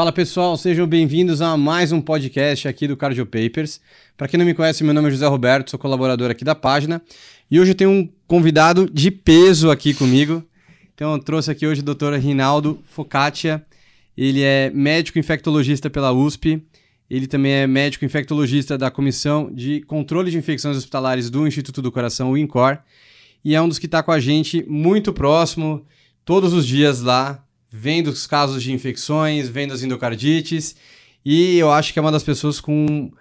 [0.00, 3.82] Fala pessoal, sejam bem-vindos a mais um podcast aqui do Cardio Papers.
[4.16, 7.02] Para quem não me conhece, meu nome é José Roberto, sou colaborador aqui da página
[7.50, 10.42] e hoje eu tenho um convidado de peso aqui comigo.
[10.94, 12.14] Então eu trouxe aqui hoje o Dr.
[12.14, 13.62] Rinaldo Focaccia.
[14.16, 16.62] Ele é médico infectologista pela USP.
[17.10, 21.92] Ele também é médico infectologista da Comissão de Controle de Infecções Hospitalares do Instituto do
[21.92, 22.78] Coração, o INCOR.
[23.44, 25.84] E é um dos que está com a gente muito próximo,
[26.24, 30.74] todos os dias lá, vendo os casos de infecções, vendo as endocardites.
[31.24, 33.12] E eu acho que é uma das pessoas com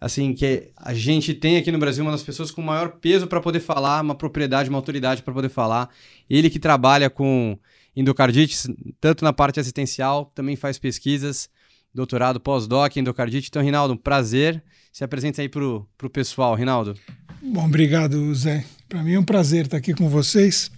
[0.00, 3.40] assim, que a gente tem aqui no Brasil uma das pessoas com maior peso para
[3.40, 5.90] poder falar, uma propriedade, uma autoridade para poder falar.
[6.30, 7.58] Ele que trabalha com
[7.96, 8.68] endocardites,
[9.00, 11.50] tanto na parte assistencial, também faz pesquisas,
[11.92, 13.48] doutorado, pós-doc, endocardite.
[13.48, 14.62] Então, Rinaldo, um prazer.
[14.92, 16.94] Se apresenta aí para o pessoal, Rinaldo.
[17.42, 18.64] Bom, obrigado, Zé.
[18.88, 20.70] Para mim é um prazer estar aqui com vocês.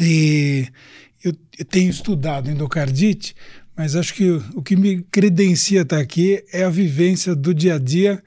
[0.00, 0.66] E
[1.24, 3.34] eu tenho estudado endocardite,
[3.76, 7.78] mas acho que o que me credencia estar aqui é a vivência do dia a
[7.78, 8.22] dia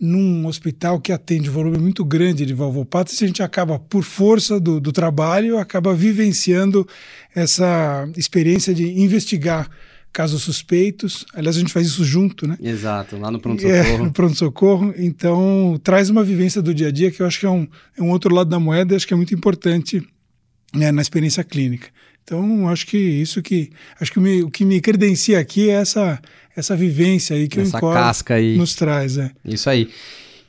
[0.00, 4.58] num hospital que atende um volume muito grande de valvopatas, a gente acaba, por força
[4.58, 6.88] do, do trabalho, acaba vivenciando
[7.34, 9.68] essa experiência de investigar
[10.10, 11.26] casos suspeitos.
[11.34, 12.56] Aliás, a gente faz isso junto, né?
[12.62, 13.76] Exato, lá no pronto-socorro.
[13.76, 14.94] É, no pronto-socorro.
[14.96, 18.02] Então, traz uma vivência do dia a dia que eu acho que é um, é
[18.02, 20.02] um outro lado da moeda, acho que é muito importante
[20.74, 21.88] né, na experiência clínica.
[22.22, 26.20] Então, acho que isso que acho que me, o que me credencia aqui é essa
[26.56, 28.56] essa vivência aí que essa o Encore casca aí.
[28.56, 29.30] nos traz, é.
[29.44, 29.88] Isso aí.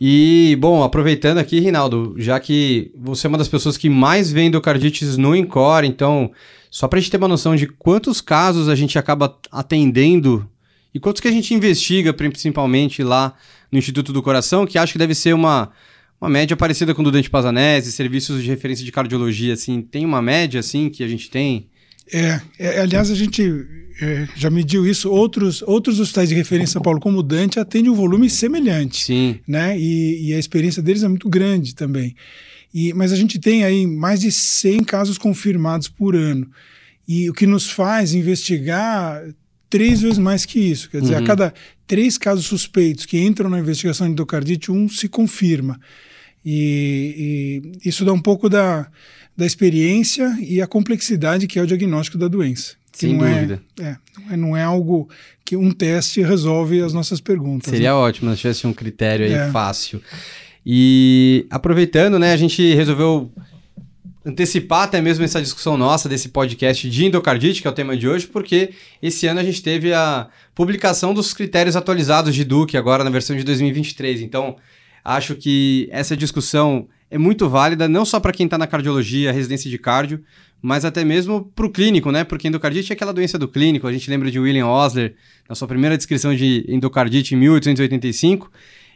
[0.04, 4.42] E, bom, aproveitando aqui, Rinaldo, já que você é uma das pessoas que mais vê
[4.42, 6.32] endocardites no Encore, então,
[6.72, 10.50] só para a gente ter uma noção de quantos casos a gente acaba atendendo
[10.92, 13.36] e quantos que a gente investiga, principalmente lá
[13.72, 15.70] no Instituto do Coração, que acho que deve ser uma,
[16.22, 20.06] uma média parecida com o do Dante Pazanese, serviços de referência de cardiologia, assim, tem
[20.06, 21.68] uma média, assim, que a gente tem?
[22.14, 23.42] É, é aliás, a gente
[24.00, 25.10] é, já mediu isso.
[25.10, 29.04] Outros, outros hospitais de referência em São Paulo, como o Dante, atendem um volume semelhante.
[29.04, 29.40] Sim.
[29.48, 29.78] Né?
[29.80, 32.16] E, e a experiência deles é muito grande também.
[32.72, 36.50] E, mas a gente tem aí mais de 100 casos confirmados por ano.
[37.08, 39.24] E o que nos faz investigar
[39.70, 40.90] três vezes mais que isso.
[40.90, 41.24] Quer dizer, uhum.
[41.24, 41.54] a cada
[41.88, 45.80] três casos suspeitos que entram na investigação de endocardite, um se confirma.
[46.44, 48.90] E, e isso dá um pouco da
[49.36, 52.76] da experiência e a complexidade que é o diagnóstico da doença.
[52.92, 53.62] Sem é, dúvida.
[53.80, 55.10] É, não, é, não é algo
[55.44, 57.72] que um teste resolve as nossas perguntas.
[57.72, 57.94] Seria né?
[57.94, 59.50] ótimo se tivesse um critério aí é.
[59.50, 60.02] fácil.
[60.66, 63.32] E aproveitando, né, a gente resolveu
[64.24, 68.08] antecipar até mesmo essa discussão nossa desse podcast de endocardite, que é o tema de
[68.08, 73.04] hoje, porque esse ano a gente teve a publicação dos critérios atualizados de Duke, agora
[73.04, 74.22] na versão de 2023.
[74.22, 74.58] Então,
[75.04, 79.70] acho que essa discussão é muito válida, não só para quem está na cardiologia, residência
[79.70, 80.24] de cardio,
[80.62, 82.24] mas até mesmo para o clínico, né?
[82.24, 83.88] Porque endocardite é aquela doença do clínico.
[83.88, 85.16] A gente lembra de William Osler,
[85.50, 88.52] na sua primeira descrição de endocardite em 1885.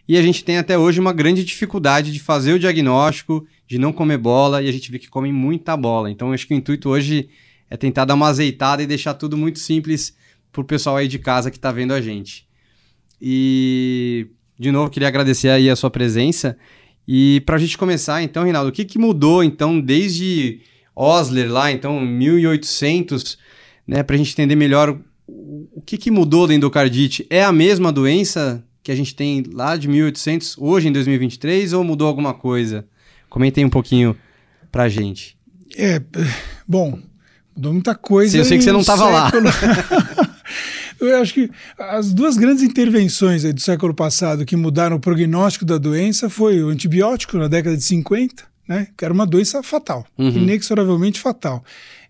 [0.07, 3.91] E a gente tem até hoje uma grande dificuldade de fazer o diagnóstico, de não
[3.91, 6.11] comer bola, e a gente vê que comem muita bola.
[6.11, 7.27] Então, acho que o intuito hoje
[7.69, 10.15] é tentar dar uma azeitada e deixar tudo muito simples
[10.51, 12.45] para o pessoal aí de casa que está vendo a gente.
[13.19, 14.27] E,
[14.57, 16.57] de novo, queria agradecer aí a sua presença.
[17.07, 20.61] E para a gente começar, então, Reinaldo, o que, que mudou, então, desde
[20.95, 23.37] Osler lá, então, 1800,
[23.87, 27.25] né, para a gente entender melhor o que, que mudou da endocardite?
[27.29, 31.83] É a mesma doença que a gente tem lá de 1800, hoje em 2023, ou
[31.83, 32.85] mudou alguma coisa?
[33.29, 34.15] Comentei um pouquinho
[34.71, 35.37] para a gente.
[35.75, 36.01] É,
[36.67, 36.99] bom,
[37.55, 38.37] mudou muita coisa.
[38.37, 39.31] Eu sei que você não estava lá.
[40.99, 45.77] Eu acho que as duas grandes intervenções do século passado que mudaram o prognóstico da
[45.77, 50.29] doença foi o antibiótico na década de 50, né, que era uma doença fatal, uhum.
[50.29, 51.63] inexoravelmente fatal.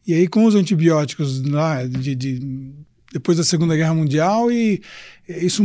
[0.07, 2.74] E aí com os antibióticos lá de, de
[3.15, 4.81] depois da Segunda Guerra Mundial e
[5.25, 5.63] isso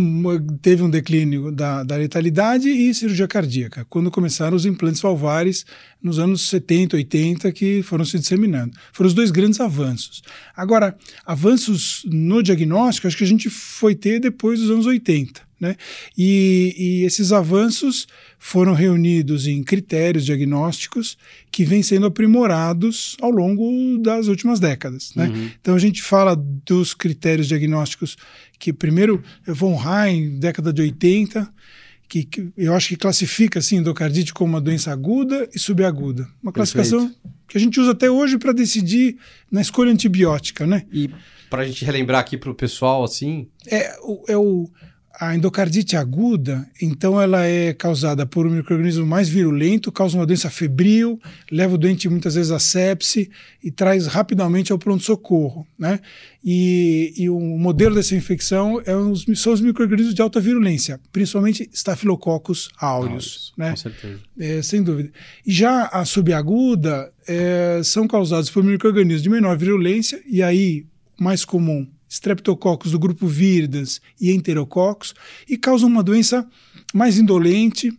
[0.62, 5.66] teve um declínio da, da letalidade e cirurgia cardíaca, quando começaram os implantes valvares
[6.00, 8.72] nos anos 70, 80, que foram se disseminando.
[8.92, 10.22] Foram os dois grandes avanços.
[10.56, 15.49] Agora, avanços no diagnóstico, acho que a gente foi ter depois dos anos 80.
[15.60, 15.76] Né?
[16.16, 18.08] E, e, esses avanços
[18.38, 21.18] foram reunidos em critérios diagnósticos
[21.52, 25.14] que vêm sendo aprimorados ao longo das últimas décadas.
[25.14, 25.28] Né?
[25.28, 25.50] Uhum.
[25.60, 28.16] Então a gente fala dos critérios diagnósticos
[28.58, 31.52] que primeiro von Rhein, década de 80,
[32.10, 36.26] que, que, eu acho que classifica assim endocardite como uma doença aguda e subaguda.
[36.42, 37.20] Uma classificação Perfeito.
[37.46, 39.16] que a gente usa até hoje para decidir
[39.50, 40.84] na escolha antibiótica, né?
[40.92, 41.10] E
[41.48, 43.48] para a gente relembrar aqui para o pessoal, assim...
[43.66, 43.96] É,
[44.28, 44.68] é o
[45.18, 50.48] a endocardite aguda, então ela é causada por um microorganismo mais virulento, causa uma doença
[50.48, 51.20] febril,
[51.50, 53.30] leva o doente muitas vezes a sepse
[53.62, 55.66] e traz rapidamente ao pronto-socorro.
[55.78, 56.00] Né?
[56.44, 61.68] E, e, o modelo dessa infecção é os, são os microorganismos de alta virulência, principalmente
[61.72, 63.52] Staphylococcus aureus.
[63.56, 63.70] né?
[63.70, 64.20] Com certeza.
[64.38, 65.10] É, sem dúvida.
[65.44, 70.86] E já a subaguda é, são causados por microorganismos de menor virulência, e aí
[71.18, 75.14] mais comum streptococcus do grupo Viridas e enterococcus
[75.48, 76.46] e causam uma doença
[76.92, 77.96] mais indolente,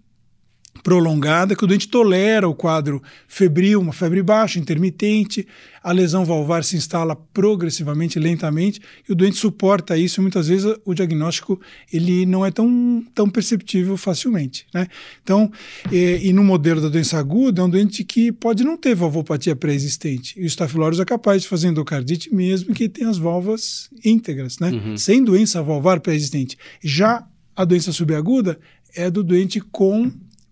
[0.84, 5.48] prolongada, que o doente tolera o quadro febril, uma febre baixa, intermitente,
[5.84, 10.76] a lesão valvar se instala progressivamente, lentamente, e o doente suporta isso, e muitas vezes
[10.86, 11.60] o diagnóstico
[11.92, 14.66] ele não é tão, tão perceptível facilmente.
[14.74, 14.88] Né?
[15.24, 15.52] Então,
[15.92, 19.56] e, e no modelo da doença aguda, é um doente que pode não ter valvopatia
[19.56, 24.60] pré-existente, e o Staphylococcus é capaz de fazer endocardite mesmo que tenha as válvulas íntegras,
[24.60, 24.70] né?
[24.72, 24.98] Uhum.
[24.98, 26.58] sem doença valvar pré-existente.
[26.84, 27.26] Já
[27.56, 28.60] a doença subaguda
[28.96, 30.12] é do doente com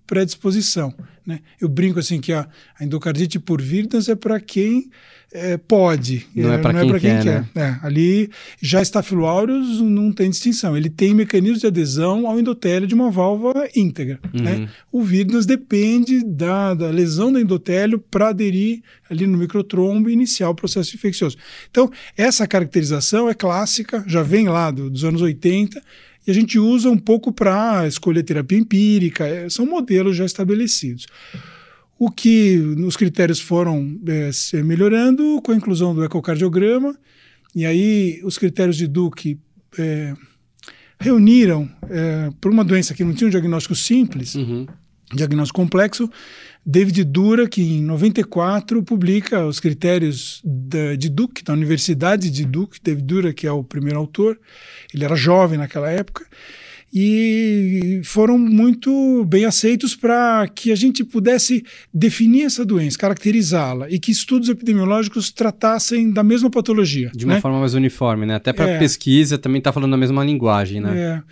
[0.09, 0.91] predisposição.
[1.23, 1.39] Né?
[1.61, 2.47] Eu brinco assim que a,
[2.79, 4.89] a endocardite por vírus é para quem
[5.31, 7.23] é, pode, não é, é para quem, é quem, quer.
[7.23, 7.41] quer.
[7.53, 7.79] Né?
[7.83, 10.75] É, ali já estafiloáureos não tem distinção.
[10.75, 14.19] Ele tem mecanismo de adesão ao endotélio de uma válvula íntegra.
[14.33, 14.41] Uhum.
[14.41, 14.69] Né?
[14.91, 20.49] O vírus depende da, da lesão do endotélio para aderir ali no microtrombo e iniciar
[20.49, 21.37] o processo infeccioso.
[21.69, 25.79] Então, essa caracterização é clássica, já vem lá do, dos anos 80
[26.29, 31.07] e a gente usa um pouco para escolher terapia empírica, é, são modelos já estabelecidos.
[31.97, 36.95] O que os critérios foram é, melhorando com a inclusão do ecocardiograma,
[37.55, 39.39] e aí os critérios de Duke
[39.79, 40.13] é,
[40.99, 44.67] reuniram, é, por uma doença que não tinha um diagnóstico simples, uhum.
[45.11, 46.07] diagnóstico complexo,
[46.71, 52.77] David Dura, que em 94 publica os critérios da, de Duke, da Universidade de Duke,
[52.79, 54.39] David Dura, que é o primeiro autor,
[54.93, 56.27] ele era jovem naquela época,
[56.93, 61.63] e foram muito bem aceitos para que a gente pudesse
[61.93, 67.11] definir essa doença, caracterizá-la e que estudos epidemiológicos tratassem da mesma patologia.
[67.15, 67.41] De uma né?
[67.41, 68.35] forma mais uniforme, né?
[68.35, 68.79] Até para é.
[68.79, 70.97] pesquisa também está falando a mesma linguagem, né?
[70.97, 71.23] É.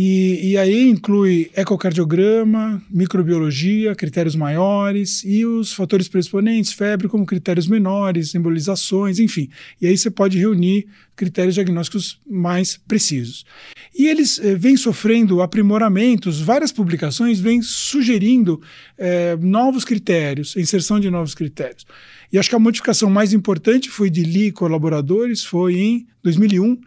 [0.00, 7.66] E, e aí inclui ecocardiograma, microbiologia, critérios maiores e os fatores predisponentes, febre como critérios
[7.66, 9.50] menores, embolizações, enfim.
[9.80, 10.86] E aí você pode reunir
[11.16, 13.44] critérios diagnósticos mais precisos.
[13.92, 18.62] E eles eh, vêm sofrendo aprimoramentos, várias publicações vêm sugerindo
[18.96, 21.84] eh, novos critérios, inserção de novos critérios.
[22.32, 26.78] E acho que a modificação mais importante foi de Lee e colaboradores, foi em 2001,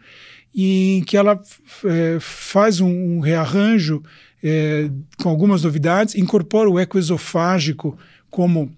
[0.54, 1.40] em que ela
[1.84, 4.02] eh, faz um, um rearranjo
[4.42, 4.90] eh,
[5.22, 7.96] com algumas novidades, incorpora o eco esofágico
[8.30, 8.70] como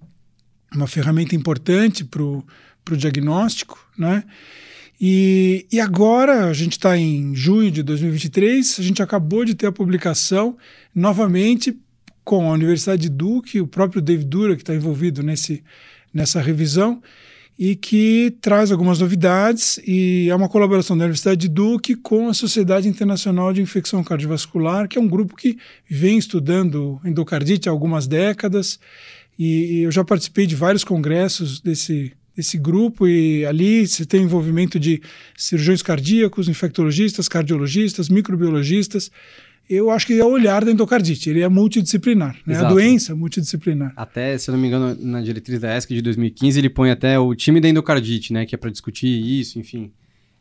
[0.74, 4.24] uma ferramenta importante para o diagnóstico, né?
[5.00, 9.66] E, e agora, a gente está em junho de 2023, a gente acabou de ter
[9.66, 10.56] a publicação
[10.94, 11.76] novamente
[12.24, 15.62] com a Universidade de Duke, o próprio David Dura, que está envolvido nesse,
[16.12, 17.02] nessa revisão,
[17.58, 19.78] e que traz algumas novidades.
[19.86, 24.88] E é uma colaboração da Universidade de Duke com a Sociedade Internacional de Infecção Cardiovascular,
[24.88, 25.58] que é um grupo que
[25.88, 28.78] vem estudando endocardite há algumas décadas.
[29.38, 34.78] E eu já participei de vários congressos desse, esse grupo e ali você tem envolvimento
[34.78, 35.00] de
[35.36, 39.10] cirurgiões cardíacos, infectologistas, cardiologistas, microbiologistas.
[39.68, 42.56] Eu acho que é o olhar da endocardite, ele é multidisciplinar, né?
[42.56, 43.94] a doença é multidisciplinar.
[43.96, 47.18] Até, se eu não me engano, na diretriz da ESC de 2015, ele põe até
[47.18, 49.90] o time da endocardite, né, que é para discutir isso, enfim.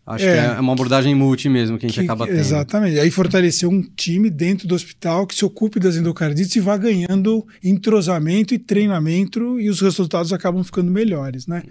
[0.05, 2.38] Acho é, que é uma abordagem multi mesmo que a gente que, acaba tendo.
[2.38, 3.00] Exatamente.
[3.00, 7.48] Aí fortalecer um time dentro do hospital que se ocupe das endocardites e vá ganhando
[7.63, 11.63] entrosamento e treinamento e os resultados acabam ficando melhores, né?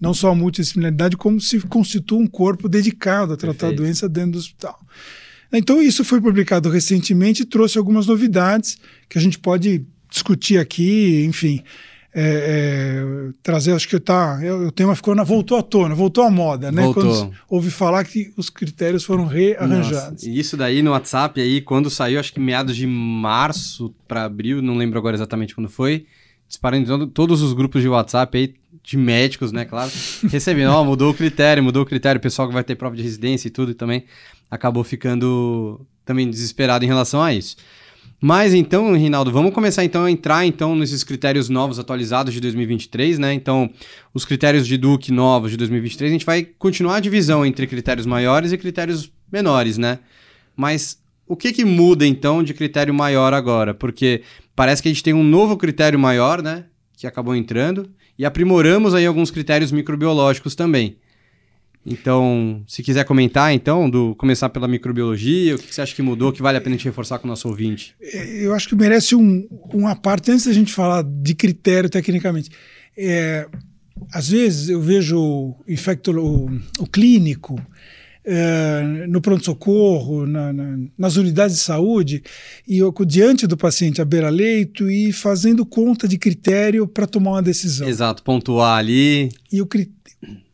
[0.00, 3.80] Não só a multidisciplinaridade, como se constitua um corpo dedicado a tratar Perfeito.
[3.80, 4.80] a doença dentro do hospital.
[5.52, 8.78] Então isso foi publicado recentemente e trouxe algumas novidades
[9.08, 11.62] que a gente pode discutir aqui, enfim
[12.18, 16.30] é, é, trazer, acho que tá, o tema ficou na, voltou à tona, voltou à
[16.30, 16.84] moda, né?
[16.84, 17.02] Voltou.
[17.02, 20.24] Quando ouvi falar que os critérios foram rearranjados.
[20.24, 24.62] Nossa, isso daí no WhatsApp aí, quando saiu, acho que meados de março para abril,
[24.62, 26.06] não lembro agora exatamente quando foi,
[26.48, 29.90] disparando todos os grupos de WhatsApp aí, de médicos, né, claro,
[30.30, 33.02] recebendo, ó, mudou o critério, mudou o critério, o pessoal que vai ter prova de
[33.02, 34.04] residência e tudo também
[34.50, 37.56] acabou ficando também desesperado em relação a isso.
[38.28, 43.20] Mas então, Rinaldo, vamos começar então a entrar então nesses critérios novos atualizados de 2023,
[43.20, 43.32] né?
[43.32, 43.70] Então,
[44.12, 48.04] os critérios de Duke novos de 2023, a gente vai continuar a divisão entre critérios
[48.04, 50.00] maiores e critérios menores, né?
[50.56, 53.72] Mas o que que muda então de critério maior agora?
[53.72, 54.22] Porque
[54.56, 56.64] parece que a gente tem um novo critério maior, né,
[56.96, 60.96] que acabou entrando e aprimoramos aí alguns critérios microbiológicos também.
[61.86, 66.32] Então, se quiser comentar, então, do começar pela microbiologia, o que você acha que mudou,
[66.32, 67.94] que vale a pena a gente reforçar com o nosso ouvinte?
[68.00, 72.50] É, eu acho que merece um, uma parte, antes da gente falar de critério tecnicamente.
[72.98, 73.46] É,
[74.12, 76.50] às vezes eu vejo o, infecto, o,
[76.80, 77.56] o clínico
[78.24, 82.22] é, no pronto-socorro, na, na, nas unidades de saúde,
[82.66, 87.42] e eu, diante do paciente à beira-leito e fazendo conta de critério para tomar uma
[87.42, 87.88] decisão.
[87.88, 89.30] Exato, pontuar ali.
[89.52, 89.66] E o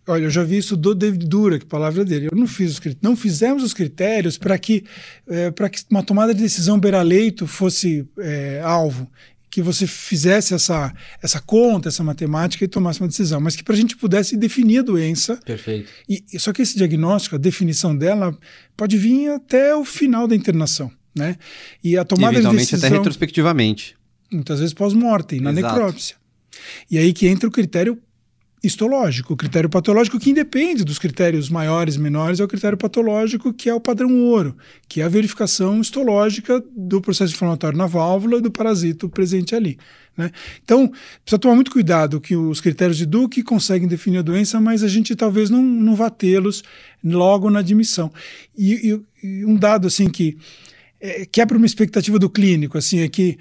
[0.07, 2.29] Olha, eu já vi isso do David Dura, que palavra dele.
[2.31, 4.85] Eu não fiz os não fizemos os critérios para que,
[5.29, 9.09] é, para que uma tomada de decisão beira-leito fosse é, alvo
[9.53, 13.75] que você fizesse essa, essa conta, essa matemática e tomasse uma decisão, mas que para
[13.75, 15.37] a gente pudesse definir a doença.
[15.45, 15.93] Perfeito.
[16.09, 18.35] E, só que esse diagnóstico, a definição dela,
[18.75, 21.37] pode vir até o final da internação, né?
[21.85, 22.89] E a tomada e, de decisão...
[22.89, 23.95] até retrospectivamente.
[24.33, 26.17] Muitas vezes pós-mortem, na necrópsia.
[26.91, 28.01] E aí que entra o critério
[28.63, 33.53] histológico, o critério patológico que independe dos critérios maiores e menores, é o critério patológico
[33.53, 34.57] que é o padrão ouro,
[34.89, 39.79] que é a verificação histológica do processo inflamatório na válvula do parasito presente ali.
[40.17, 40.31] Né?
[40.63, 44.85] Então, precisa tomar muito cuidado que os critérios de Duke conseguem definir a doença, mas
[44.85, 46.63] a gente talvez não, não vá tê-los
[47.03, 48.13] logo na admissão.
[48.57, 50.37] E, e, e, um dado assim que
[51.01, 53.39] é, quebra uma expectativa do clínico, assim, é que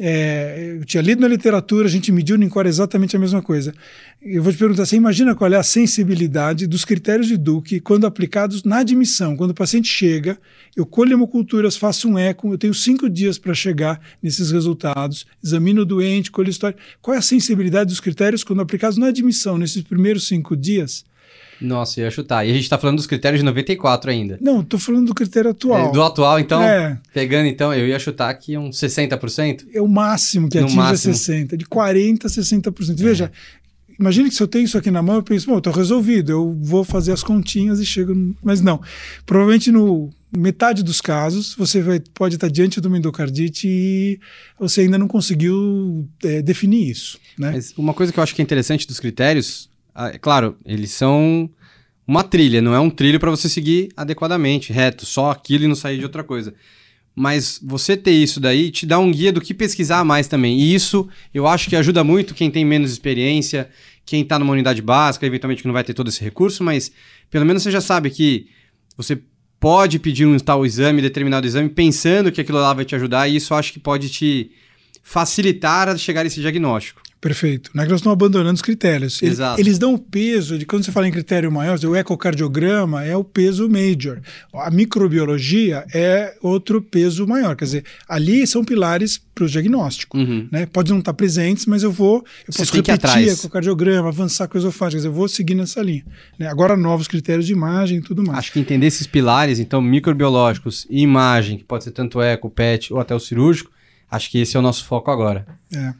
[0.00, 3.74] é, eu tinha lido na literatura, a gente mediu no INCOR exatamente a mesma coisa.
[4.22, 8.06] Eu vou te perguntar, você imagina qual é a sensibilidade dos critérios de Duke quando
[8.06, 9.36] aplicados na admissão?
[9.36, 10.38] Quando o paciente chega,
[10.76, 15.82] eu colho hemoculturas, faço um eco, eu tenho cinco dias para chegar nesses resultados, examino
[15.82, 16.78] o doente, colho história.
[17.02, 21.04] Qual é a sensibilidade dos critérios quando aplicados na admissão, nesses primeiros cinco dias?
[21.60, 22.46] Nossa, eu ia chutar.
[22.46, 24.38] E a gente está falando dos critérios de 94 ainda.
[24.40, 25.88] Não, estou falando do critério atual.
[25.88, 26.98] É, do atual, então, é.
[27.12, 29.66] pegando então, eu ia chutar aqui uns 60%.
[29.72, 31.14] É o máximo que no atinge máximo.
[31.14, 32.90] 60%, de 40% a 60%.
[32.90, 32.94] É.
[32.94, 33.32] Veja,
[33.98, 36.56] imagine que se eu tenho isso aqui na mão, eu penso, bom, estou resolvido, eu
[36.60, 38.34] vou fazer as continhas e chego.
[38.42, 38.80] Mas não.
[39.26, 44.20] Provavelmente no metade dos casos, você vai, pode estar diante de uma endocardite e
[44.58, 47.18] você ainda não conseguiu é, definir isso.
[47.38, 47.52] Né?
[47.52, 49.67] Mas uma coisa que eu acho que é interessante dos critérios
[50.06, 51.50] é claro, eles são
[52.06, 55.74] uma trilha, não é um trilho para você seguir adequadamente, reto, só aquilo e não
[55.74, 56.54] sair de outra coisa.
[57.14, 60.58] Mas você ter isso daí te dá um guia do que pesquisar mais também.
[60.58, 63.68] E isso eu acho que ajuda muito quem tem menos experiência,
[64.06, 66.92] quem está numa unidade básica, eventualmente que não vai ter todo esse recurso, mas
[67.28, 68.46] pelo menos você já sabe que
[68.96, 69.20] você
[69.60, 73.36] pode pedir um tal exame, determinado exame, pensando que aquilo lá vai te ajudar, e
[73.36, 74.50] isso acho que pode te
[75.02, 77.02] facilitar a chegar a esse diagnóstico.
[77.20, 77.70] Perfeito.
[77.74, 79.20] Não é que nós estamos abandonando os critérios.
[79.20, 79.60] Eles, Exato.
[79.60, 83.24] eles dão o peso de quando você fala em critério maior, o ecocardiograma é o
[83.24, 84.20] peso major.
[84.54, 87.56] A microbiologia é outro peso maior.
[87.56, 90.16] Quer dizer, ali são pilares para o diagnóstico.
[90.16, 90.48] Uhum.
[90.50, 90.66] Né?
[90.66, 94.96] Pode não estar presentes, mas eu vou, eu posso repetir ecocardiograma, avançar com esofágico, quer
[94.98, 96.04] dizer, eu vou seguir nessa linha.
[96.38, 96.46] Né?
[96.46, 98.38] Agora, novos critérios de imagem e tudo mais.
[98.38, 102.92] Acho que entender esses pilares, então, microbiológicos e imagem, que pode ser tanto eco, PET
[102.92, 103.70] ou até o cirúrgico,
[104.08, 105.46] acho que esse é o nosso foco agora.
[105.74, 105.94] É.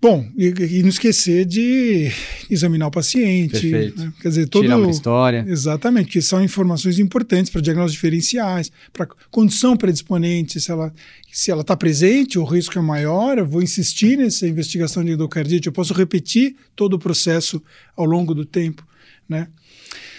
[0.00, 2.08] Bom, e, e, não esquecer de
[2.48, 3.68] examinar o paciente.
[3.68, 4.12] Né?
[4.20, 4.62] Quer dizer, todo.
[4.62, 5.44] Tirar uma história.
[5.48, 10.92] Exatamente, que são informações importantes para diagnósticos diferenciais, para condição predisponente, se ela
[11.32, 15.66] se ela está presente, o risco é maior, eu vou insistir nessa investigação de endocardite,
[15.66, 17.62] eu posso repetir todo o processo
[17.96, 18.86] ao longo do tempo.
[19.28, 19.48] Né?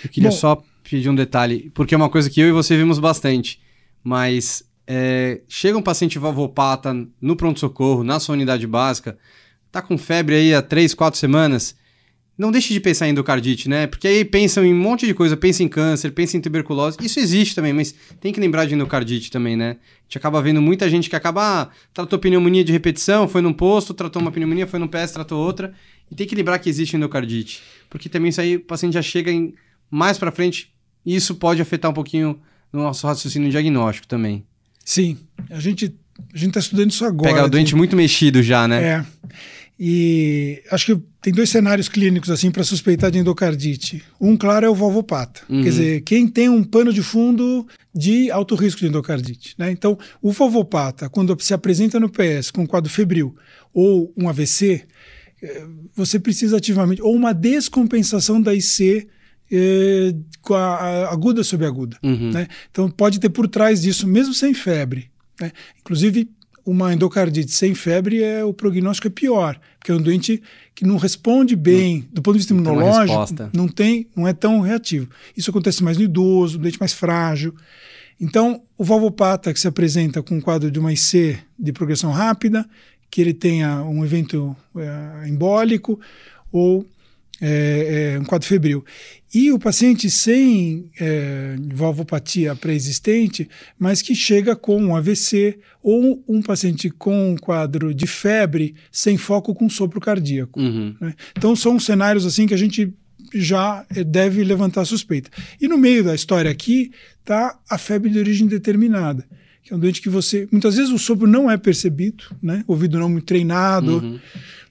[0.04, 2.78] Eu queria Bom, só pedir um detalhe, porque é uma coisa que eu e você
[2.78, 3.60] vimos bastante,
[4.04, 9.18] mas é, chega um paciente valvopata no pronto-socorro, na sua unidade básica
[9.72, 11.76] tá com febre aí há três, quatro semanas,
[12.38, 13.86] não deixe de pensar em endocardite, né?
[13.86, 16.98] Porque aí pensam em um monte de coisa, pensa em câncer, pensa em tuberculose.
[17.02, 19.72] Isso existe também, mas tem que lembrar de endocardite também, né?
[19.72, 23.52] A gente acaba vendo muita gente que acaba, ah, tratou pneumonia de repetição, foi num
[23.52, 25.74] posto, tratou uma pneumonia, foi num PS, tratou outra.
[26.10, 27.62] E tem que lembrar que existe endocardite.
[27.90, 29.54] Porque também isso aí o paciente já chega em,
[29.92, 30.72] mais para frente
[31.06, 32.40] e isso pode afetar um pouquinho
[32.72, 34.46] no nosso raciocínio diagnóstico também.
[34.86, 35.18] Sim,
[35.50, 35.94] a gente
[36.34, 37.34] a gente está estudando isso agora.
[37.34, 38.84] Pega o doente muito mexido já, né?
[38.84, 39.06] É.
[39.80, 44.04] E acho que tem dois cenários clínicos assim para suspeitar de endocardite.
[44.20, 45.42] Um, claro, é o valvopata.
[45.48, 45.64] Uhum.
[45.64, 49.56] Quer dizer, quem tem um pano de fundo de alto risco de endocardite.
[49.58, 49.72] Né?
[49.72, 53.34] Então, o valvopata, quando se apresenta no PS com um quadro febril
[53.74, 54.86] ou um AVC,
[55.42, 59.08] eh, você precisa ativamente, ou uma descompensação da IC
[59.50, 61.98] eh, com a, a aguda sobre aguda.
[62.04, 62.32] Uhum.
[62.32, 62.48] Né?
[62.70, 65.10] Então, pode ter por trás disso, mesmo sem febre.
[65.40, 65.54] Né?
[65.80, 66.30] Inclusive,
[66.70, 70.42] uma endocardite sem febre é o prognóstico é pior, porque é um doente
[70.76, 75.10] que não responde bem do ponto de vista imunológico, não tem, não é tão reativo.
[75.36, 77.56] Isso acontece mais no idoso, no doente mais frágil.
[78.22, 82.68] Então, o valvopata que se apresenta com um quadro de uma IC de progressão rápida,
[83.10, 86.00] que ele tenha um evento é, embólico
[86.52, 86.86] ou
[87.42, 88.84] é, é, um quadro febril.
[89.34, 96.42] E o paciente sem é, valvopatia pré-existente, mas que chega com um AVC, ou um
[96.42, 100.60] paciente com um quadro de febre sem foco com sopro cardíaco.
[100.60, 100.96] Uhum.
[101.00, 101.14] Né?
[101.38, 102.92] Então são cenários assim que a gente
[103.34, 105.30] já deve levantar suspeita.
[105.62, 109.26] E no meio da história aqui está a febre de origem determinada,
[109.62, 110.48] que é um doente que você.
[110.52, 112.64] Muitas vezes o sopro não é percebido, né?
[112.68, 114.00] ouvido não muito treinado.
[114.00, 114.20] Uhum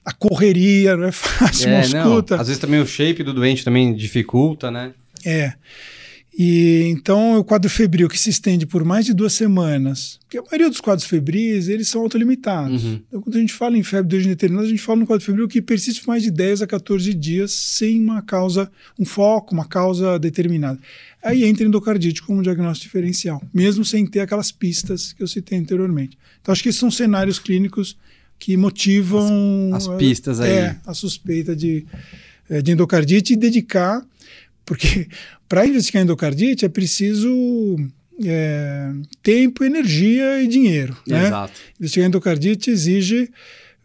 [0.09, 2.35] a correria, não é fácil, é, escuta.
[2.35, 4.91] Às vezes também o shape do doente também dificulta, né?
[5.23, 5.53] É.
[6.37, 10.41] E então o quadro febril que se estende por mais de duas semanas, porque a
[10.41, 12.83] maioria dos quadros febris eles são autolimitados.
[12.83, 13.01] Uhum.
[13.07, 15.25] Então quando a gente fala em febre de origem determinada, a gente fala no quadro
[15.25, 19.53] febril que persiste por mais de 10 a 14 dias sem uma causa, um foco,
[19.53, 20.79] uma causa determinada.
[21.21, 26.17] Aí entra endocardite como diagnóstico diferencial, mesmo sem ter aquelas pistas que eu citei anteriormente.
[26.41, 27.97] Então acho que esses são cenários clínicos
[28.39, 30.49] que motivam as, as pistas aí.
[30.49, 31.85] É, a suspeita de,
[32.49, 34.01] é, de endocardite e dedicar,
[34.65, 35.07] porque
[35.47, 37.77] para investigar endocardite é preciso
[38.25, 38.91] é,
[39.21, 40.97] tempo, energia e dinheiro.
[41.05, 41.27] Né?
[41.27, 41.53] Exato.
[41.79, 43.29] Investigar endocardite exige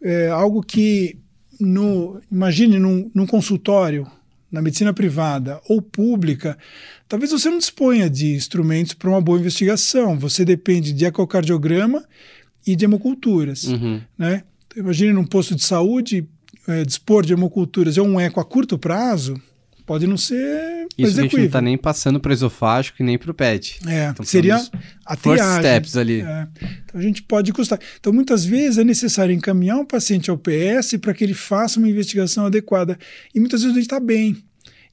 [0.01, 1.17] é, algo que,
[1.59, 4.07] no, imagine num, num consultório,
[4.51, 6.57] na medicina privada ou pública,
[7.09, 10.17] talvez você não disponha de instrumentos para uma boa investigação.
[10.17, 12.05] Você depende de ecocardiograma
[12.65, 13.65] e de hemoculturas.
[13.65, 14.01] Uhum.
[14.17, 14.43] Né?
[14.67, 16.27] Então, imagine num posto de saúde,
[16.67, 19.39] é, dispor de hemoculturas é um eco a curto prazo,
[19.85, 23.17] pode não ser Isso a gente não está nem passando para o esofágico e nem
[23.17, 23.79] para o PET.
[23.87, 24.59] É, então, seria
[25.05, 25.59] a triagem.
[25.59, 26.21] steps ali.
[26.21, 26.47] É.
[26.83, 27.79] Então a gente pode custar.
[27.99, 31.87] Então muitas vezes é necessário encaminhar um paciente ao PS para que ele faça uma
[31.87, 32.97] investigação adequada.
[33.33, 34.37] E muitas vezes ele está bem.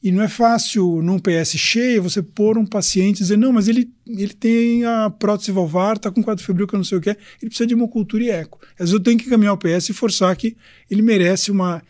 [0.02, 3.68] E não é fácil, num PS cheio, você pôr um paciente e dizer, não, mas
[3.68, 7.00] ele, ele tem a prótese valvar, está com quadro febril que eu não sei o
[7.00, 8.58] que é, ele precisa de hemocultura e eco.
[8.72, 10.56] Às vezes eu tenho que caminhar o PS e forçar que
[10.90, 11.80] ele merece uma,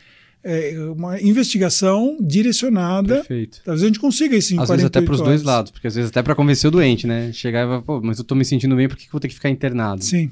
[0.45, 3.17] é, uma investigação direcionada.
[3.17, 3.63] Perfeito.
[3.65, 5.95] Talvez a gente consiga isso em Às vezes até para os dois lados, porque às
[5.95, 7.33] vezes até para convencer o doente, né?
[7.33, 9.21] Chegar e falar, pô, mas eu estou me sentindo bem, por que, que eu vou
[9.21, 10.05] ter que ficar internado?
[10.05, 10.31] Sim.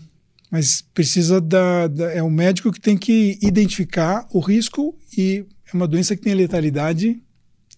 [0.51, 5.77] Mas precisa da, da, É o médico que tem que identificar o risco e é
[5.77, 7.23] uma doença que tem letalidade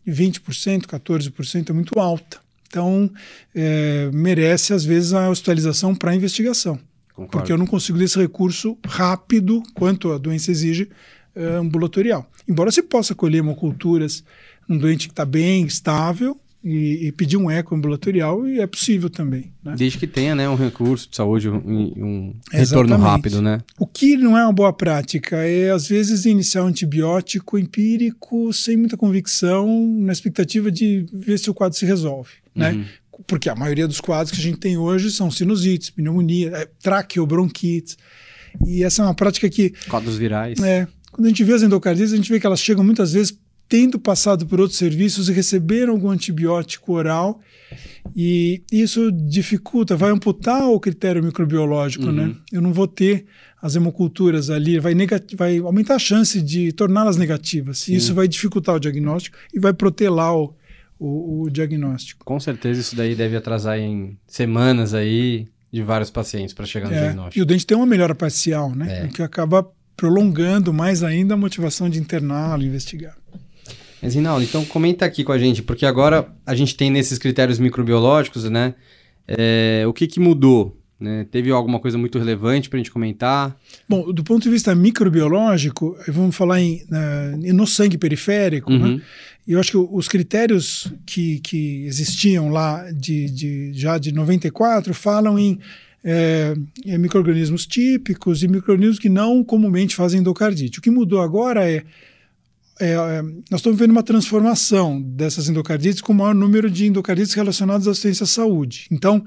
[0.06, 2.40] 20%, 14% é muito alta.
[2.68, 3.10] Então,
[3.54, 6.78] é, merece, às vezes, a hospitalização para investigação.
[7.14, 7.30] Concordo.
[7.30, 10.88] Porque eu não consigo desse recurso rápido, quanto a doença exige,
[11.36, 12.28] é, ambulatorial.
[12.48, 14.24] Embora se possa colher hemoculturas,
[14.68, 19.10] um doente que está bem, estável, e, e, pedir um eco ambulatorial e é possível
[19.10, 19.52] também.
[19.64, 19.74] Né?
[19.76, 23.60] Desde que tenha né, um recurso de saúde, um, um retorno rápido, né?
[23.78, 28.76] O que não é uma boa prática é, às vezes, iniciar um antibiótico empírico sem
[28.76, 32.72] muita convicção, na expectativa de ver se o quadro se resolve, né?
[32.72, 32.84] uhum.
[33.26, 37.96] Porque a maioria dos quadros que a gente tem hoje são sinusites, pneumonia, é, traqueobronquites.
[38.66, 39.70] E essa é uma prática que...
[39.88, 40.60] Quadros virais.
[40.60, 40.86] É.
[41.10, 43.36] Quando a gente vê as endocardias, a gente vê que elas chegam muitas vezes
[43.72, 47.40] tendo passado por outros serviços e receberam algum antibiótico oral
[48.14, 52.24] e isso dificulta, vai amputar o critério microbiológico, né?
[52.24, 52.28] uhum.
[52.28, 52.36] né?
[52.52, 53.24] Eu não vou ter
[53.62, 54.94] as hemoculturas ali, vai,
[55.34, 57.78] vai aumentar a chance de torná-las negativas.
[57.78, 57.94] Sim.
[57.94, 60.54] Isso vai dificultar o diagnóstico e vai protelar o,
[60.98, 62.26] o, o, diagnóstico.
[62.26, 66.94] Com certeza isso daí deve atrasar em semanas aí de vários pacientes para chegar no
[66.94, 67.38] é, diagnóstico.
[67.38, 69.06] E o dente tem uma melhora parcial, né?
[69.06, 69.08] É.
[69.08, 73.16] Que acaba prolongando mais ainda a motivação de interná-lo, investigar.
[74.02, 77.58] Mas, Rinaldo, então comenta aqui com a gente, porque agora a gente tem nesses critérios
[77.58, 78.74] microbiológicos, né?
[79.28, 80.76] É, o que, que mudou?
[80.98, 81.26] Né?
[81.30, 83.56] Teve alguma coisa muito relevante para a gente comentar?
[83.88, 86.84] Bom, do ponto de vista microbiológico, vamos falar em,
[87.52, 88.76] no sangue periférico, né?
[88.76, 88.96] uhum.
[88.96, 89.02] né?
[89.46, 95.38] eu acho que os critérios que, que existiam lá de, de já de 94 falam
[95.38, 95.58] em
[96.04, 96.54] é,
[96.86, 100.78] é, micro-organismos típicos e micro-organismos que não comumente fazem endocardite.
[100.78, 101.82] O que mudou agora é
[102.80, 107.34] é, é, nós estamos vendo uma transformação dessas endocardites com o maior número de endocardites
[107.34, 108.86] relacionadas à assistência à saúde.
[108.90, 109.24] Então,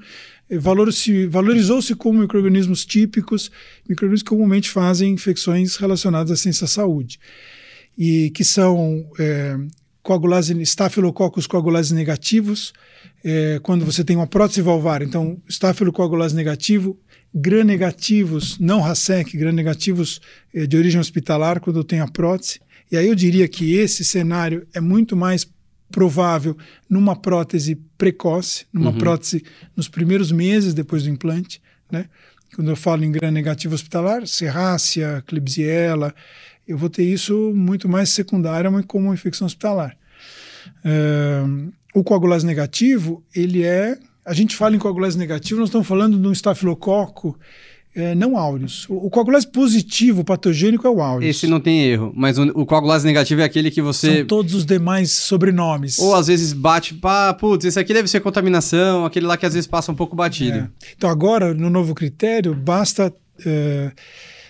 [0.48, 3.50] é, valorizou-se como micro-organismos típicos,
[3.88, 7.18] micro-organismos que comumente fazem infecções relacionadas à assistência à saúde,
[7.96, 9.56] e que são é,
[10.02, 12.72] coagulase, estafilococcus coagulase negativos,
[13.24, 16.98] é, quando você tem uma prótese valvar, então estafilocoagulase negativo,
[17.34, 20.20] gram-negativos, não RASEC, gram-negativos
[20.54, 24.66] é, de origem hospitalar, quando tenho a prótese, e aí eu diria que esse cenário
[24.72, 25.46] é muito mais
[25.90, 26.56] provável
[26.88, 28.98] numa prótese precoce, numa uhum.
[28.98, 29.44] prótese
[29.74, 32.06] nos primeiros meses depois do implante, né?
[32.54, 36.14] Quando eu falo em gram negativo hospitalar, serrácea, Klebsiella,
[36.66, 39.96] eu vou ter isso muito mais secundária como infecção hospitalar.
[40.84, 43.98] Uh, o coagulase negativo, ele é...
[44.24, 47.38] A gente fala em coagulase negativo, nós estamos falando de um estafilococo
[47.96, 48.86] é, não áureos.
[48.88, 51.34] O, o coagulase positivo, patogênico, é o áureos.
[51.34, 54.18] Esse não tem erro, mas o, o coagulase negativo é aquele que você...
[54.18, 55.98] São todos os demais sobrenomes.
[55.98, 59.54] Ou às vezes bate, pá, putz, esse aqui deve ser contaminação, aquele lá que às
[59.54, 60.58] vezes passa um pouco batido.
[60.58, 60.68] É.
[60.94, 63.12] Então agora, no novo critério, basta...
[63.44, 63.92] É,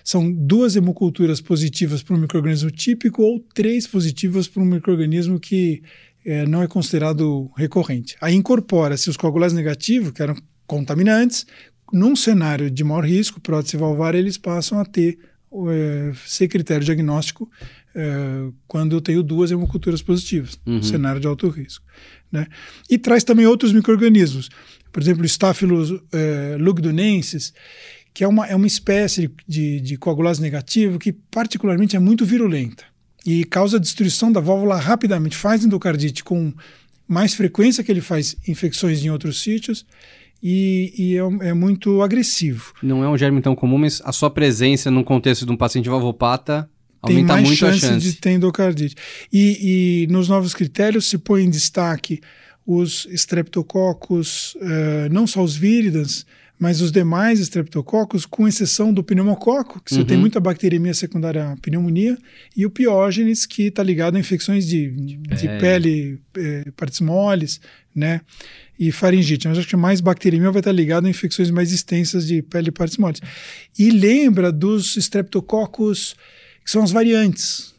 [0.02, 5.82] são duas hemoculturas positivas para um microorganismo típico ou três positivas para um microorganismo que
[6.24, 8.16] é, não é considerado recorrente.
[8.20, 11.44] Aí incorpora-se os coagulases negativos, que eram contaminantes,
[11.92, 15.18] num cenário de maior risco, prótese valvar, eles passam a ter
[15.70, 17.50] é, ser critério diagnóstico
[17.94, 20.82] é, quando eu tenho duas hemoculturas positivas, uhum.
[20.82, 21.84] cenário de alto risco.
[22.30, 22.46] Né?
[22.90, 24.50] E traz também outros micro-organismos,
[24.92, 27.52] por exemplo, o Staphylos é, lugdunensis,
[28.12, 32.84] que é uma, é uma espécie de, de coagulase negativo que particularmente é muito virulenta
[33.26, 36.52] e causa destruição da válvula rapidamente, faz endocardite com
[37.08, 39.84] mais frequência que ele faz infecções em outros sítios
[40.42, 42.72] e, e é, é, muito agressivo.
[42.82, 45.88] Não é um germe tão comum, mas a sua presença num contexto de um paciente
[45.88, 46.68] valvopata
[47.02, 48.94] aumenta Tem mais muito chance a chance de ter endocardite.
[49.32, 52.20] E, e nos novos critérios se põe em destaque
[52.66, 56.26] os streptococcus, uh, não só os víridas,
[56.58, 60.00] mas os demais estreptococos, com exceção do pneumococo, que uhum.
[60.00, 62.16] você tem muita bacteremia secundária à pneumonia,
[62.56, 67.60] e o piógenes, que está ligado a infecções de, de, de pele, é, partes moles,
[67.94, 68.20] né?
[68.78, 69.48] E faringite.
[69.48, 72.72] Mas acho que mais bacteremia vai estar ligado a infecções mais extensas de pele e
[72.72, 73.20] partes moles.
[73.78, 76.14] E lembra dos estreptococos,
[76.64, 77.74] que são as variantes,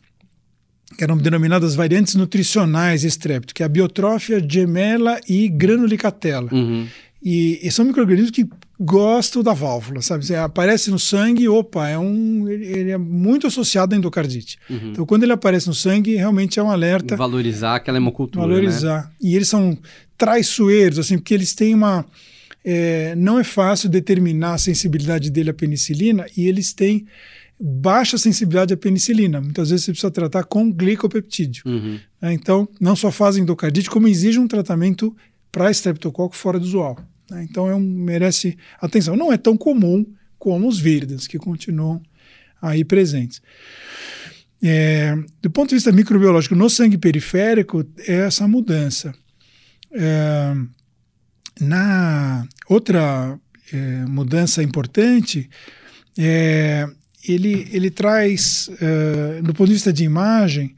[0.97, 6.49] que eram denominadas variantes nutricionais estrepto, que é a biotrófia, gemela e granulicatela.
[6.51, 6.88] Uhum.
[7.21, 8.47] E, e, são micro-organismos que
[8.80, 10.26] gostam da válvula, sabe?
[10.26, 14.58] Você aparece no sangue, opa, é um, ele, é muito associado à endocardite.
[14.70, 14.92] Uhum.
[14.92, 17.16] Então, quando ele aparece no sangue, realmente é um alerta.
[17.16, 18.46] Valorizar aquela hemocultura.
[18.46, 19.06] Valorizar.
[19.06, 19.12] Né?
[19.22, 19.78] E eles são
[20.18, 22.06] traiçoeiros, assim, porque eles têm uma.
[22.63, 27.08] É, não é fácil determinar a sensibilidade dele à penicilina e eles têm
[27.60, 29.42] baixa sensibilidade à penicilina.
[29.42, 31.63] Muitas vezes você precisa tratar com glicopeptídeo.
[31.66, 31.98] Uhum.
[32.22, 35.16] É, então, não só fazem endocardite, como exige um tratamento
[35.52, 36.98] para estreptococo fora do usual.
[37.30, 37.46] Né?
[37.50, 39.16] Então é um, merece atenção.
[39.16, 40.06] Não é tão comum
[40.38, 42.02] como os víridas, que continuam
[42.62, 43.42] aí presentes.
[44.62, 49.13] É, do ponto de vista microbiológico, no sangue periférico, é essa mudança.
[49.92, 50.56] É,
[51.60, 53.40] na outra
[53.72, 55.50] é, mudança importante,
[56.18, 56.88] é,
[57.28, 60.76] ele, ele traz, é, do ponto de vista de imagem,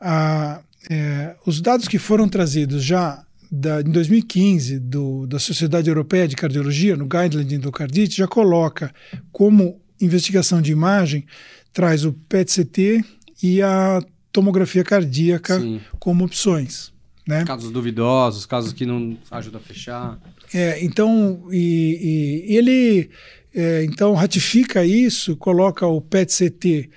[0.00, 6.28] a, é, os dados que foram trazidos já da, em 2015 do, da Sociedade Europeia
[6.28, 8.92] de Cardiologia, no Guideline de Endocardite, já coloca
[9.32, 11.26] como investigação de imagem,
[11.72, 13.04] traz o PET-CT
[13.42, 14.00] e a
[14.32, 15.80] tomografia cardíaca Sim.
[15.98, 16.92] como opções.
[17.26, 17.44] Né?
[17.44, 20.18] Casos duvidosos, casos que não ajudam a fechar.
[20.54, 23.10] É, então, e, e ele
[23.54, 26.90] é, então ratifica isso, coloca o PET-CT,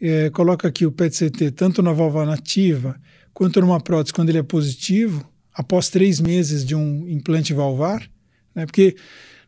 [0.00, 2.98] é, coloca aqui o PET-CT tanto na válvula nativa
[3.32, 8.08] quanto numa prótese quando ele é positivo, após três meses de um implante valvar,
[8.54, 8.66] né?
[8.66, 8.96] porque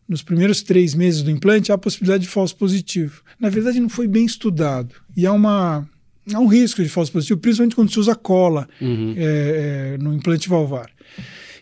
[0.08, 3.22] nos primeiros três meses do implante há a possibilidade de falso positivo.
[3.40, 5.88] Na verdade, não foi bem estudado e há, uma,
[6.32, 9.14] há um risco de falso positivo, principalmente quando se usa cola uhum.
[9.16, 10.90] é, é, no implante valvar.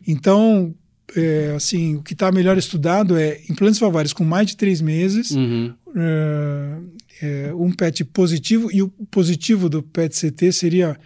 [0.06, 0.74] Então,
[1.16, 5.30] é, assim, o que está melhor estudado é implantes valvares com mais de três meses,
[5.30, 5.74] uhum.
[5.96, 6.76] É,
[7.22, 10.96] é, um PET positivo, e o positivo do PET-CT seria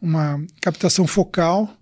[0.00, 1.74] uma captação focal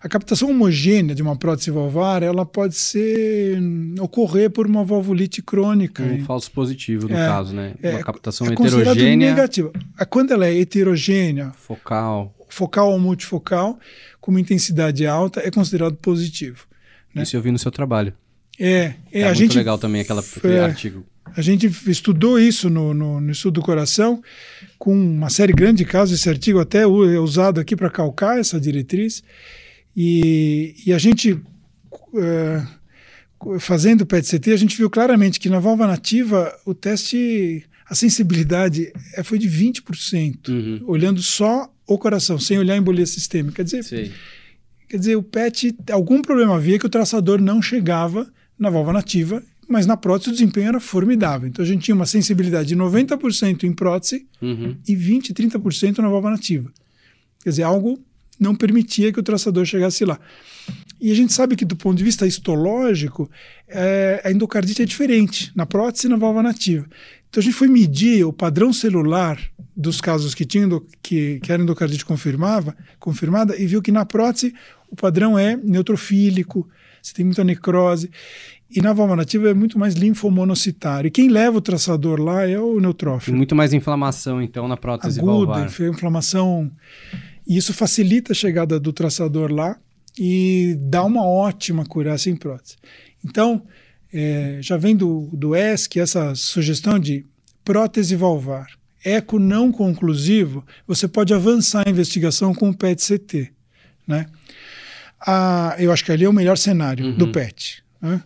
[0.00, 3.58] a captação homogênea de uma prótese valvar, ela pode ser
[4.00, 6.02] ocorrer por uma valvulite crônica.
[6.02, 7.74] Um falso positivo, no é, caso, né?
[7.82, 9.30] É, uma captação é heterogênea.
[9.30, 9.72] negativa.
[10.08, 13.78] Quando ela é heterogênea, focal, focal ou multifocal,
[14.20, 16.66] com uma intensidade alta, é considerado positivo.
[17.12, 17.24] Né?
[17.24, 18.12] Isso eu vi no seu trabalho.
[18.58, 21.04] É, é, é a muito gente, legal também aquela, aquele é, artigo.
[21.36, 24.22] A gente estudou isso no, no, no, estudo do coração,
[24.78, 26.18] com uma série grande de casos.
[26.18, 29.22] Esse artigo até é usado aqui para calcar essa diretriz.
[29.96, 35.88] E, e a gente, uh, fazendo o PET-CT, a gente viu claramente que na válvula
[35.88, 40.84] nativa o teste, a sensibilidade é, foi de 20%, uhum.
[40.86, 43.56] olhando só o coração, sem olhar a embolia sistêmica.
[43.56, 44.12] Quer dizer,
[44.88, 49.42] quer dizer, o PET, algum problema havia que o traçador não chegava na válvula nativa
[49.68, 51.46] mas na prótese o desempenho era formidável.
[51.46, 54.74] Então a gente tinha uma sensibilidade de 90% em prótese uhum.
[54.88, 56.72] e 20, 30% na válvula nativa.
[57.42, 58.02] Quer dizer, algo
[58.38, 60.18] não permitia que o traçador chegasse lá.
[61.00, 63.30] E a gente sabe que, do ponto de vista histológico,
[63.68, 66.86] é, a endocardite é diferente na prótese e na válvula nativa.
[67.28, 69.38] Então a gente foi medir o padrão celular
[69.76, 74.54] dos casos que tinham que, que era endocardite confirmava, confirmada e viu que na prótese
[74.90, 76.68] o padrão é neutrofílico,
[77.02, 78.10] você tem muita necrose.
[78.70, 81.08] E na válvula nativa é muito mais linfomonocitário.
[81.08, 83.36] E quem leva o traçador lá é o neutrófilo.
[83.36, 85.88] muito mais inflamação, então, na prótese Aguda, valvar.
[85.88, 86.70] inflamação.
[87.48, 89.78] E isso facilita a chegada do traçador lá
[90.18, 92.76] e dá uma ótima curaça em prótese.
[93.24, 93.62] Então,
[94.12, 97.24] é, já vem do, do ESC essa sugestão de
[97.64, 98.66] prótese valvar.
[99.04, 103.50] Eco não conclusivo, você pode avançar a investigação com o PET-CT.
[104.06, 104.26] Né?
[105.78, 107.16] Eu acho que ali é o melhor cenário uhum.
[107.16, 107.82] do PET.
[108.00, 108.22] Né?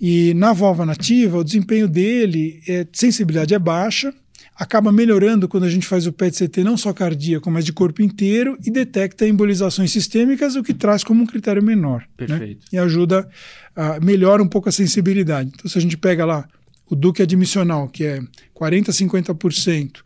[0.00, 4.12] E na válvula nativa, o desempenho dele, é, sensibilidade é baixa,
[4.58, 8.58] acaba melhorando quando a gente faz o PET-CT não só cardíaco, mas de corpo inteiro
[8.64, 12.00] e detecta embolizações sistêmicas, o que traz como um critério menor.
[12.00, 12.26] Né?
[12.26, 12.60] Perfeito.
[12.60, 12.68] Né?
[12.72, 13.28] E ajuda,
[13.74, 15.50] a melhora um pouco a sensibilidade.
[15.54, 16.48] Então, se a gente pega lá
[16.88, 18.20] o Duque admissional, que é
[18.58, 19.96] 40% a 50%,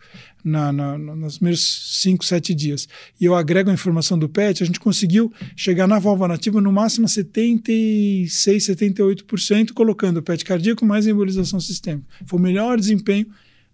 [0.42, 2.88] na, na, nos primeiros 5, 7 dias,
[3.20, 6.72] e eu agrego a informação do PET, a gente conseguiu chegar na válvula nativa no
[6.72, 12.06] máximo a 76, 78%, colocando o PET cardíaco mais embolização sistêmica.
[12.24, 13.26] Foi o melhor desempenho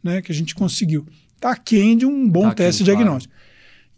[0.02, 1.06] né, que a gente conseguiu.
[1.34, 3.34] Está aquém de um bom tá teste aqui, diagnóstico.
[3.34, 3.46] Claro.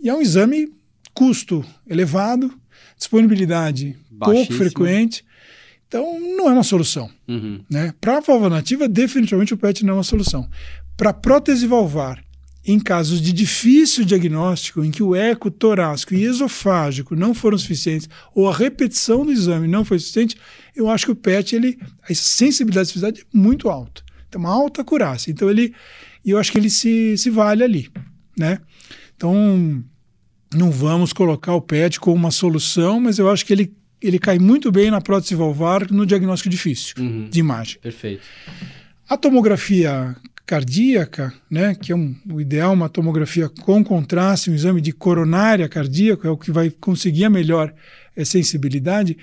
[0.00, 0.72] E é um exame
[1.12, 2.52] custo elevado,
[2.96, 5.24] disponibilidade pouco frequente.
[5.86, 7.10] Então, não é uma solução.
[7.26, 7.60] Uhum.
[7.70, 7.94] Né?
[8.00, 10.48] Para a válvula nativa, definitivamente o PET não é uma solução.
[10.96, 12.22] Para prótese valvar,
[12.64, 18.08] em casos de difícil diagnóstico, em que o eco torácico e esofágico não foram suficientes,
[18.34, 20.36] ou a repetição do exame não foi suficiente,
[20.76, 24.02] eu acho que o PET, ele, a sensibilidade de é muito alta.
[24.30, 25.30] Tem uma alta curácia.
[25.30, 25.74] Então, ele,
[26.24, 27.88] eu acho que ele se, se vale ali.
[28.36, 28.58] Né?
[29.16, 29.84] Então,
[30.54, 34.38] não vamos colocar o PET como uma solução, mas eu acho que ele, ele cai
[34.38, 37.28] muito bem na prótese valvar no diagnóstico difícil uhum.
[37.28, 37.78] de imagem.
[37.80, 38.22] Perfeito.
[39.08, 40.16] A tomografia
[40.48, 45.68] cardíaca, né, que é um, o ideal, uma tomografia com contraste, um exame de coronária
[45.68, 47.74] cardíaco, é o que vai conseguir a melhor
[48.16, 49.18] é, sensibilidade.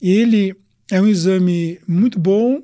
[0.00, 0.54] Ele
[0.88, 2.62] é um exame muito bom,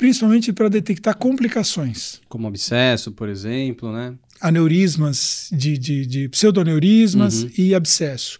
[0.00, 2.22] principalmente para detectar complicações.
[2.26, 4.14] Como abscesso, por exemplo, né?
[4.40, 7.50] Aneurismas, de, de, de pseudoneurismas uhum.
[7.58, 8.38] e abscesso.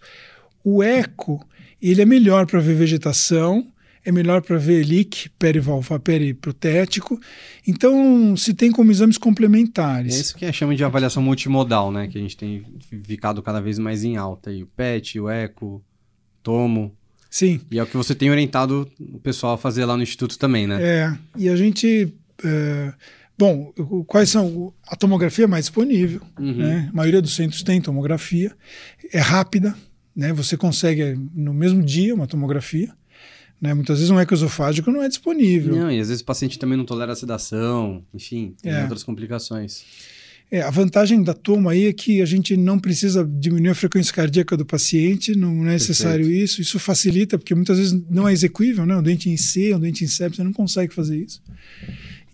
[0.63, 1.39] O eco,
[1.79, 3.67] ele é melhor para ver vegetação,
[4.03, 7.21] é melhor para ver leak perivalvar periprotético.
[7.67, 10.15] Então, se tem como exames complementares.
[10.15, 12.07] É isso que a chama de avaliação multimodal, né?
[12.07, 12.65] Que a gente tem
[13.03, 14.51] ficado cada vez mais em alta.
[14.51, 15.79] E o PET, o ECO,
[16.41, 16.97] tomo.
[17.31, 17.61] Sim.
[17.71, 20.67] E é o que você tem orientado o pessoal a fazer lá no Instituto também,
[20.67, 20.77] né?
[20.83, 22.13] É, e a gente...
[22.43, 22.93] É...
[23.37, 23.73] Bom,
[24.05, 24.71] quais são?
[24.85, 26.57] A tomografia é mais disponível, uhum.
[26.57, 26.89] né?
[26.91, 28.55] A maioria dos centros tem tomografia.
[29.11, 29.73] É rápida,
[30.15, 30.31] né?
[30.33, 32.93] Você consegue no mesmo dia uma tomografia.
[33.59, 33.73] Né?
[33.73, 35.75] Muitas vezes um ecoesofágico não é disponível.
[35.75, 38.81] Não, e às vezes o paciente também não tolera a sedação, enfim, tem é.
[38.81, 39.83] outras complicações.
[40.51, 44.13] É, a vantagem da toma aí é que a gente não precisa diminuir a frequência
[44.13, 46.43] cardíaca do paciente, não é necessário Perfeito.
[46.43, 46.61] isso.
[46.61, 48.97] Isso facilita, porque muitas vezes não é execuível, né?
[48.97, 51.41] Um dente em C, um dente em septo, você não consegue fazer isso.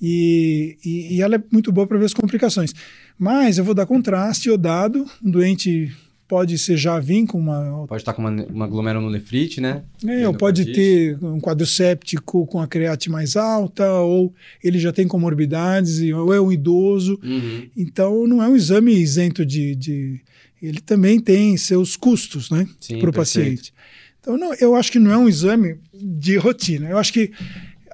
[0.02, 2.74] E, e, e ela é muito boa para ver as complicações.
[3.20, 5.92] Mas eu vou dar contraste iodado, um doente
[6.28, 7.86] pode ser já vir com uma.
[7.88, 9.84] Pode estar com uma, uma glomerulonefrite, né?
[10.06, 14.92] É, ou pode ter um quadro séptico com a create mais alta, ou ele já
[14.92, 17.20] tem comorbidades, ou é um idoso.
[17.24, 17.70] Uhum.
[17.76, 20.22] Então, não é um exame isento de, de.
[20.62, 22.68] Ele também tem seus custos, né?
[23.00, 23.74] Para o paciente.
[24.20, 26.90] Então, não, eu acho que não é um exame de rotina.
[26.90, 27.32] Eu acho que,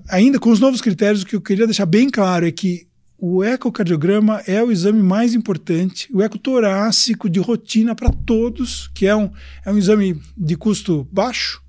[0.10, 2.88] ainda com os novos critérios, o que eu queria deixar bem claro é que
[3.26, 9.16] o ecocardiograma é o exame mais importante, o ecotorácico de rotina para todos, que é
[9.16, 9.32] um,
[9.66, 11.64] é um exame de custo baixo,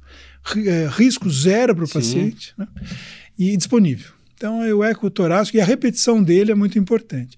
[0.66, 2.66] é, risco zero para o paciente né?
[3.38, 4.10] e disponível.
[4.34, 7.36] Então, é o ecotorácico e a repetição dele é muito importante.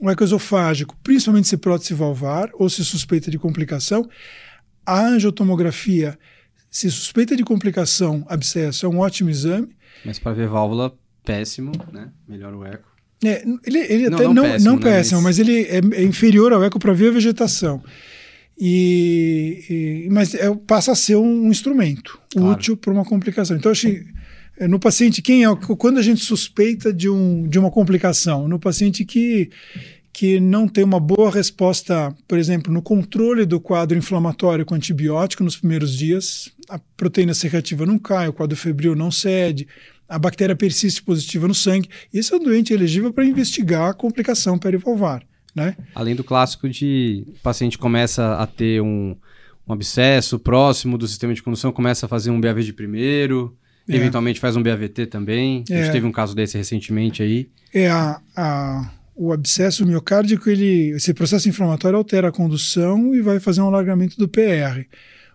[0.00, 4.08] O ecoesofágico, principalmente se prótese valvar ou se suspeita de complicação,
[4.86, 6.16] a angiotomografia,
[6.70, 9.76] se suspeita de complicação, abscesso, é um ótimo exame.
[10.04, 12.12] Mas para ver válvula, péssimo, né?
[12.28, 12.87] Melhor o eco.
[13.24, 15.38] É, ele, ele não, até não, não péssimo, não né, péssimo mas...
[15.38, 15.48] mas...
[15.48, 17.82] ele é, é, inferior ao eco para ver a vegetação.
[18.60, 19.64] E,
[20.06, 22.52] e mas é, passa a ser um, instrumento claro.
[22.52, 23.56] útil para uma complicação.
[23.56, 24.04] Então, acho que
[24.58, 28.48] é, no paciente, quem é quando a gente suspeita de, um, de uma complicação?
[28.48, 29.50] No paciente que,
[30.12, 35.44] que não tem uma boa resposta, por exemplo, no controle do quadro inflamatório com antibiótico
[35.44, 39.68] nos primeiros dias, a proteína C reativa não cai, o quadro febril não cede,
[40.08, 41.88] a bactéria persiste positiva no sangue.
[42.12, 45.22] Esse é um doente elegível para investigar a complicação perivalvar.
[45.54, 45.76] Né?
[45.94, 49.16] Além do clássico de o paciente começa a ter um,
[49.66, 53.56] um abscesso próximo do sistema de condução, começa a fazer um BAV de primeiro,
[53.88, 53.96] é.
[53.96, 55.64] eventualmente faz um BAVT também.
[55.68, 55.80] É.
[55.80, 57.50] A gente teve um caso desse recentemente aí.
[57.74, 63.40] É, a, a, o abscesso miocárdico, ele, esse processo inflamatório altera a condução e vai
[63.40, 64.86] fazer um alargamento do PR.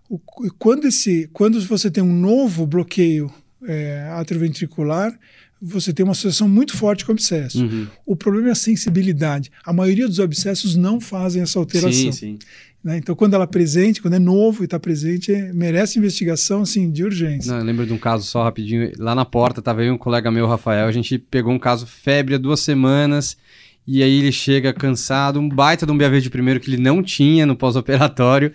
[0.09, 0.19] O,
[0.57, 3.31] quando, esse, quando você tem um novo bloqueio
[3.65, 5.17] é, atrioventricular,
[5.61, 7.63] você tem uma associação muito forte com abscesso.
[7.63, 7.87] Uhum.
[8.05, 9.49] O problema é a sensibilidade.
[9.63, 11.91] A maioria dos abscessos não fazem essa alteração.
[11.91, 12.39] Sim, sim.
[12.83, 12.97] Né?
[12.97, 16.91] Então, quando ela é presente, quando é novo e está presente, é, merece investigação assim,
[16.91, 17.49] de urgência.
[17.49, 18.91] Não, eu lembro de um caso só rapidinho.
[18.97, 20.85] Lá na porta estava aí um colega meu, Rafael.
[20.85, 23.37] A gente pegou um caso febre há duas semanas.
[23.85, 27.03] E aí ele chega cansado, um baita de um BAV de primeiro que ele não
[27.03, 28.51] tinha no pós-operatório.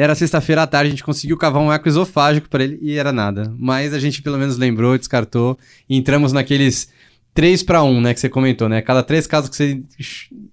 [0.00, 3.12] Era sexta-feira à tarde, a gente conseguiu cavar um eco esofágico para ele e era
[3.12, 3.54] nada.
[3.58, 6.88] Mas a gente pelo menos lembrou, descartou e entramos naqueles
[7.34, 8.80] 3 para 1, né, que você comentou, né?
[8.80, 9.82] Cada três casos que você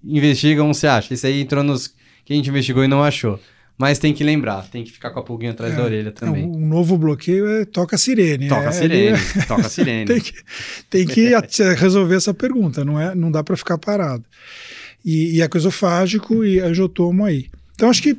[0.04, 1.14] investiga, um você acha.
[1.14, 1.94] Esse aí entrou nos
[2.26, 3.40] que a gente investigou e não achou.
[3.78, 6.44] Mas tem que lembrar, tem que ficar com a pulguinha atrás é, da orelha também.
[6.44, 8.48] Um novo bloqueio é toca sirene.
[8.48, 10.04] Toca é, sirene, é, toca sirene.
[10.04, 10.32] tem que,
[10.90, 11.30] tem que
[11.74, 14.24] resolver essa pergunta, não, é, não dá para ficar parado.
[15.02, 17.46] E, e ecosofágico e angiotomo aí.
[17.74, 18.14] Então acho que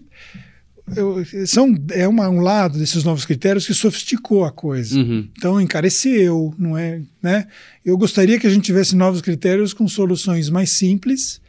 [0.95, 4.97] eu, são, é uma, um lado desses novos critérios que sofisticou a coisa.
[4.97, 5.27] Uhum.
[5.37, 7.01] Então, encareceu, não é?
[7.21, 7.47] Né?
[7.85, 11.41] Eu gostaria que a gente tivesse novos critérios com soluções mais simples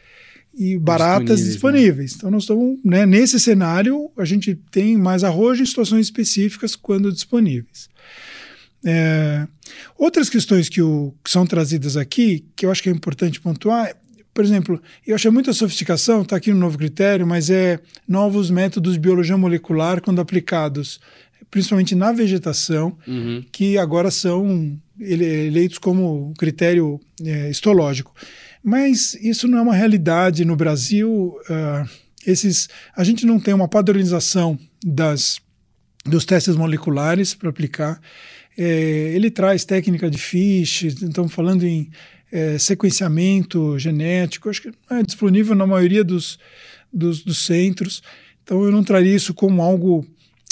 [0.54, 1.52] e baratas disponíveis.
[1.52, 2.10] disponíveis.
[2.12, 2.16] Né?
[2.18, 7.12] Então, nós estamos, né, nesse cenário, a gente tem mais arrojo em situações específicas quando
[7.12, 7.88] disponíveis.
[8.84, 9.46] É,
[9.98, 13.94] outras questões que, o, que são trazidas aqui, que eu acho que é importante pontuar,
[14.32, 18.94] por exemplo, eu achei muita sofisticação, está aqui no novo critério, mas é novos métodos
[18.94, 21.00] de biologia molecular quando aplicados
[21.50, 23.44] principalmente na vegetação, uhum.
[23.50, 28.14] que agora são eleitos como critério é, histológico.
[28.62, 31.34] Mas isso não é uma realidade no Brasil.
[31.48, 31.88] Uh,
[32.26, 35.40] esses, a gente não tem uma padronização das,
[36.04, 38.00] dos testes moleculares para aplicar.
[38.56, 41.90] É, ele traz técnica de FISH, estamos falando em
[42.32, 46.38] é, sequenciamento genético, acho que é disponível na maioria dos,
[46.92, 48.02] dos, dos centros.
[48.42, 50.06] Então eu não traria isso como algo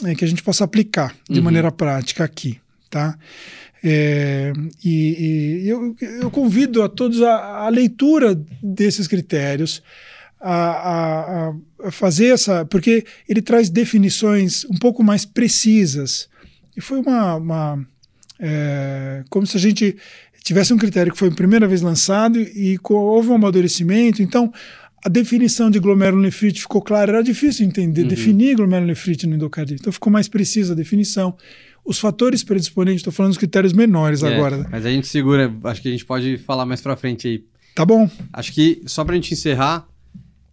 [0.05, 1.45] é, que a gente possa aplicar de uhum.
[1.45, 2.59] maneira prática aqui,
[2.91, 3.17] tá?
[3.83, 4.53] É,
[4.85, 9.83] e, e eu, eu, convido a todos a, a leitura desses critérios,
[10.41, 16.29] a, a, a, fazer essa, porque ele traz definições um pouco mais precisas.
[16.77, 17.87] E foi uma, uma
[18.39, 19.97] é, como se a gente
[20.49, 24.23] tivesse um critério que foi a primeira vez lançado e houve um amadurecimento.
[24.23, 24.51] Então,
[25.05, 27.13] a definição de glomerulonefrite ficou clara.
[27.13, 28.09] Era difícil entender, uhum.
[28.09, 29.81] definir glomerulonefrite no endocardite.
[29.83, 31.37] Então, ficou mais precisa a definição.
[31.85, 34.67] Os fatores predisponentes, estou falando dos critérios menores é, agora.
[34.71, 37.45] Mas a gente segura, acho que a gente pode falar mais para frente aí.
[37.75, 38.11] Tá bom.
[38.33, 39.87] Acho que, só para a gente encerrar,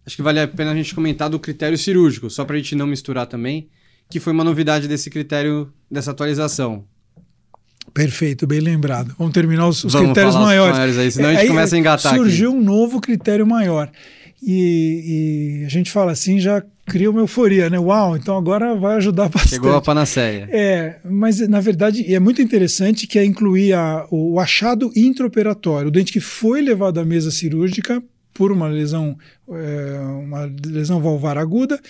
[0.04, 2.74] acho que vale a pena a gente comentar do critério cirúrgico, só para a gente
[2.74, 3.70] não misturar também,
[4.10, 6.84] que foi uma novidade desse critério, dessa atualização.
[7.92, 9.14] Perfeito, bem lembrado.
[9.18, 10.72] Vamos terminar os, os Vamos critérios maiores.
[10.72, 12.14] Os maiores aí, senão a gente começa a engatar.
[12.14, 12.58] Surgiu aqui.
[12.58, 13.90] um novo critério maior.
[14.42, 17.78] E, e, a gente fala assim, já cria uma euforia, né?
[17.78, 19.54] Uau, então agora vai ajudar bastante.
[19.54, 20.48] Chegou a panaceia.
[20.52, 25.90] É, mas na verdade é muito interessante que é incluir a, o achado intraoperatório, o
[25.90, 28.02] dente que foi levado à mesa cirúrgica
[28.36, 29.16] por uma lesão,
[29.48, 31.80] é, uma lesão valvar aguda,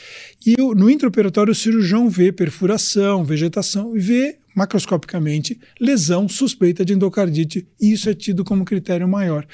[0.47, 7.67] e no intraoperatório o cirurgião vê perfuração, vegetação e vê macroscopicamente lesão suspeita de endocardite,
[7.81, 9.45] e isso é tido como critério maior.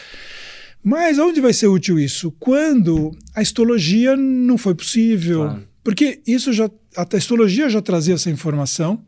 [0.84, 2.30] Mas onde vai ser útil isso?
[2.38, 5.44] Quando a histologia não foi possível.
[5.44, 5.68] Claro.
[5.82, 9.02] Porque isso já, a histologia já trazia essa informação,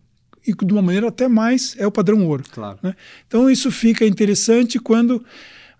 [0.47, 2.44] e de uma maneira até mais é o padrão ouro.
[2.51, 2.79] Claro.
[2.83, 2.94] Né?
[3.27, 5.25] Então isso fica interessante quando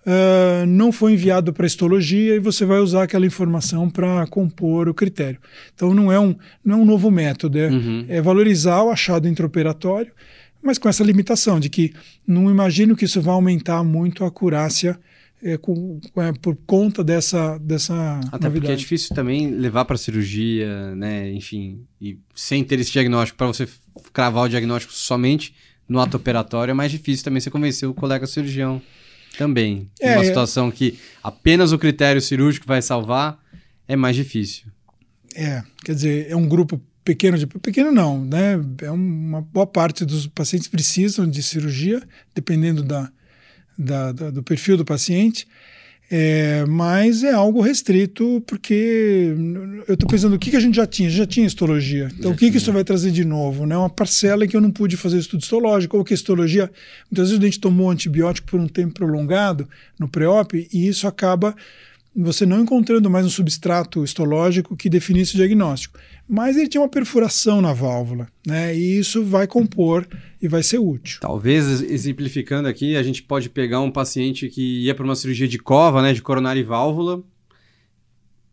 [0.07, 4.88] uh, não foi enviado para a histologia e você vai usar aquela informação para compor
[4.88, 5.40] o critério.
[5.75, 8.05] Então não é um, não é um novo método, é, uhum.
[8.09, 10.12] é valorizar o achado intraoperatório,
[10.62, 11.93] mas com essa limitação de que
[12.27, 14.99] não imagino que isso vai aumentar muito a acurácia
[15.43, 17.95] é, com, é, por conta dessa, dessa
[18.33, 18.53] Até novidade.
[18.53, 21.31] porque é difícil também levar para cirurgia, né?
[21.33, 23.69] Enfim, e sem ter esse diagnóstico, para você
[24.14, 25.55] cravar o diagnóstico somente
[25.87, 28.81] no ato operatório, é mais difícil também você convencer o colega cirurgião
[29.37, 29.88] também.
[30.01, 33.38] É, uma situação que apenas o critério cirúrgico vai salvar,
[33.87, 34.66] é mais difícil.
[35.35, 38.55] É, quer dizer, é um grupo pequeno de pequeno não, né?
[38.83, 42.03] É uma boa parte dos pacientes precisam de cirurgia,
[42.35, 43.11] dependendo da,
[43.77, 45.47] da, da do perfil do paciente.
[46.16, 49.35] É, mas é algo restrito porque
[49.88, 52.09] eu estou pensando o que, que a gente já tinha, já tinha histologia.
[52.16, 53.66] Então já o que, que isso vai trazer de novo?
[53.66, 53.77] Né?
[53.77, 56.70] Uma parcela que eu não pude fazer estudo histológico, ou que a histologia,
[57.11, 61.53] muitas vezes o dente tomou antibiótico por um tempo prolongado no pré-op e isso acaba
[62.17, 65.98] você não encontrando mais um substrato histológico que definisse o diagnóstico.
[66.29, 68.75] Mas ele tinha uma perfuração na válvula, né?
[68.77, 70.06] E isso vai compor
[70.40, 71.19] e vai ser útil.
[71.21, 75.58] Talvez, exemplificando aqui, a gente pode pegar um paciente que ia para uma cirurgia de
[75.58, 77.23] cova, né, de coronária e válvula.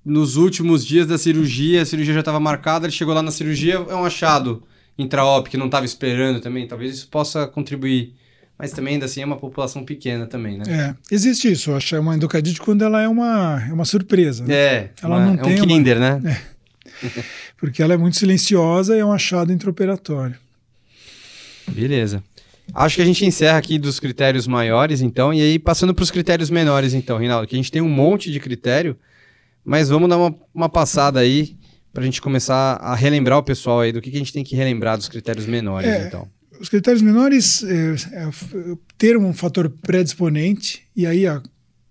[0.03, 3.76] Nos últimos dias da cirurgia, a cirurgia já estava marcada, ele chegou lá na cirurgia,
[3.76, 4.64] é um achado
[4.97, 6.68] intraop que não estava esperando também.
[6.68, 8.16] Talvez isso possa contribuir
[8.62, 10.66] mas também ainda assim é uma população pequena também, né?
[10.70, 14.45] É, existe isso, acho, é uma endocardite quando ela é uma, é uma surpresa.
[14.45, 14.53] Né?
[14.53, 16.20] É, ela uma, não é tem um Kinder, uma...
[16.20, 16.39] né?
[17.03, 17.24] É.
[17.57, 20.36] Porque ela é muito silenciosa e é um achado intraoperatório.
[21.72, 22.24] Beleza.
[22.72, 26.12] Acho que a gente encerra aqui dos critérios maiores, então, e aí passando para os
[26.12, 28.95] critérios menores, então, Rinaldo, que a gente tem um monte de critério,
[29.66, 31.57] mas vamos dar uma, uma passada aí
[31.91, 34.43] para a gente começar a relembrar o pessoal aí do que, que a gente tem
[34.43, 36.30] que relembrar dos critérios menores, é, então.
[36.62, 38.30] Os critérios menores é, é,
[38.95, 41.26] ter um fator predisponente, e aí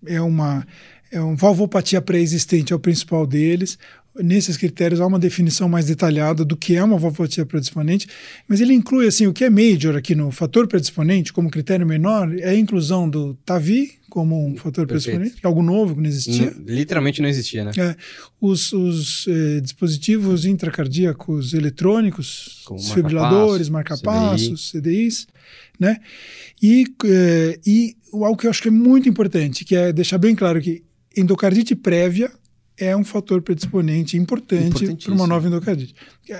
[0.06, 0.64] é uma,
[1.10, 3.76] é uma valvopatia pré-existente, é o principal deles.
[4.14, 8.06] Nesses critérios há uma definição mais detalhada do que é uma valvopatia predisponente,
[8.46, 12.32] mas ele inclui assim o que é major aqui no fator predisponente como critério menor
[12.38, 15.16] é a inclusão do TAVI como um fator Perfeito.
[15.16, 16.50] predisponente, que é algo novo que não existia.
[16.50, 17.70] Não, literalmente não existia, né?
[17.78, 17.96] É,
[18.40, 25.26] os, os eh, dispositivos intracardíacos eletrônicos, como desfibriladores, marca-passos, CDIs,
[25.78, 25.98] né?
[26.60, 30.34] E, eh, e algo que eu acho que é muito importante, que é deixar bem
[30.34, 30.82] claro que
[31.16, 32.30] endocardite prévia
[32.80, 35.94] é um fator predisponente importante para uma nova endocardite.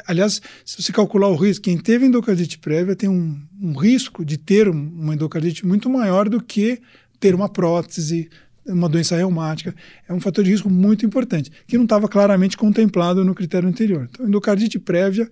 [0.06, 4.38] Aliás, se você calcular o risco, quem teve endocardite prévia tem um, um risco de
[4.38, 6.80] ter uma endocardite muito maior do que
[7.20, 8.28] ter uma prótese,
[8.66, 9.74] uma doença reumática.
[10.08, 14.08] É um fator de risco muito importante, que não estava claramente contemplado no critério anterior.
[14.10, 15.30] Então, endocardite prévia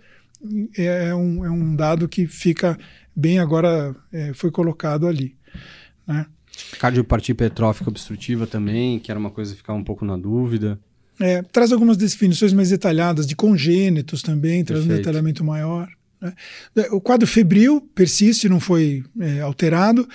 [0.76, 2.78] é, é um, é um dado que fica
[3.16, 5.34] bem agora, é, foi colocado ali.
[6.06, 6.26] Né?
[6.78, 10.78] Cardiopatia hipertrófica obstrutiva também, que era uma coisa que ficava um pouco na dúvida.
[11.20, 15.00] É, traz algumas definições mais detalhadas de congênitos também, traz Perfeito.
[15.00, 15.88] um detalhamento maior.
[16.20, 16.32] Né?
[16.90, 20.08] O quadro febril persiste, não foi é, alterado.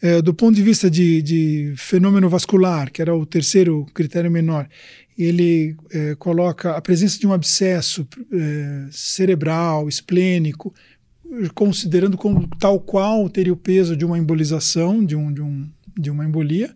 [0.00, 4.68] É, do ponto de vista de, de, fenômeno vascular, que era o terceiro critério menor,
[5.16, 10.74] ele é, coloca a presença de um abscesso é, cerebral, esplênico,
[11.54, 16.10] considerando como tal qual teria o peso de uma embolização, de, um, de, um, de
[16.10, 16.74] uma embolia,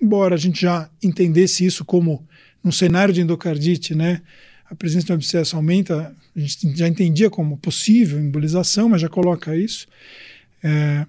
[0.00, 2.26] embora a gente já entendesse isso como
[2.64, 4.22] num cenário de endocardite, né,
[4.68, 9.08] a presença de um abscesso aumenta, a gente já entendia como possível embolização, mas já
[9.08, 9.86] coloca isso.
[10.64, 11.06] É,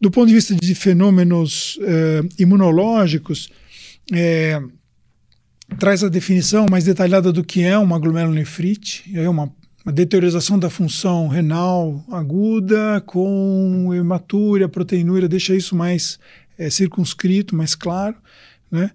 [0.00, 3.48] do ponto de vista de fenômenos é, imunológicos,
[4.12, 4.60] é,
[5.78, 9.52] traz a definição mais detalhada do que é uma glomerulonefrite, é uma,
[9.84, 16.18] uma deteriorização da função renal aguda com hematúria, proteinúria, deixa isso mais
[16.58, 18.16] é, circunscrito, mais claro,
[18.70, 18.90] né?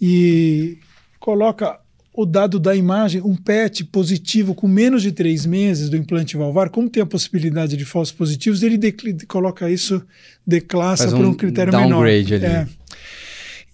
[0.00, 0.78] E
[1.18, 1.78] coloca
[2.16, 6.70] o dado da imagem, um PET positivo com menos de três meses do implante valvar,
[6.70, 8.78] como tem a possibilidade de falsos positivos, ele
[9.28, 10.02] coloca isso,
[10.46, 12.46] declassa um por um critério downgrade menor.
[12.46, 12.56] Ali.
[12.56, 12.68] É.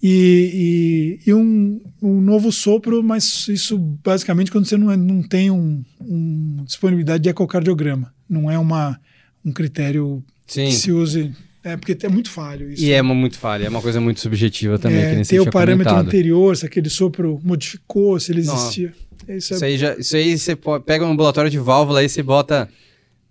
[0.05, 5.23] E, e, e um, um, novo sopro, mas isso basicamente quando você não, é, não
[5.23, 8.13] tem um, um disponibilidade de ecocardiograma.
[8.27, 8.99] Não é uma,
[9.45, 10.65] um critério Sim.
[10.65, 11.33] que se use
[11.63, 12.83] é, porque é muito falho isso.
[12.83, 14.99] E é uma muito falha, é uma coisa muito subjetiva também.
[14.99, 16.07] É, que nem tem o parâmetro comentado.
[16.07, 18.93] anterior, se aquele sopro modificou, se ele existia.
[19.27, 19.55] Isso, é...
[19.55, 22.69] isso, aí já, isso aí você pega um ambulatório de válvula e você bota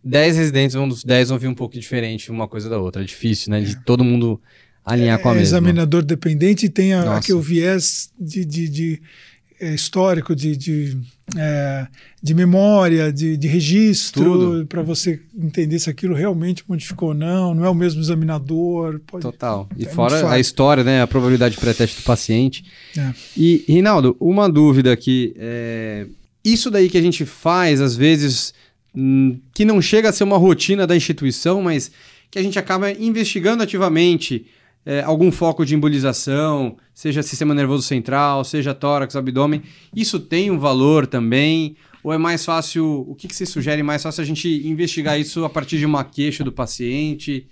[0.03, 3.03] 10 residentes, um dos 10 vão vir um pouco diferente uma coisa da outra.
[3.03, 3.61] É difícil, né?
[3.61, 3.79] De é.
[3.85, 4.41] todo mundo
[4.85, 5.59] alinhar com a é mesma.
[5.59, 9.32] examinador dependente e tem a, aqui o viés de, de, de é,
[9.71, 10.99] histórico, de, de,
[11.37, 11.87] é,
[12.23, 17.65] de memória, de, de registro, para você entender se aquilo realmente modificou ou não, não
[17.65, 19.01] é o mesmo examinador.
[19.07, 19.23] Pode...
[19.23, 19.69] Total.
[19.77, 22.65] E é fora a história, né, a probabilidade de pré-teste do paciente.
[22.97, 23.13] É.
[23.37, 25.35] E, Rinaldo, uma dúvida aqui.
[25.37, 26.07] É...
[26.45, 28.53] Isso daí que a gente faz, às vezes,
[28.95, 31.91] hum, que não chega a ser uma rotina da instituição, mas
[32.31, 34.47] que a gente acaba investigando ativamente
[34.85, 39.63] é, algum foco de embolização, seja sistema nervoso central, seja tórax, abdômen,
[39.95, 41.77] isso tem um valor também?
[42.03, 45.45] Ou é mais fácil, o que, que você sugere mais fácil a gente investigar isso
[45.45, 47.49] a partir de uma queixa do paciente?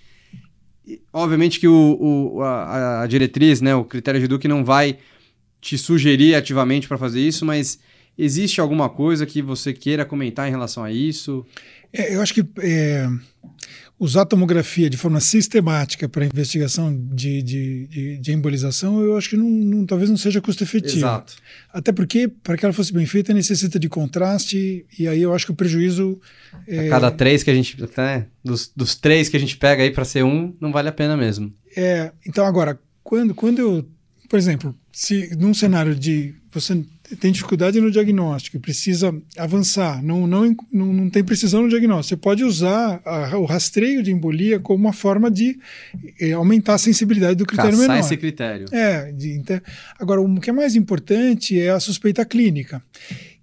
[1.13, 1.99] obviamente que o,
[2.35, 4.99] o a, a, diretriz, né, o critério de Duque não vai
[5.61, 7.79] te sugerir ativamente para fazer isso, mas
[8.17, 11.45] existe alguma coisa que você queira comentar em relação a isso?
[11.93, 13.09] É, eu acho que é,
[14.01, 19.37] usar tomografia de forma sistemática para investigação de, de, de, de, embolização, eu acho que
[19.37, 20.97] não, não, talvez não seja custo efetivo.
[20.97, 21.35] Exato.
[21.71, 25.45] Até porque, para que ela fosse bem feita, necessita de contraste, e aí eu acho
[25.45, 26.19] que o prejuízo.
[26.67, 26.89] É...
[26.89, 27.77] Cada três que a gente.
[27.97, 30.93] Né, dos, dos três que a gente pega aí para ser um, não vale a
[30.93, 31.53] pena mesmo.
[31.77, 33.87] É, então, agora, quando, quando eu.
[34.31, 36.83] Por exemplo, se num cenário de você
[37.17, 42.09] tem dificuldade no diagnóstico e precisa avançar, não, não, não, não tem precisão no diagnóstico,
[42.09, 45.59] você pode usar a, o rastreio de embolia como uma forma de
[46.21, 48.01] é, aumentar a sensibilidade do critério Caçar menor.
[48.01, 48.67] esse critério.
[48.73, 49.61] É, de, então,
[49.99, 52.83] agora o que é mais importante é a suspeita clínica,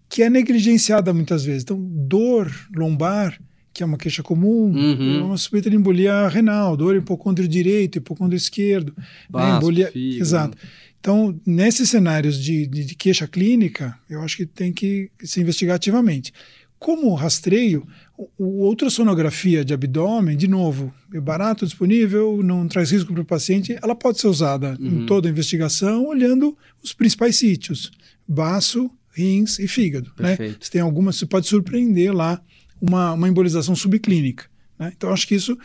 [0.09, 1.63] que é negligenciada muitas vezes.
[1.63, 3.37] Então, dor lombar
[3.77, 5.19] que é uma queixa comum, uhum.
[5.19, 8.91] é uma suspeita de embolia renal, dor hipocôndrio direito, hipocôndrio esquerdo,
[9.29, 10.21] Baço, né, embolia, fígado.
[10.23, 10.57] exato.
[10.99, 15.75] Então, nesses cenários de, de, de, queixa clínica, eu acho que tem que se investigar
[15.75, 16.33] ativamente.
[16.79, 17.87] Como rastreio,
[18.17, 23.25] o, o ultrassonografia de abdômen, de novo, é barato, disponível, não traz risco para o
[23.25, 25.03] paciente, ela pode ser usada uhum.
[25.03, 27.91] em toda a investigação, olhando os principais sítios,
[28.27, 30.11] baço, rins e fígado.
[30.19, 30.37] Né?
[30.59, 32.39] Se tem alguma, você pode surpreender lá
[32.79, 34.45] uma, uma embolização subclínica.
[34.77, 34.93] Né?
[34.95, 35.57] Então, acho que isso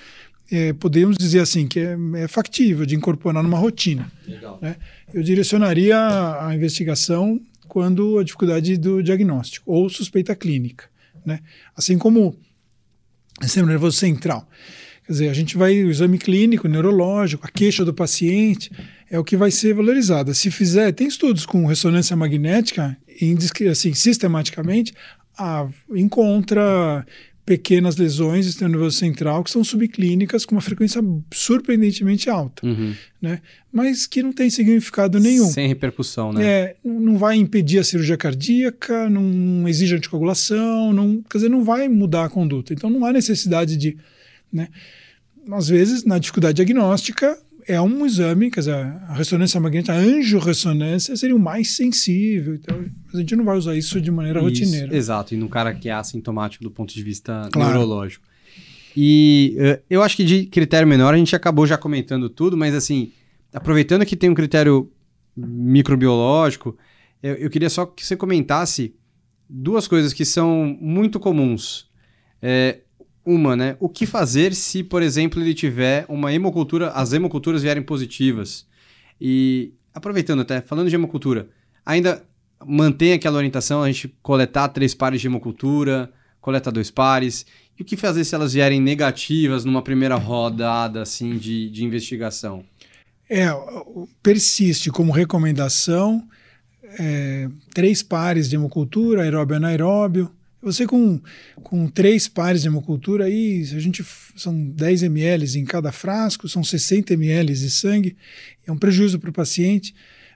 [0.52, 4.12] é, podemos dizer assim, que é, é, factível de incorporar numa rotina.
[4.60, 4.76] Né?
[5.12, 10.84] Eu direcionaria a, a, investigação quando a dificuldade do diagnóstico ou suspeita clínica.
[11.24, 11.40] Né?
[11.74, 12.36] Assim como
[13.40, 14.46] sistema nervoso central.
[15.06, 18.70] Quer dizer, a gente vai, o exame clínico, neurológico, a queixa do paciente,
[19.10, 20.34] é o que vai ser valorizado.
[20.34, 22.96] Se fizer, tem estudos com ressonância magnética,
[23.70, 24.92] assim, sistematicamente,
[25.36, 27.06] a, encontra
[27.44, 32.94] pequenas lesões do sistema nervoso central que são subclínicas com uma frequência surpreendentemente alta, uhum.
[33.20, 33.40] né?
[33.72, 35.46] mas que não tem significado nenhum.
[35.46, 36.44] Sem repercussão, né?
[36.44, 41.88] É, não vai impedir a cirurgia cardíaca, não exige anticoagulação, não, quer dizer, não vai
[41.88, 42.72] mudar a conduta.
[42.72, 43.96] Então não há necessidade de...
[44.52, 44.68] Né?
[45.50, 47.36] Às vezes, na dificuldade diagnóstica,
[47.66, 52.54] é um exame, quer dizer, a ressonância magnética, a angiorressonância seria o mais sensível.
[52.54, 54.96] Então, a gente não vai usar isso de maneira isso, rotineira.
[54.96, 57.70] Exato, e no cara que é assintomático do ponto de vista claro.
[57.70, 58.24] neurológico.
[58.96, 62.74] E uh, eu acho que de critério menor a gente acabou já comentando tudo, mas
[62.74, 63.12] assim,
[63.52, 64.90] aproveitando que tem um critério
[65.36, 66.76] microbiológico,
[67.22, 68.94] eu, eu queria só que você comentasse
[69.48, 71.90] duas coisas que são muito comuns.
[72.40, 72.80] É,
[73.24, 73.76] uma, né?
[73.78, 78.66] O que fazer se, por exemplo, ele tiver uma hemocultura, as hemoculturas vierem positivas?
[79.20, 81.48] E aproveitando até, falando de hemocultura,
[81.84, 82.24] ainda
[82.64, 87.46] mantém aquela orientação a gente coletar três pares de hemocultura, coleta dois pares.
[87.78, 92.64] E o que fazer se elas vierem negativas numa primeira rodada assim de, de investigação?
[93.30, 93.46] É,
[94.22, 96.26] persiste como recomendação
[96.98, 100.30] é, três pares de hemocultura, aeróbio e anaeróbio,
[100.62, 101.20] você com,
[101.56, 104.04] com três pares de hemocultura aí, a gente
[104.36, 108.16] são 10 ml em cada frasco, são 60 ml de sangue,
[108.66, 109.92] é um prejuízo para o paciente,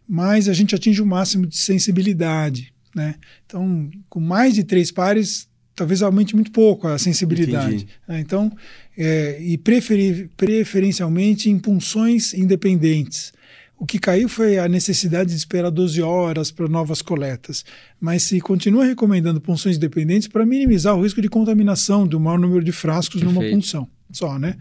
[0.09, 3.15] mas a gente atinge o máximo de sensibilidade, né?
[3.45, 7.87] Então, com mais de três pares, talvez aumente muito pouco a sensibilidade.
[8.09, 8.21] Né?
[8.21, 8.51] Então,
[8.97, 13.33] é, e preferi, preferencialmente em punções independentes.
[13.79, 17.65] O que caiu foi a necessidade de esperar 12 horas para novas coletas,
[18.01, 22.65] mas se continua recomendando punções dependentes para minimizar o risco de contaminação do maior número
[22.65, 23.41] de frascos Perfeito.
[23.41, 24.57] numa punção só, né?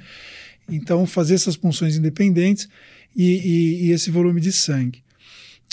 [0.70, 2.68] Então, fazer essas punções independentes
[3.16, 5.04] e, e, e esse volume de sangue.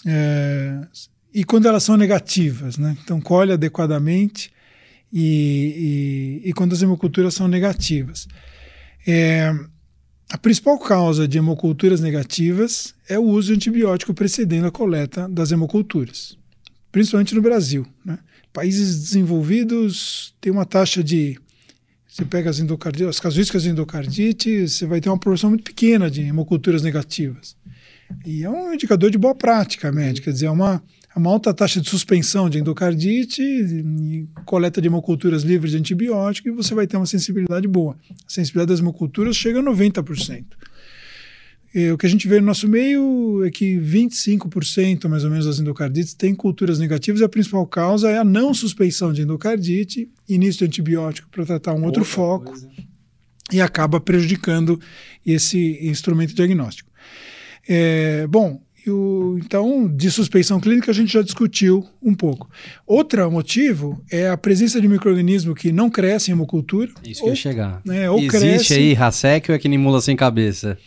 [0.07, 0.81] É,
[1.35, 2.97] e quando elas são negativas, né?
[3.03, 4.53] Então, colhe adequadamente
[5.13, 8.29] e, e, e quando as hemoculturas são negativas.
[9.07, 9.53] É,
[10.33, 15.53] a principal causa de hemoculturas negativas é o uso de antibiótico precedendo a coleta das
[15.53, 16.39] hemoculturas,
[16.91, 17.87] principalmente no Brasil.
[18.03, 18.19] Né?
[18.51, 21.39] Países desenvolvidos têm uma taxa de.
[22.09, 26.23] Você pega as, as casuísticas de endocardite, você vai ter uma proporção muito pequena de
[26.23, 27.55] hemoculturas negativas.
[28.25, 30.83] E é um indicador de boa prática médica, quer dizer, é uma,
[31.19, 33.43] uma alta taxa de suspensão de endocardite,
[34.45, 37.97] coleta de hemoculturas livres de antibiótico, e você vai ter uma sensibilidade boa.
[38.11, 40.45] A sensibilidade das hemoculturas chega a 90%.
[41.75, 45.47] E o que a gente vê no nosso meio é que 25% mais ou menos
[45.47, 50.11] das endocardites têm culturas negativas e a principal causa é a não suspeição de endocardite,
[50.29, 52.69] início de antibiótico para tratar um outro Outra foco coisa.
[53.51, 54.79] e acaba prejudicando
[55.25, 56.91] esse instrumento diagnóstico.
[57.67, 58.61] É, bom,
[58.91, 62.51] o, então, de suspeição clínica a gente já discutiu um pouco.
[62.87, 66.91] Outro motivo é a presença de microorganismo que não cresce em hemocultura.
[67.05, 67.83] Isso ou, que eu ia chegar.
[67.85, 68.75] Né, ou Existe cresce...
[68.75, 70.79] aí Hasek ou é que nem mula sem cabeça?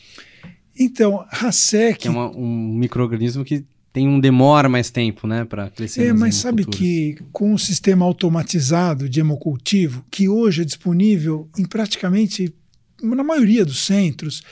[0.78, 2.00] Então, Hasek...
[2.00, 6.08] Que é uma, um microorganismo que tem um demora mais tempo, né, para crescer.
[6.08, 11.64] É, mas sabe que com o sistema automatizado de hemocultivo, que hoje é disponível em
[11.64, 12.54] praticamente
[13.02, 14.44] na maioria dos centros,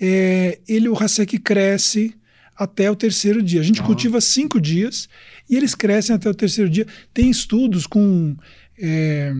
[0.00, 2.14] é, ele o Hasek cresce
[2.56, 3.60] até o terceiro dia.
[3.60, 3.86] A gente uhum.
[3.86, 5.08] cultiva cinco dias
[5.48, 6.86] e eles crescem até o terceiro dia.
[7.12, 8.36] Tem estudos com.
[8.78, 9.32] É,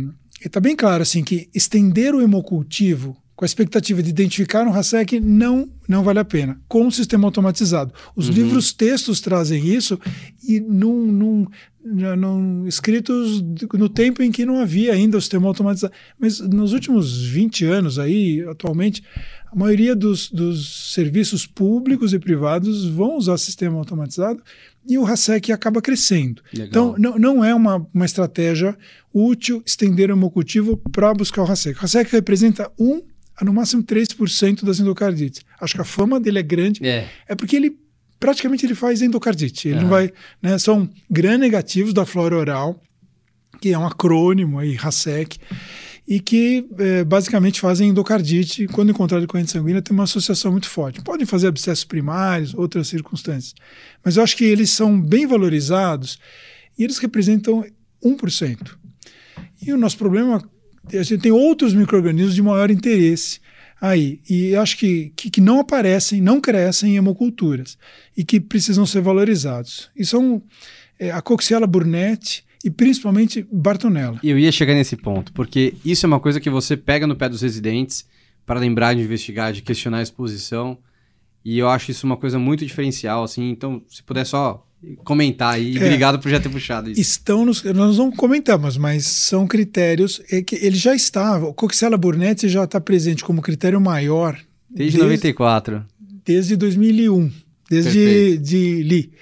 [0.44, 5.20] está bem claro assim que estender o hemocultivo com a expectativa de identificar um RASEC
[5.20, 6.60] não não vale a pena.
[6.66, 7.92] Com o sistema automatizado.
[8.16, 8.34] Os uhum.
[8.34, 10.00] livros textos trazem isso
[10.42, 11.46] e num, num,
[11.84, 13.40] num, escritos
[13.74, 15.92] no tempo em que não havia ainda o sistema automatizado.
[16.18, 19.04] Mas nos últimos 20 anos aí, atualmente,
[19.52, 24.42] a maioria dos, dos serviços públicos e privados vão usar sistema automatizado
[24.88, 26.42] e o RASEC acaba crescendo.
[26.52, 26.68] Legal.
[26.68, 28.76] Então, não, não é uma, uma estratégia
[29.12, 31.76] útil estender o hemocultivo para buscar o RASEC.
[31.76, 33.02] O RASEC representa um
[33.36, 35.42] a no máximo 3% das endocardites.
[35.60, 36.84] Acho que a fama dele é grande.
[36.86, 37.78] É, é porque ele
[38.18, 39.68] praticamente ele faz endocardite.
[39.68, 39.82] Ele uhum.
[39.82, 40.12] não vai,
[40.42, 42.80] né, são gram negativos da flora oral,
[43.60, 45.38] que é um acrônimo aí, RASEC,
[46.06, 48.66] e que é, basicamente fazem endocardite.
[48.68, 51.02] Quando encontrado corrente sanguínea, tem uma associação muito forte.
[51.02, 53.54] Podem fazer abscessos primários, outras circunstâncias.
[54.04, 56.18] Mas eu acho que eles são bem valorizados
[56.78, 57.64] e eles representam
[58.04, 58.76] 1%.
[59.60, 60.42] E o nosso problema
[60.92, 63.40] a gente tem outros micro-organismos de maior interesse
[63.80, 64.20] aí.
[64.30, 67.76] E acho que, que, que, não aparecem, não crescem em hemoculturas
[68.16, 69.90] e que precisam ser valorizados.
[69.96, 70.40] E são
[70.98, 74.18] é, a Coxiella burnetti e principalmente Bartonella.
[74.24, 77.28] Eu ia chegar nesse ponto, porque isso é uma coisa que você pega no pé
[77.28, 78.04] dos residentes
[78.44, 80.76] para lembrar de investigar, de questionar a exposição.
[81.44, 83.50] E eu acho isso uma coisa muito diferencial, assim.
[83.50, 84.66] Então, se puder só
[85.04, 85.76] comentar aí.
[85.76, 87.00] É, obrigado por já ter puxado isso.
[87.00, 91.46] Estão nos, nós não comentamos, mas são critérios é que ele já estava.
[91.46, 94.32] O Coxella burnetti já está presente como critério maior
[94.68, 95.84] desde, desde 94.
[96.24, 97.30] Desde 2001,
[97.70, 99.12] desde de Lee.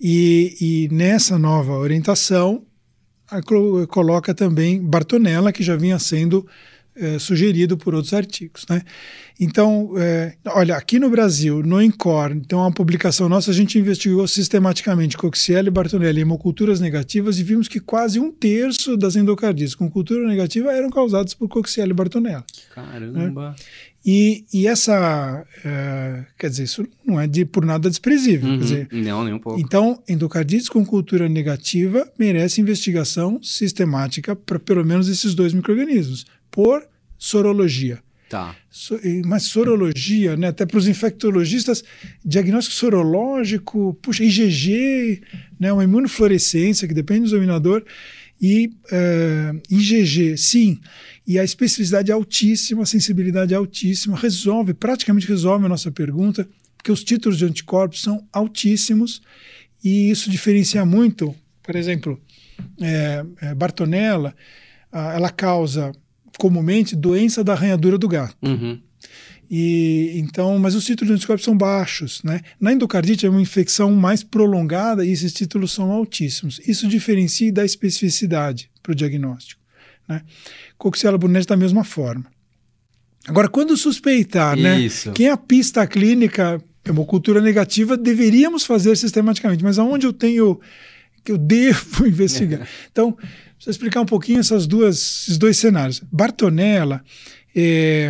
[0.00, 0.56] E,
[0.88, 2.62] e nessa nova orientação
[3.88, 6.46] coloca também Bartonella, que já vinha sendo
[6.98, 8.64] é, sugerido por outros artigos.
[8.68, 8.82] Né?
[9.40, 14.26] Então, é, olha, aqui no Brasil, no INCOR, então uma publicação nossa, a gente investigou
[14.26, 19.74] sistematicamente Coxiella e Bartonella em hemoculturas negativas e vimos que quase um terço das endocardias
[19.74, 22.44] com cultura negativa eram causadas por Coxiella e Bartonella.
[22.74, 23.50] Caramba!
[23.50, 23.54] Né?
[24.10, 28.48] E, e, essa, é, quer dizer, isso não é de, por nada desprezível.
[28.48, 29.60] Uhum, dizer, não, nem um pouco.
[29.60, 36.24] Então, endocardites com cultura negativa merece investigação sistemática para pelo menos esses dois micro-organismos
[36.58, 36.84] por
[37.16, 38.02] sorologia.
[38.28, 38.56] Tá.
[38.68, 41.84] So, mas sorologia, né, até para os infectologistas,
[42.24, 45.22] diagnóstico sorológico, puxa, IgG,
[45.60, 47.84] né, uma imunofluorescência, que depende do examinador,
[48.42, 50.80] e uh, eh, IgG, sim.
[51.24, 56.48] E a especificidade é altíssima, a sensibilidade é altíssima, resolve, praticamente resolve a nossa pergunta,
[56.76, 59.22] porque os títulos de anticorpos são altíssimos
[59.82, 61.32] e isso diferencia muito,
[61.62, 62.20] por exemplo,
[62.80, 64.34] é, é, Bartonella,
[64.92, 65.92] ela causa
[66.38, 68.36] comumente doença da arranhadura do gato.
[68.42, 68.80] Uhum.
[69.50, 72.42] E então, mas os títulos de anticorpos são baixos, né?
[72.60, 76.60] Na endocardite é uma infecção mais prolongada e esses títulos são altíssimos.
[76.66, 79.60] Isso diferencia da especificidade para o diagnóstico,
[80.06, 80.22] né?
[80.76, 82.26] Coxiella burnetti da mesma forma.
[83.26, 84.80] Agora, quando suspeitar, né?
[84.80, 85.08] Isso.
[85.08, 85.14] né?
[85.14, 90.60] Quem é a pista clínica, hemocultura negativa, deveríamos fazer sistematicamente, mas aonde eu tenho
[91.24, 92.66] que eu devo investigar?
[92.92, 93.16] Então,
[93.58, 96.00] Preciso explicar um pouquinho essas duas, esses dois cenários.
[96.12, 97.02] Bartonella,
[97.54, 98.08] é,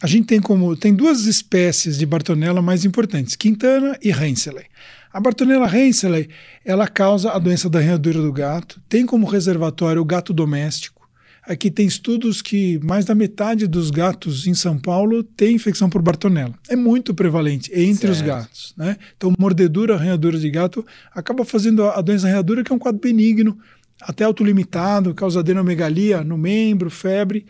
[0.00, 4.64] a gente tem como tem duas espécies de Bartonella mais importantes, Quintana e Hensley.
[5.12, 6.28] A Bartonella Hensley,
[6.64, 10.98] ela causa a doença da arranhadura do gato, tem como reservatório o gato doméstico.
[11.42, 16.02] Aqui tem estudos que mais da metade dos gatos em São Paulo tem infecção por
[16.02, 16.54] Bartonella.
[16.68, 18.12] É muito prevalente entre certo.
[18.12, 18.74] os gatos.
[18.76, 18.98] Né?
[19.16, 23.58] Então, mordedura, arranhadura de gato acaba fazendo a doença arranhadura, que é um quadro benigno,
[24.00, 27.46] até autolimitado, causa adenomegalia no membro, febre,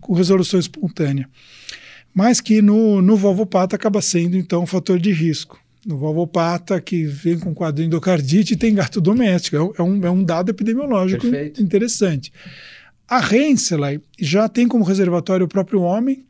[0.00, 1.28] com resolução espontânea.
[2.14, 5.60] Mas que no, no valvopata acaba sendo, então, um fator de risco.
[5.84, 9.56] No valvopata, que vem com quadro de endocardite, tem gato doméstico.
[9.56, 11.62] É, é, um, é um dado epidemiológico Perfeito.
[11.62, 12.32] interessante.
[13.08, 16.24] A Henseley já tem como reservatório o próprio homem,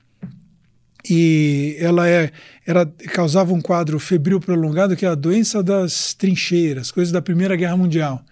[1.09, 2.31] e ela é,
[2.67, 7.55] ela causava um quadro febril prolongado, que é a doença das trincheiras, coisa da Primeira
[7.55, 8.23] Guerra Mundial.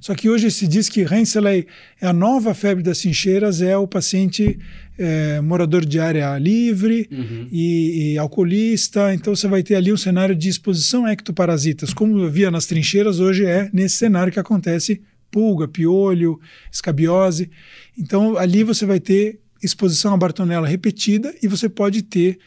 [0.00, 1.66] Só que hoje se diz que Henseley
[2.00, 4.58] é a nova febre das trincheiras, é o paciente
[4.98, 7.48] é, morador de área livre uhum.
[7.50, 9.14] e, e, alcoolista.
[9.14, 11.92] Então você vai ter ali um cenário de exposição a ectoparasitas.
[11.92, 16.40] Como eu via nas trincheiras, hoje é nesse cenário que acontece pulga, piolho,
[16.72, 17.50] escabiose.
[17.96, 22.38] Então ali você vai ter exposição à bartonella repetida e você pode ter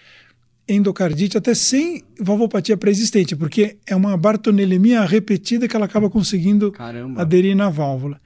[0.74, 7.22] endocardite até sem valvopatia pré-existente, porque é uma bartonelemia repetida que ela acaba conseguindo Caramba.
[7.22, 8.19] aderir na válvula.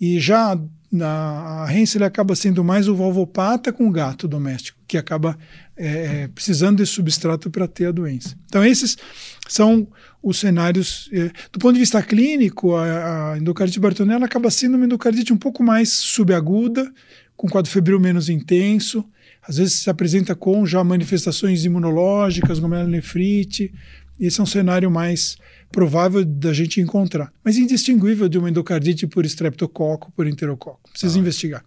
[0.00, 0.58] E já
[0.90, 5.38] na, a Hensel acaba sendo mais o valvopata com o gato doméstico, que acaba
[5.74, 5.86] é,
[6.24, 8.36] é precisando desse substrato para ter a doença.
[8.46, 8.98] Então, esses
[9.48, 9.88] são
[10.22, 11.08] os cenários.
[11.12, 15.38] É, do ponto de vista clínico, a, a endocardite bartonella acaba sendo uma endocardite um
[15.38, 16.92] pouco mais subaguda,
[17.36, 19.04] com quadro febril menos intenso,
[19.46, 23.72] às vezes se apresenta com já manifestações imunológicas, glomerulonefrite.
[24.20, 25.36] Esse é um cenário mais
[25.70, 30.90] provável da gente encontrar, mas indistinguível de uma endocardite por estreptococo, por enterococo.
[30.90, 31.20] Precisa ah.
[31.20, 31.64] investigar.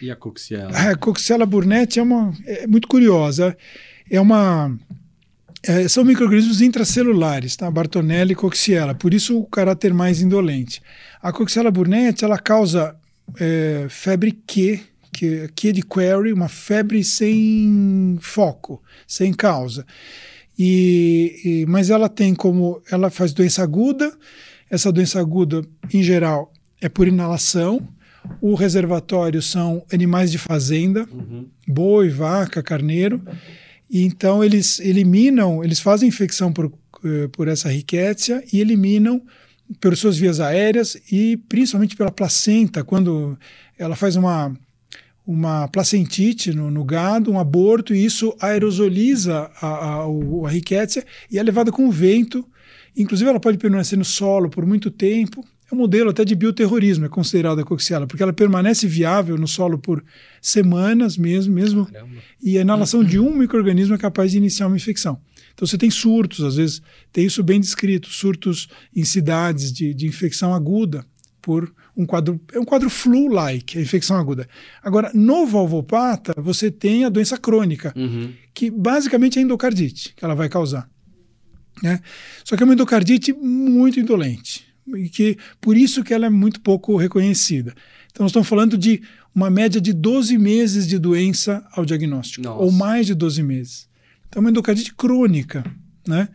[0.00, 0.70] E a Coxiella?
[0.70, 3.56] A Coxiella burnetti é, uma, é muito curiosa.
[4.10, 4.76] É uma
[5.66, 7.70] é, são micro-organismos intracelulares, tá?
[7.70, 10.82] Bartonella e Coxiella, por isso o caráter mais indolente.
[11.22, 12.94] A Coxiella burnetti, ela causa
[13.40, 14.80] é, febre Q,
[15.14, 19.86] que, Q de query, uma febre sem foco, sem causa.
[20.58, 24.12] E, e, mas ela tem como, ela faz doença aguda,
[24.68, 27.86] essa doença aguda, em geral, é por inalação,
[28.40, 31.46] o reservatório são animais de fazenda, uhum.
[31.66, 33.22] boi, vaca, carneiro,
[33.90, 36.72] e então eles eliminam, eles fazem infecção por,
[37.04, 39.22] eh, por essa riquétia e eliminam
[39.80, 43.38] pelas suas vias aéreas e principalmente pela placenta, quando
[43.78, 44.56] ela faz uma,
[45.26, 51.38] uma placentite no, no gado, um aborto, e isso aerosoliza a, a, a riquétia e
[51.38, 52.46] é levada com o vento.
[52.96, 57.06] Inclusive, ela pode permanecer no solo por muito tempo é um modelo até de bioterrorismo,
[57.06, 60.04] é considerada a coxiela, porque ela permanece viável no solo por
[60.40, 61.88] semanas mesmo, mesmo
[62.42, 65.18] e a inalação de um microorganismo é capaz de iniciar uma infecção.
[65.54, 70.06] Então você tem surtos, às vezes tem isso bem descrito, surtos em cidades de, de
[70.06, 71.06] infecção aguda
[71.44, 74.48] por um quadro, é um quadro flu-like, a infecção aguda.
[74.82, 78.32] Agora, no valvopata, você tem a doença crônica, uhum.
[78.54, 80.88] que basicamente é endocardite, que ela vai causar.
[81.82, 82.00] Né?
[82.42, 84.64] Só que é uma endocardite muito indolente
[84.96, 87.74] e que por isso que ela é muito pouco reconhecida.
[88.10, 89.02] Então, nós estamos falando de
[89.34, 92.62] uma média de 12 meses de doença ao diagnóstico, Nossa.
[92.62, 93.86] ou mais de 12 meses.
[94.28, 95.62] Então, é uma endocardite crônica,
[96.08, 96.28] né?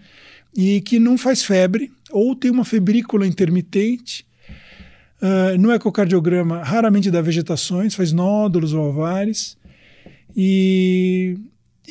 [0.56, 4.29] E que não faz febre, ou tem uma febrícula intermitente.
[5.22, 9.58] Uh, no ecocardiograma, raramente dá vegetações, faz nódulos valvares.
[10.36, 11.38] E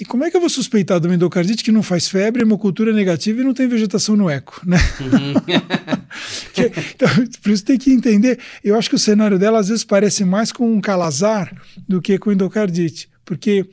[0.01, 2.93] e como é que eu vou suspeitar de uma endocardite que não faz febre, hemocultura
[2.93, 4.79] negativa e não tem vegetação no eco, né?
[5.01, 5.35] Uhum.
[6.55, 7.09] que, então,
[7.43, 8.39] por isso tem que entender.
[8.63, 11.53] Eu acho que o cenário dela às vezes parece mais com um calazar
[11.89, 13.69] do que com endocardite, porque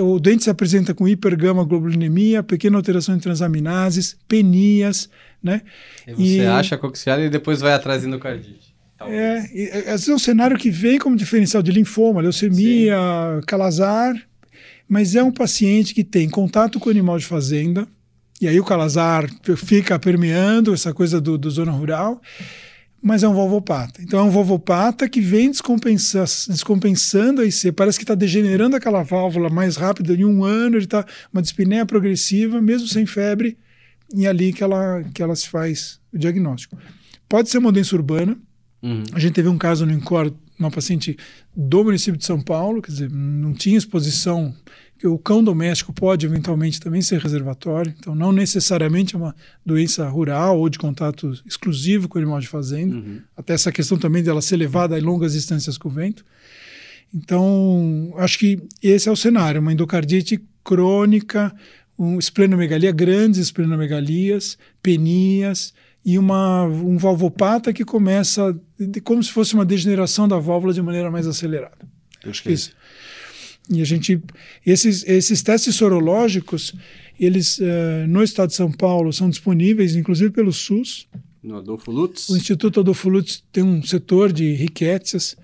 [0.00, 5.10] o doente se apresenta com hipergama globulinemia, pequena alteração em transaminases, penias,
[5.42, 5.60] né?
[6.08, 8.74] E você e, acha coxial e depois vai atrás de endocardite.
[9.00, 13.46] É, e, às vezes é um cenário que vem como diferencial de linfoma, leucemia, Sim.
[13.46, 14.14] calazar,
[14.88, 17.86] mas é um paciente que tem contato com o animal de fazenda,
[18.40, 22.20] e aí o calazar fica permeando essa coisa do, do zona rural,
[23.02, 24.02] mas é um valvopata.
[24.02, 29.02] Então é um valvopata que vem descompensa, descompensando a IC, parece que está degenerando aquela
[29.02, 33.56] válvula mais rápido, em um ano ele está uma dispneia progressiva, mesmo sem febre,
[34.14, 36.78] e é ali que ela, que ela se faz o diagnóstico.
[37.28, 38.38] Pode ser uma doença urbana,
[38.82, 39.02] uhum.
[39.12, 41.16] a gente teve um caso no INCOR uma paciente
[41.54, 44.54] do município de São Paulo, quer dizer, não tinha exposição,
[44.98, 50.08] que o cão doméstico pode eventualmente também ser reservatório, então não necessariamente é uma doença
[50.08, 53.20] rural ou de contato exclusivo com o animal de fazenda, uhum.
[53.36, 56.24] até essa questão também dela ser levada a longas distâncias com o vento.
[57.14, 61.54] Então, acho que esse é o cenário, uma endocardite crônica,
[61.98, 65.74] um esplenomegalia, grandes esplenomegalias, penias,
[66.06, 70.82] e uma, um valvopata que começa de, como se fosse uma degeneração da válvula de
[70.82, 71.76] maneira mais acelerada.
[72.24, 72.72] Acho que isso.
[73.68, 74.20] E a gente,
[74.64, 76.72] esses, esses testes sorológicos,
[77.18, 81.08] eles uh, no estado de São Paulo são disponíveis, inclusive pelo SUS.
[81.42, 82.28] No Adolfo Lutz.
[82.28, 85.36] O Instituto Adolfo Lutz tem um setor de riquécias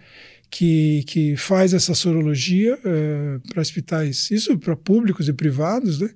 [0.50, 6.10] que, que faz essa sorologia uh, para hospitais, isso para públicos e privados, né?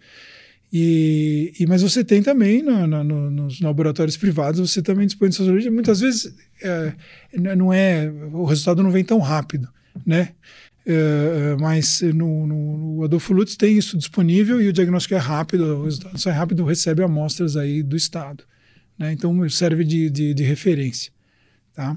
[0.73, 5.37] E, e, mas você tem também no, no, nos laboratórios privados, você também dispõe de
[5.37, 5.71] sorologia.
[5.71, 6.31] Muitas vezes é,
[7.33, 9.69] não é, o resultado não vem tão rápido,
[10.05, 10.31] né?
[10.87, 15.19] É, é mas no, no, no, Adolfo Lutz tem isso disponível e o diagnóstico é
[15.19, 18.45] rápido, o resultado sai rápido, recebe amostras aí do estado,
[18.99, 19.13] né?
[19.13, 21.13] Então serve de, de, de referência,
[21.75, 21.97] tá?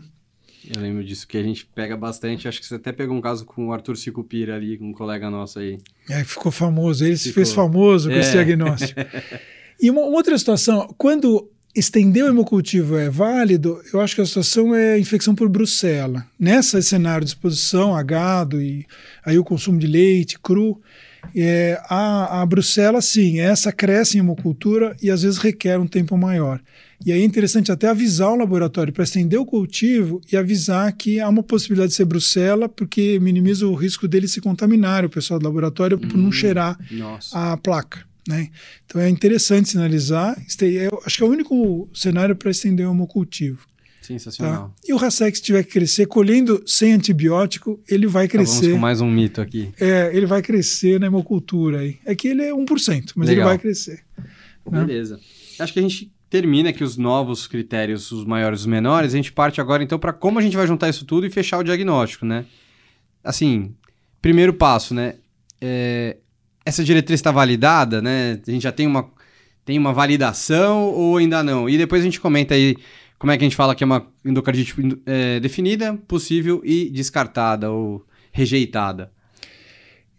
[0.75, 2.47] Eu lembro disso que a gente pega bastante.
[2.47, 5.59] Acho que você até pegou um caso com o Arthur Sicupira ali, um colega nosso
[5.59, 5.79] aí.
[6.09, 7.05] É, ficou famoso.
[7.05, 7.29] Ele ficou.
[7.29, 8.19] se fez famoso com é.
[8.19, 8.99] esse diagnóstico.
[9.81, 14.25] e uma, uma, outra situação, quando estender o hemocultivo é válido, eu acho que a
[14.25, 16.25] situação é infecção por brucela.
[16.39, 18.85] Nessa cenário de exposição a gado e
[19.23, 20.81] aí o consumo de leite cru,
[21.35, 26.17] é, a, a brucela, sim, essa cresce em hemocultura e às vezes requer um tempo
[26.17, 26.59] maior.
[27.05, 31.19] E aí é interessante até avisar o laboratório para estender o cultivo e avisar que
[31.19, 35.39] há uma possibilidade de ser brucela, porque minimiza o risco dele se contaminar, o pessoal
[35.39, 37.53] do laboratório, por não hum, cheirar nossa.
[37.53, 38.08] a placa.
[38.29, 38.49] Né?
[38.85, 40.39] Então é interessante sinalizar.
[40.61, 43.67] Eu acho que é o único cenário para estender o hemocultivo.
[44.03, 44.69] Sensacional.
[44.69, 44.75] Tá?
[44.87, 48.61] E o Racex tiver que crescer, colhendo sem antibiótico, ele vai crescer.
[48.61, 49.71] Vamos com mais um mito aqui.
[49.79, 51.97] É, ele vai crescer na hemocultura aí.
[52.05, 53.29] É que ele é 1%, mas Legal.
[53.29, 54.03] ele vai crescer.
[54.69, 54.85] Né?
[54.85, 55.15] Beleza.
[55.15, 55.21] Né?
[55.57, 59.11] Acho que a gente termina aqui os novos critérios, os maiores e os menores.
[59.11, 61.57] A gente parte agora então para como a gente vai juntar isso tudo e fechar
[61.57, 62.45] o diagnóstico, né?
[63.23, 63.73] Assim,
[64.21, 65.15] primeiro passo, né?
[65.59, 66.17] É,
[66.69, 68.39] essa diretriz está validada, né?
[68.47, 69.09] A gente já tem uma,
[69.65, 71.69] tem uma validação ou ainda não?
[71.69, 72.75] E depois a gente comenta aí
[73.17, 74.73] como é que a gente fala que é uma endocardite
[75.05, 79.11] é, definida, possível e descartada ou rejeitada.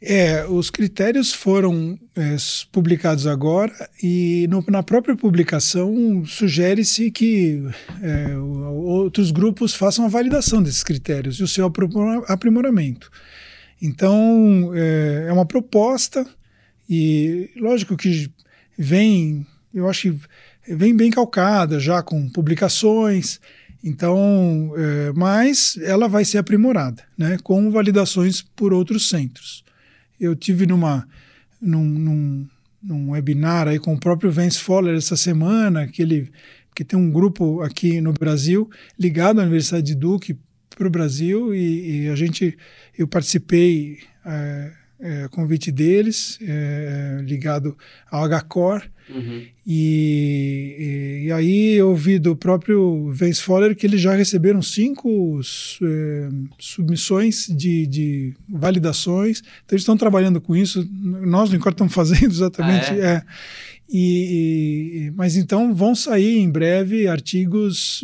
[0.03, 2.35] É, os critérios foram é,
[2.73, 3.73] publicados agora
[4.03, 7.63] e no, na própria publicação sugere-se que
[8.03, 11.71] é, outros grupos façam a validação desses critérios e o seu
[12.29, 13.11] aprimoramento.
[13.81, 16.27] Então, é, é uma proposta
[16.91, 18.29] e, lógico que
[18.77, 23.39] vem, eu acho que vem bem calcada já com publicações,
[23.83, 29.65] então, é, mas ela vai ser aprimorada, né, com validações por outros centros.
[30.21, 31.09] Eu tive numa,
[31.63, 32.49] num, num,
[32.83, 36.31] num webinar aí com o próprio Vance Fowler essa semana, que ele
[36.75, 40.39] que tem um grupo aqui no Brasil ligado à Universidade de Duke
[40.71, 42.57] para o Brasil e, e, a gente
[42.97, 47.77] eu participei é, é, convite deles, é, ligado
[48.11, 48.83] ao HCOR.
[49.09, 49.43] Uhum.
[49.67, 55.41] E, e, e, aí eu vi do próprio Vance Fowler que eles já receberam cinco
[55.83, 56.29] é,
[56.59, 59.41] submissões de, de, validações.
[59.41, 60.89] Então eles estão trabalhando com isso.
[60.93, 62.91] Nós no Incor estamos fazendo exatamente.
[62.91, 63.23] Ah, é?
[63.91, 63.97] É.
[63.97, 68.03] E, e, mas então vão sair em breve artigos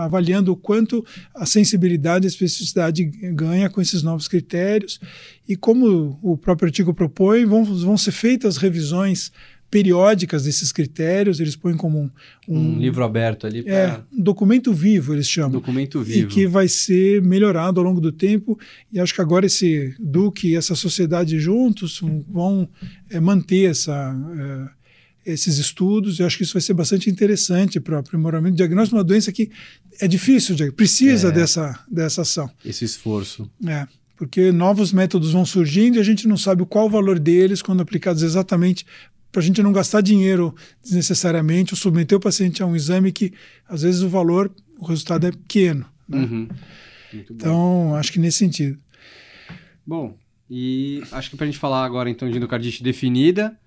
[0.00, 1.04] avaliando o quanto
[1.34, 5.00] a sensibilidade e a especificidade ganha com esses novos critérios
[5.48, 9.32] e como o próprio artigo propõe, vão, vão ser feitas revisões
[9.74, 12.10] periódicas desses critérios, eles põem como um,
[12.48, 13.60] um, um livro aberto ali.
[13.60, 13.74] Pra...
[13.74, 15.50] É, um documento vivo, eles chamam.
[15.50, 16.30] Documento vivo.
[16.30, 18.56] E que vai ser melhorado ao longo do tempo.
[18.92, 22.68] E acho que agora esse Duque e essa sociedade juntos vão
[23.10, 24.14] é, manter essa.
[24.70, 24.83] É,
[25.24, 26.18] esses estudos.
[26.18, 29.32] Eu acho que isso vai ser bastante interessante para o aprimoramento diagnóstico de uma doença
[29.32, 29.50] que
[30.00, 32.50] é difícil, precisa é, dessa, dessa ação.
[32.64, 33.50] Esse esforço.
[33.66, 37.62] É, porque novos métodos vão surgindo e a gente não sabe qual o valor deles
[37.62, 38.86] quando aplicados exatamente
[39.32, 43.32] para a gente não gastar dinheiro desnecessariamente ou submeter o paciente a um exame que
[43.68, 45.84] às vezes o valor, o resultado é pequeno.
[46.08, 46.18] Né?
[46.18, 46.48] Uhum.
[47.30, 48.78] Então, acho que nesse sentido.
[49.84, 50.16] Bom,
[50.48, 53.58] e acho que para a gente falar agora então de endocardite definida,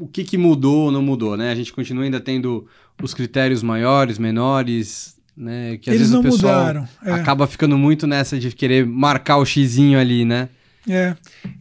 [0.00, 1.50] o que, que mudou ou não mudou, né?
[1.50, 2.66] A gente continua ainda tendo
[3.02, 5.76] os critérios maiores, menores, né?
[5.78, 7.12] Que às Eles vezes não o pessoal mudaram, é.
[7.12, 10.48] acaba ficando muito nessa de querer marcar o xizinho ali, né?
[10.88, 11.14] É,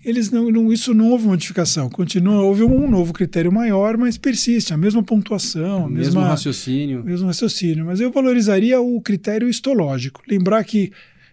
[0.04, 4.74] eles não, não, isso não houve modificação, continua, houve um novo critério maior, mas persiste,
[4.74, 7.04] a mesma pontuação, o mesmo raciocínio.
[7.04, 10.22] Mesmo raciocínio, mas eu valorizaria o critério histológico.
[10.28, 10.92] Lembrar que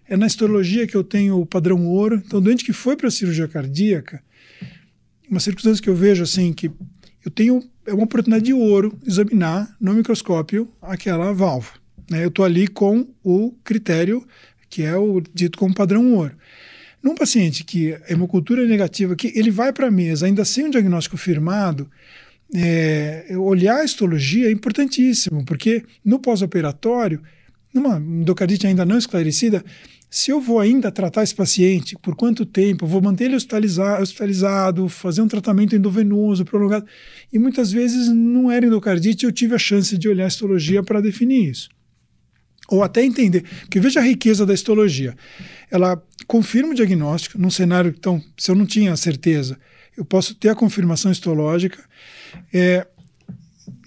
[0.08, 3.10] é na histologia que eu tenho o padrão ouro, então doente que foi para a
[3.10, 4.20] cirurgia cardíaca,
[5.30, 6.70] uma circunstância que eu vejo assim que
[7.26, 11.74] eu tenho é uma oportunidade de ouro examinar no microscópio aquela válvula.
[12.08, 12.22] Né?
[12.22, 14.24] Eu estou ali com o critério
[14.70, 16.34] que é o dito como padrão ouro.
[17.02, 20.66] Num paciente que a hemocultura é negativa, que ele vai para a mesa ainda sem
[20.66, 21.90] um diagnóstico firmado,
[22.54, 27.22] é, olhar a histologia é importantíssimo, porque no pós-operatório,
[27.72, 29.64] numa endocardite ainda não esclarecida,
[30.08, 34.88] se eu vou ainda tratar esse paciente, por quanto tempo, vou manter ele hospitalizado, hospitalizado,
[34.88, 36.86] fazer um tratamento endovenoso prolongado.
[37.32, 41.00] E muitas vezes não era endocardite, eu tive a chance de olhar a histologia para
[41.00, 41.68] definir isso.
[42.68, 45.14] Ou até entender, porque veja a riqueza da histologia.
[45.70, 49.58] Ela confirma o diagnóstico num cenário, então, se eu não tinha certeza,
[49.96, 51.82] eu posso ter a confirmação histológica.
[52.52, 52.86] É,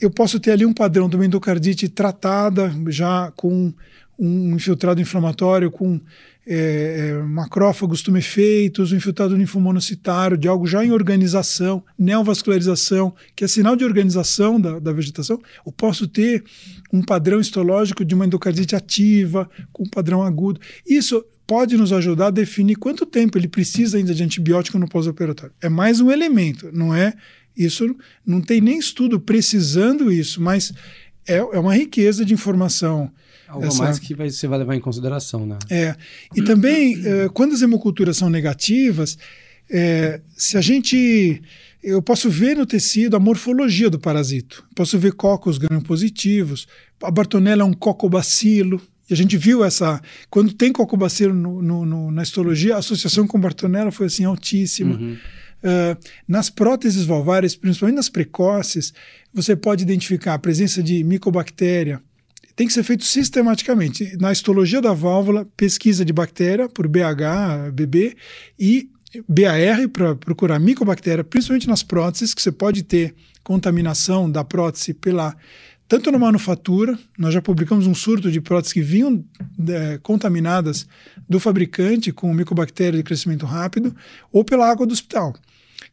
[0.02, 3.74] eu posso ter ali um padrão de uma endocardite tratada já com
[4.20, 6.00] um infiltrado inflamatório com
[6.46, 13.48] é, é, macrófagos tumefeitos, um infiltrado linfomonocitário, de algo já em organização, neovascularização, que é
[13.48, 16.44] sinal de organização da, da vegetação, ou posso ter
[16.92, 20.60] um padrão histológico de uma endocardite ativa, com um padrão agudo.
[20.86, 25.54] Isso pode nos ajudar a definir quanto tempo ele precisa ainda de antibiótico no pós-operatório.
[25.62, 27.14] É mais um elemento, não é?
[27.56, 27.96] Isso
[28.26, 30.74] não tem nem estudo precisando isso, mas
[31.28, 33.12] é, é uma riqueza de informação
[33.50, 33.84] Algo essa...
[33.84, 35.58] mais que vai, você vai levar em consideração, né?
[35.70, 35.96] É.
[36.36, 39.18] E também, é, quando as hemoculturas são negativas,
[39.70, 41.42] é, se a gente.
[41.82, 44.66] Eu posso ver no tecido a morfologia do parasito.
[44.76, 46.68] Posso ver cocos gram-positivos.
[47.02, 48.82] A Bartonella é um cocobacilo.
[49.10, 50.02] E a gente viu essa.
[50.30, 54.96] Quando tem cocobacilo no, no, no, na histologia, a associação com Bartonella foi assim altíssima.
[54.96, 55.18] Uhum.
[55.64, 55.98] Uh,
[56.28, 58.94] nas próteses valvárias, principalmente nas precoces,
[59.34, 62.02] você pode identificar a presença de micobactéria
[62.60, 64.18] tem que ser feito sistematicamente.
[64.20, 68.18] Na histologia da válvula, pesquisa de bactéria por BH, BB
[68.60, 68.90] e
[69.30, 75.38] BAR para procurar micobactéria, principalmente nas próteses, que você pode ter contaminação da prótese pela
[75.88, 79.24] tanto na manufatura, nós já publicamos um surto de próteses que vinham
[79.70, 80.86] é, contaminadas
[81.30, 83.96] do fabricante com micobactéria de crescimento rápido,
[84.34, 85.34] ou pela água do hospital.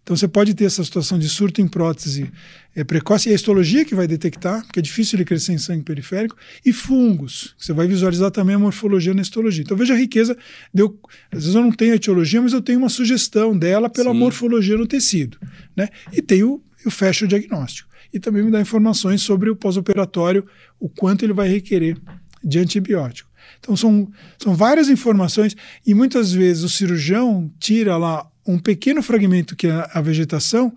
[0.07, 2.30] Então você pode ter essa situação de surto em prótese
[2.76, 5.82] é, precoce, e a histologia que vai detectar, porque é difícil ele crescer em sangue
[5.82, 9.64] periférico, e fungos, você vai visualizar também a morfologia na histologia.
[9.64, 10.38] Então veja a riqueza,
[10.72, 10.96] deu,
[11.32, 14.18] às vezes eu não tenho a etiologia, mas eu tenho uma sugestão dela pela Sim.
[14.18, 15.38] morfologia no tecido.
[15.74, 15.88] Né?
[16.12, 20.46] E tenho, eu fecho o diagnóstico e também me dá informações sobre o pós-operatório,
[20.78, 21.98] o quanto ele vai requerer
[22.44, 23.28] de antibiótico.
[23.59, 29.57] Então são, são várias informações e muitas vezes o cirurgião tira lá um pequeno fragmento
[29.57, 30.72] que é a vegetação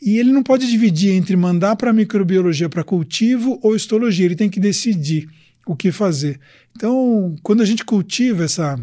[0.00, 4.50] e ele não pode dividir entre mandar para microbiologia para cultivo ou histologia, ele tem
[4.50, 5.28] que decidir
[5.66, 6.38] o que fazer.
[6.76, 8.78] Então, quando a gente cultiva essa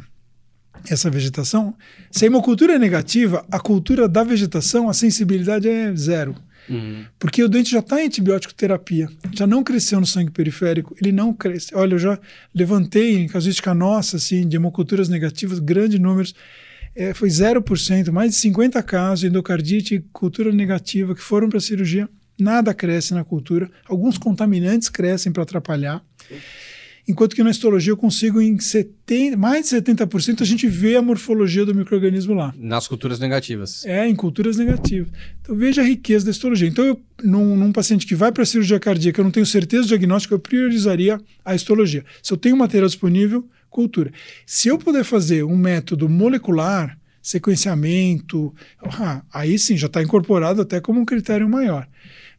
[0.90, 1.74] essa vegetação,
[2.12, 6.36] se a hemocultura é negativa, a cultura da vegetação, a sensibilidade é zero.
[6.70, 7.06] Uhum.
[7.20, 11.12] Porque o doente já está em antibiótico terapia, já não cresceu no sangue periférico, ele
[11.12, 11.76] não cresce.
[11.76, 12.20] Olha, eu já
[12.54, 16.34] levantei em casuística nossa, assim, de hemoculturas negativas, grandes números,
[16.96, 21.58] é, foi 0%, mais de 50 casos de endocardite e cultura negativa que foram para
[21.58, 22.10] a cirurgia.
[22.40, 26.04] Nada cresce na cultura, alguns contaminantes crescem para atrapalhar.
[27.08, 31.02] Enquanto que na histologia eu consigo, em 70, mais de 70%, a gente vê a
[31.02, 32.54] morfologia do microorganismo lá.
[32.58, 33.86] Nas culturas negativas.
[33.86, 35.10] É, em culturas negativas.
[35.42, 36.68] Então veja a riqueza da histologia.
[36.68, 39.84] Então, eu, num, num paciente que vai para a cirurgia cardíaca, eu não tenho certeza
[39.84, 42.06] do diagnóstico, eu priorizaria a histologia.
[42.22, 44.12] Se eu tenho material disponível, cultura.
[44.46, 48.54] Se eu puder fazer um método molecular, sequenciamento,
[48.84, 51.88] ah, aí sim já está incorporado até como um critério maior.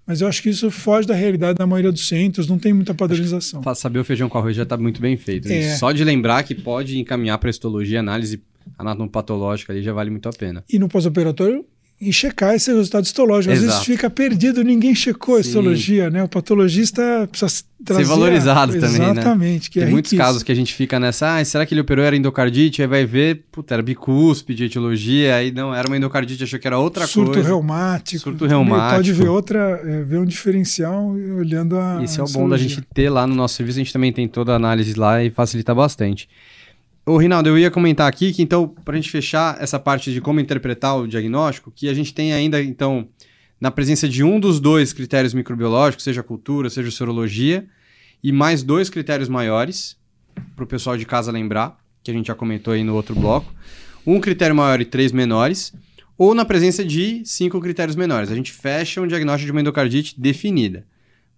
[0.06, 2.92] Mas eu acho que isso foge da realidade da maioria dos centros, não tem muita
[2.92, 3.62] padronização.
[3.74, 5.48] Saber o feijão com arroz já está muito bem feito.
[5.48, 5.60] Né?
[5.60, 5.76] É.
[5.76, 8.42] Só de lembrar que pode encaminhar para histologia, análise
[8.78, 10.62] anatomopatológica ali já vale muito a pena.
[10.70, 11.64] E no pós-operatório,
[12.08, 13.52] e checar esse resultado histológico.
[13.52, 13.72] Às Exato.
[13.72, 15.48] vezes fica perdido, ninguém checou a Sim.
[15.48, 16.22] histologia, né?
[16.22, 18.04] O patologista precisa trazer...
[18.04, 18.80] Ser valorizado a...
[18.80, 19.10] também, né?
[19.10, 19.70] Exatamente.
[19.70, 22.14] Tem é muitos casos que a gente fica nessa, ah, será que ele operou era
[22.16, 22.82] endocardite?
[22.82, 26.78] Aí vai ver, puta, era bicúspide, etiologia, aí não, era uma endocardite, achou que era
[26.78, 27.48] outra Surto coisa.
[27.48, 28.22] Surto reumático.
[28.22, 28.96] Surto reumático.
[28.96, 32.80] Pode ver outra, é, ver um diferencial olhando a Esse é o bom da gente
[32.94, 35.74] ter lá no nosso serviço, a gente também tem toda a análise lá e facilita
[35.74, 36.28] bastante.
[37.06, 40.22] Ô, Rinaldo, eu ia comentar aqui que, então, para a gente fechar essa parte de
[40.22, 43.06] como interpretar o diagnóstico, que a gente tem ainda, então,
[43.60, 47.66] na presença de um dos dois critérios microbiológicos, seja cultura, seja sorologia,
[48.22, 49.98] e mais dois critérios maiores,
[50.56, 53.52] para o pessoal de casa lembrar, que a gente já comentou aí no outro bloco.
[54.06, 55.74] Um critério maior e três menores,
[56.16, 58.30] ou na presença de cinco critérios menores.
[58.30, 60.86] A gente fecha um diagnóstico de uma endocardite definida.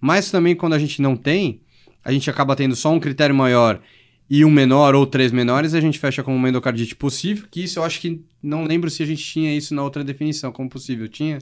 [0.00, 1.60] Mas também, quando a gente não tem,
[2.04, 3.80] a gente acaba tendo só um critério maior
[4.29, 7.79] e um menor ou três menores, a gente fecha como uma endocardite possível, que isso
[7.79, 11.09] eu acho que não lembro se a gente tinha isso na outra definição como possível.
[11.09, 11.39] Tinha?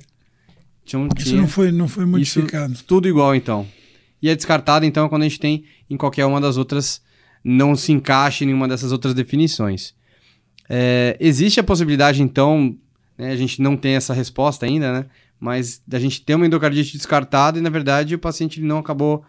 [0.85, 1.41] tinha, um, isso tinha.
[1.41, 2.75] não foi, não foi modificado.
[2.75, 3.67] Isso, tudo igual, então.
[4.21, 7.01] E é descartado, então, quando a gente tem em qualquer uma das outras,
[7.43, 9.95] não se encaixa em nenhuma dessas outras definições.
[10.69, 12.77] É, existe a possibilidade, então,
[13.17, 15.07] né, a gente não tem essa resposta ainda, né?
[15.41, 19.25] Mas da gente ter uma endocardite descartada e, na verdade, o paciente não acabou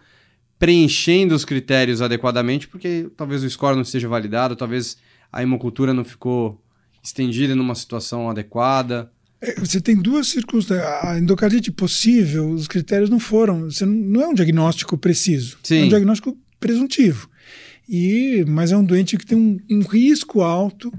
[0.58, 4.96] preenchendo os critérios adequadamente, porque talvez o score não seja validado, talvez
[5.32, 6.60] a hemocultura não ficou
[7.02, 9.10] estendida numa situação adequada.
[9.40, 10.86] É, você tem duas circunstâncias.
[11.02, 13.70] A endocardite possível, os critérios não foram.
[13.70, 15.58] Você não é um diagnóstico preciso.
[15.62, 15.82] Sim.
[15.82, 17.28] É um diagnóstico presuntivo.
[17.88, 20.92] E, mas é um doente que tem um, um risco alto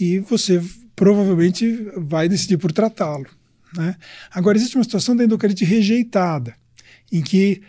[0.00, 0.62] e você
[0.96, 3.26] provavelmente vai decidir por tratá-lo.
[3.76, 3.96] Né?
[4.30, 6.54] Agora, existe uma situação da endocardite rejeitada,
[7.12, 7.60] em que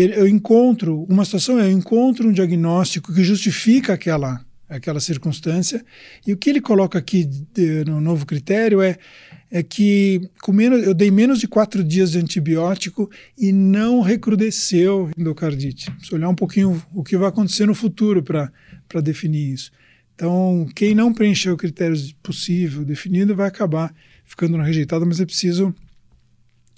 [0.00, 5.84] eu encontro uma situação, eu encontro um diagnóstico que justifica aquela aquela circunstância
[6.26, 8.96] e o que ele coloca aqui de, no novo critério é
[9.50, 15.10] é que com menos, eu dei menos de quatro dias de antibiótico e não recrudesceu
[15.16, 15.92] endocardite.
[16.02, 19.70] Se olhar um pouquinho o que vai acontecer no futuro para definir isso.
[20.14, 25.72] Então, quem não preencheu critérios possível definido vai acabar ficando rejeitado, mas é preciso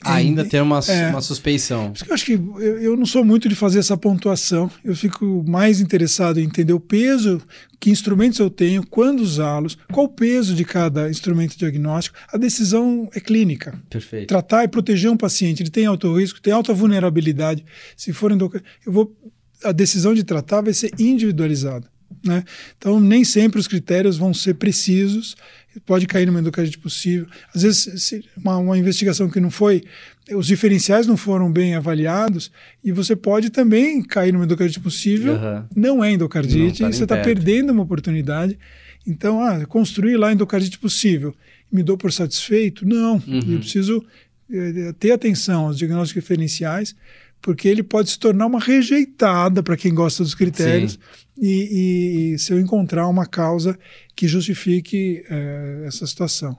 [0.04, 1.92] Ainda ter uma, é, uma suspeição.
[2.06, 4.70] eu acho que eu, eu, não sou muito de fazer essa pontuação.
[4.84, 7.40] Eu fico mais interessado em entender o peso,
[7.80, 12.16] que instrumentos eu tenho, quando usá-los, qual o peso de cada instrumento diagnóstico.
[12.32, 13.80] A decisão é clínica.
[13.88, 14.28] Perfeito.
[14.28, 15.62] Tratar e proteger um paciente.
[15.62, 17.64] Ele tem alto risco, tem alta vulnerabilidade.
[17.96, 18.50] Se for eu
[18.86, 19.16] vou
[19.64, 21.88] a decisão de tratar vai ser individualizada.
[22.24, 22.44] Né?
[22.76, 25.36] Então, nem sempre os critérios vão ser precisos,
[25.80, 27.26] pode cair no endocardite possível.
[27.54, 29.84] Às vezes, uma, uma, investigação que não foi,
[30.32, 32.50] os diferenciais não foram bem avaliados,
[32.82, 35.64] e você pode também cair no endocardite possível, uhum.
[35.74, 38.58] não é endocardite, não tá você está perdendo uma oportunidade.
[39.06, 41.34] Então, ah, construir lá endocardite possível,
[41.70, 42.86] me dou por satisfeito?
[42.86, 43.52] Não, uhum.
[43.52, 44.04] eu preciso
[44.50, 46.94] é, ter atenção aos diagnósticos diferenciais,
[47.40, 50.98] porque ele pode se tornar uma rejeitada para quem gosta dos critérios
[51.38, 53.78] e, e, se eu encontrar uma causa
[54.14, 56.58] que justifique é, essa situação.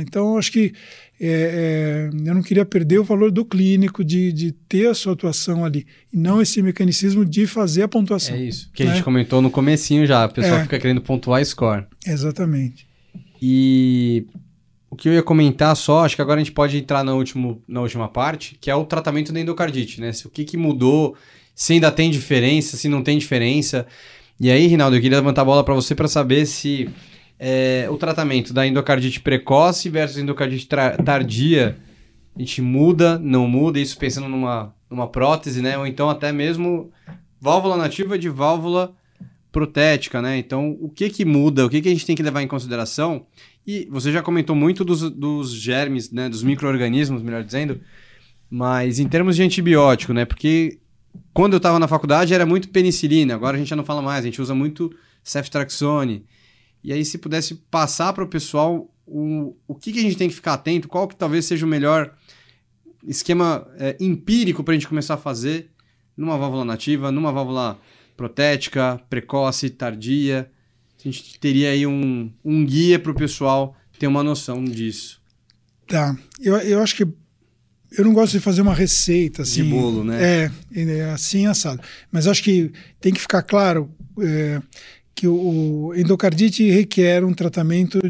[0.00, 0.72] Então, acho que
[1.20, 5.12] é, é, eu não queria perder o valor do clínico, de, de ter a sua
[5.12, 8.34] atuação ali, e não esse mecanismo de fazer a pontuação.
[8.34, 8.90] É isso, que né?
[8.90, 10.62] a gente comentou no comecinho já, a pessoa é.
[10.62, 11.84] fica querendo pontuar score.
[12.06, 12.86] Exatamente.
[13.40, 14.26] E
[14.92, 17.62] o que eu ia comentar só, acho que agora a gente pode entrar na, último,
[17.66, 20.10] na última parte, que é o tratamento da endocardite, né?
[20.26, 21.16] O que, que mudou,
[21.54, 23.86] se ainda tem diferença, se não tem diferença.
[24.38, 26.90] E aí, Rinaldo, eu queria levantar a bola para você para saber se
[27.38, 30.68] é, o tratamento da endocardite precoce versus endocardite
[31.02, 31.78] tardia,
[32.36, 35.78] a gente muda, não muda, isso pensando numa, numa prótese, né?
[35.78, 36.92] Ou então até mesmo
[37.40, 38.94] válvula nativa de válvula
[39.50, 40.36] protética, né?
[40.36, 43.26] Então, o que que muda, o que que a gente tem que levar em consideração
[43.66, 47.80] e você já comentou muito dos, dos germes, né, dos micro-organismos, melhor dizendo,
[48.50, 50.80] mas em termos de antibiótico, né, porque
[51.32, 54.20] quando eu estava na faculdade era muito penicilina, agora a gente já não fala mais,
[54.20, 56.26] a gente usa muito ceftriaxone.
[56.84, 60.28] E aí se pudesse passar para o pessoal o, o que, que a gente tem
[60.28, 62.12] que ficar atento, qual que talvez seja o melhor
[63.06, 65.70] esquema é, empírico para a gente começar a fazer
[66.16, 67.78] numa válvula nativa, numa válvula
[68.16, 70.50] protética, precoce, tardia,
[71.08, 75.20] a gente teria aí um, um guia para o pessoal ter uma noção disso.
[75.86, 76.16] Tá.
[76.40, 77.06] Eu, eu acho que
[77.96, 79.64] eu não gosto de fazer uma receita assim.
[79.64, 80.22] De bolo, né?
[80.22, 81.82] É, é assim assado.
[82.10, 83.90] Mas acho que tem que ficar claro
[84.20, 84.60] é,
[85.14, 88.00] que o, o endocardite requer um tratamento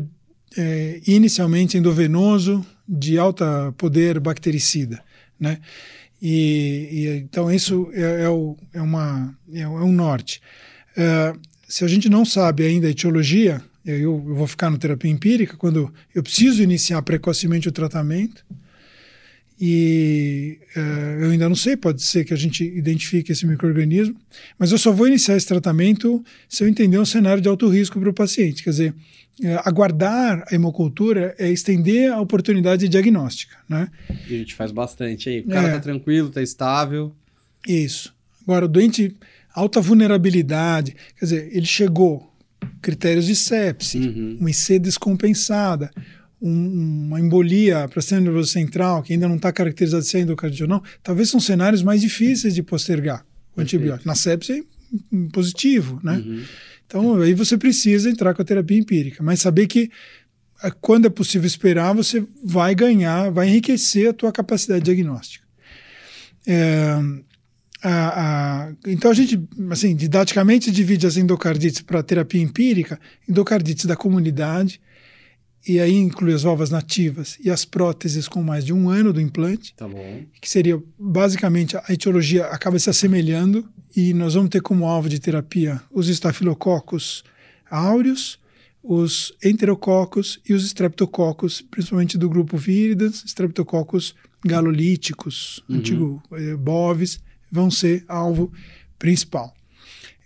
[0.56, 5.02] é, inicialmente endovenoso de alta poder bactericida,
[5.38, 5.58] né?
[6.20, 10.40] E, e então isso é, é, o, é, uma, é, um norte.
[11.72, 15.56] Se a gente não sabe ainda a etiologia, eu, eu vou ficar no terapia empírica,
[15.56, 18.44] quando eu preciso iniciar precocemente o tratamento,
[19.58, 24.14] e uh, eu ainda não sei, pode ser que a gente identifique esse microorganismo,
[24.58, 27.98] mas eu só vou iniciar esse tratamento se eu entender um cenário de alto risco
[27.98, 28.62] para o paciente.
[28.62, 28.94] Quer dizer,
[29.40, 33.56] uh, aguardar a hemocultura é estender a oportunidade diagnóstica.
[33.66, 33.88] Né?
[34.28, 35.40] E a gente faz bastante aí.
[35.40, 35.80] O cara está é.
[35.80, 37.16] tranquilo, está estável.
[37.66, 38.14] Isso.
[38.42, 39.16] Agora, o doente
[39.54, 40.94] alta vulnerabilidade.
[41.18, 42.32] Quer dizer, ele chegou,
[42.80, 44.36] critérios de sepse, uhum.
[44.40, 45.90] uma IC descompensada,
[46.40, 50.62] um, uma embolia para sistema nervoso central, que ainda não está caracterizado se é endocardite
[50.62, 53.24] ou não, talvez são cenários mais difíceis de postergar
[53.56, 54.08] o antibiótico.
[54.08, 54.66] Na sepse,
[55.32, 56.16] positivo, né?
[56.16, 56.42] Uhum.
[56.86, 59.90] Então, aí você precisa entrar com a terapia empírica, mas saber que
[60.62, 65.46] eh, quando é possível esperar, você vai ganhar, vai enriquecer a tua capacidade diagnóstica.
[66.46, 66.98] É,
[67.82, 73.96] a, a, então a gente, assim, didaticamente divide as endocardites para terapia empírica, endocardites da
[73.96, 74.80] comunidade,
[75.66, 79.20] e aí inclui as valvas nativas e as próteses com mais de um ano do
[79.20, 79.88] implante, tá
[80.40, 85.20] que seria basicamente a etiologia acaba se assemelhando e nós vamos ter como alvo de
[85.20, 87.22] terapia os estafilococos
[87.70, 88.40] áureos,
[88.82, 94.14] os enterococos e os streptococos, principalmente do grupo Viridans, streptococos
[94.44, 95.76] galolíticos, uhum.
[95.76, 97.20] antigo eh, bovis,
[97.52, 98.50] vão ser alvo
[98.98, 99.54] principal.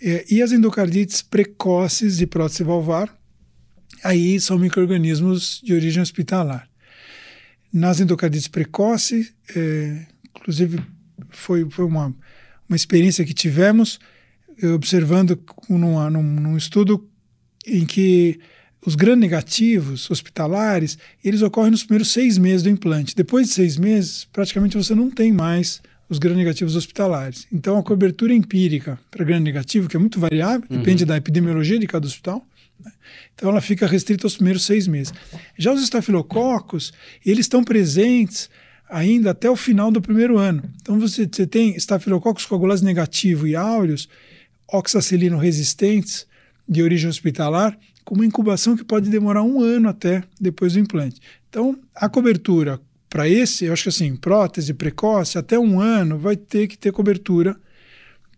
[0.00, 3.12] É, e as endocardites precoces de prótese valvar,
[4.04, 6.68] aí são micro-organismos de origem hospitalar.
[7.72, 10.06] Nas endocardites precoces, é,
[10.36, 10.80] inclusive
[11.30, 12.14] foi, foi uma,
[12.68, 13.98] uma experiência que tivemos,
[14.74, 17.06] observando numa, num, num estudo
[17.66, 18.38] em que
[18.86, 23.16] os gram-negativos hospitalares, eles ocorrem nos primeiros seis meses do implante.
[23.16, 27.46] Depois de seis meses, praticamente você não tem mais os gram-negativos hospitalares.
[27.52, 30.78] Então, a cobertura empírica para gram-negativo, que é muito variável, uhum.
[30.78, 32.46] depende da epidemiologia de cada hospital,
[32.82, 32.92] né?
[33.34, 35.12] então ela fica restrita aos primeiros seis meses.
[35.58, 36.92] Já os estafilococos,
[37.24, 38.48] eles estão presentes
[38.88, 40.62] ainda até o final do primeiro ano.
[40.80, 44.08] Então, você, você tem estafilococos coagulase negativo e áureos,
[44.68, 46.26] oxacilino resistentes,
[46.68, 51.20] de origem hospitalar, com uma incubação que pode demorar um ano até depois do implante.
[51.48, 52.80] Então, a cobertura
[53.16, 56.92] para esse, eu acho que assim, prótese precoce, até um ano, vai ter que ter
[56.92, 57.56] cobertura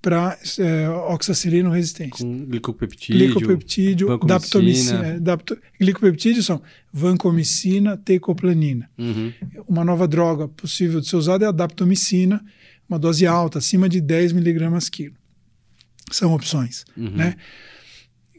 [0.01, 2.23] para é, oxacilino resistente.
[2.23, 5.05] Com glicopeptídeo, glicopeptídeo daptomicina.
[5.05, 8.89] É, dapto, glicopeptídeo são vancomicina, teicoplaninina.
[8.97, 9.33] Uhum.
[9.67, 12.41] Uma nova droga possível de ser usada é a daptomicina,
[12.89, 15.17] uma dose alta, acima de 10 miligramas quilo.
[16.13, 17.11] São opções, uhum.
[17.11, 17.35] né?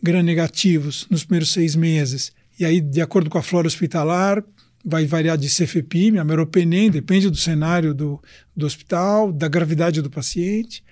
[0.01, 2.31] gram-negativos nos primeiros seis meses.
[2.57, 4.41] E aí, de acordo com a flora hospitalar,
[4.83, 8.21] vai variar de cefepime a meropenem, depende do cenário do,
[8.55, 10.83] do hospital, da gravidade do paciente.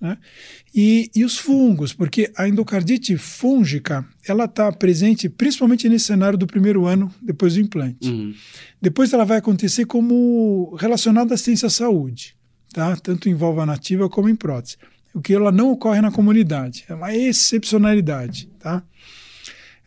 [0.00, 0.16] Né?
[0.74, 6.46] E, e os fungos, porque a endocardite fúngica ela está presente principalmente nesse cenário do
[6.46, 8.08] primeiro ano depois do implante.
[8.08, 8.34] Uhum.
[8.80, 12.34] Depois ela vai acontecer como relacionada à assistência à saúde,
[12.72, 12.96] tá?
[12.96, 14.78] tanto em válvula nativa como em prótese.
[15.12, 18.48] O que ela não ocorre na comunidade, é uma excepcionalidade.
[18.58, 18.82] Tá?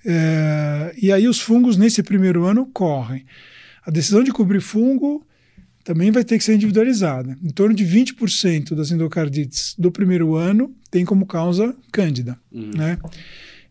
[0.06, 3.26] É, e aí os fungos nesse primeiro ano correm.
[3.86, 5.26] A decisão de cobrir fungo
[5.84, 7.38] também vai ter que ser individualizada.
[7.44, 12.72] Em torno de 20% das endocardites do primeiro ano tem como causa cândida, uhum.
[12.76, 12.98] né?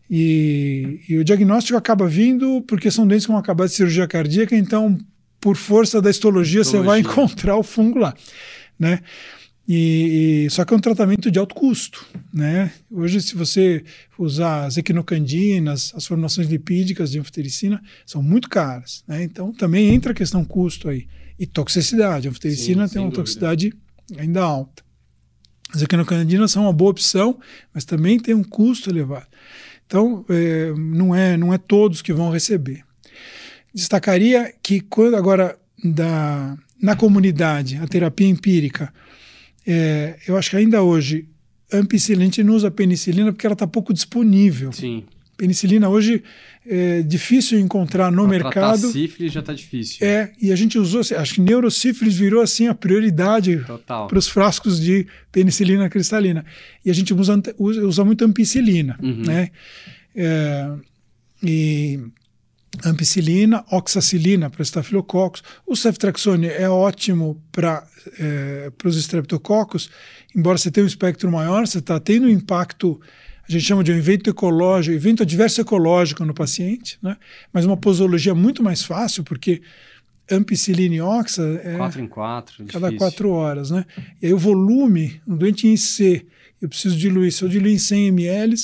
[0.09, 4.55] E, e, o diagnóstico acaba vindo porque são doentes que vão acabar de cirurgia cardíaca,
[4.55, 4.97] então,
[5.39, 6.81] por força da histologia, histologia.
[6.81, 8.13] você vai encontrar o fungo lá,
[8.77, 8.99] né?
[9.67, 12.71] E, e, só que é um tratamento de alto custo, né?
[12.91, 13.83] Hoje, se você
[14.19, 19.23] usar as equinocandinas, as formulações lipídicas de anfotericina, são muito caras, né?
[19.23, 21.07] Então, também entra a questão custo aí.
[21.39, 22.27] E toxicidade.
[22.27, 23.21] A anfotericina tem uma dúvida.
[23.23, 23.73] toxicidade
[24.17, 24.83] ainda alta.
[25.73, 27.39] As equinocandinas são uma boa opção,
[27.73, 29.27] mas também tem um custo elevado.
[29.87, 32.83] Então, é, não, é, não é todos que vão receber.
[33.73, 38.93] Destacaria que quando agora da, na comunidade, a terapia empírica,
[39.65, 41.27] é, eu acho que ainda hoje,
[41.71, 44.71] ampicilina, a gente não usa penicilina porque ela está pouco disponível.
[44.71, 45.03] Sim.
[45.35, 46.23] Penicilina hoje
[46.65, 48.91] é difícil encontrar no pra mercado.
[48.91, 50.05] sífilis já está difícil.
[50.05, 54.79] É, e a gente usou, acho que neurosífilis virou assim a prioridade para os frascos
[54.79, 56.45] de penicilina cristalina.
[56.85, 59.23] E a gente usa, usa, usa muito ampicilina, uhum.
[59.25, 59.49] né?
[60.15, 60.71] É,
[61.43, 61.99] e
[62.83, 65.43] ampicilina, oxacilina para estafilococos.
[65.65, 67.85] O ceftraxone é ótimo para
[68.19, 69.89] é, os estreptococos,
[70.35, 72.99] embora você tenha um espectro maior, você está tendo um impacto,
[73.47, 77.17] a gente chama de um evento ecológico, evento adverso ecológico no paciente, né?
[77.51, 79.61] mas uma posologia muito mais fácil, porque
[80.31, 83.71] ampicilina e oxa é 4 em 4, cada 4 horas.
[83.71, 83.85] Né?
[84.21, 86.25] E aí o volume, um doente em C,
[86.61, 88.55] eu preciso diluir, se eu diluir em 100 ml,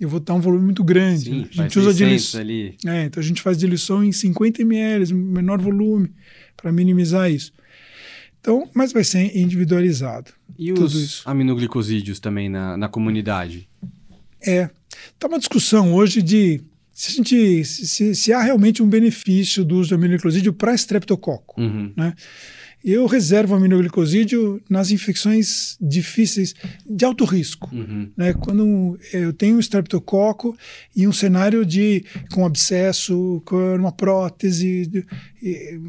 [0.00, 1.24] eu vou dar um volume muito grande.
[1.24, 2.40] Sim, a gente usa diluição.
[2.40, 2.76] Ali.
[2.86, 6.10] É, então a gente faz diluição em 50 ml, menor volume,
[6.56, 7.52] para minimizar isso.
[8.40, 10.32] Então, mas vai ser individualizado.
[10.58, 11.22] E os isso.
[11.28, 13.68] aminoglicosídeos também na, na comunidade?
[14.40, 14.70] É.
[15.14, 16.62] Está uma discussão hoje de
[16.92, 21.60] se, a gente, se, se há realmente um benefício do uso do aminoglicosídeo para estreptococo.
[21.60, 21.92] Uhum.
[21.96, 22.14] Né?
[22.82, 26.54] Eu reservo aminoglicosídeo nas infecções difíceis,
[26.88, 27.68] de alto risco.
[27.72, 28.10] Uhum.
[28.16, 28.32] Né?
[28.32, 30.56] Quando eu tenho um streptococo
[30.96, 35.04] e um cenário de com abscesso, com uma prótese,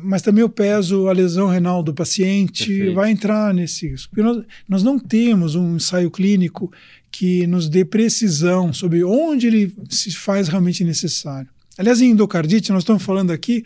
[0.03, 2.93] mas também eu peso a lesão renal do paciente, Perfeito.
[2.93, 4.21] vai entrar nesse risco.
[4.21, 6.71] Nós, nós não temos um ensaio clínico
[7.09, 11.49] que nos dê precisão sobre onde ele se faz realmente necessário.
[11.77, 13.63] Aliás, em endocardite, nós estamos falando aqui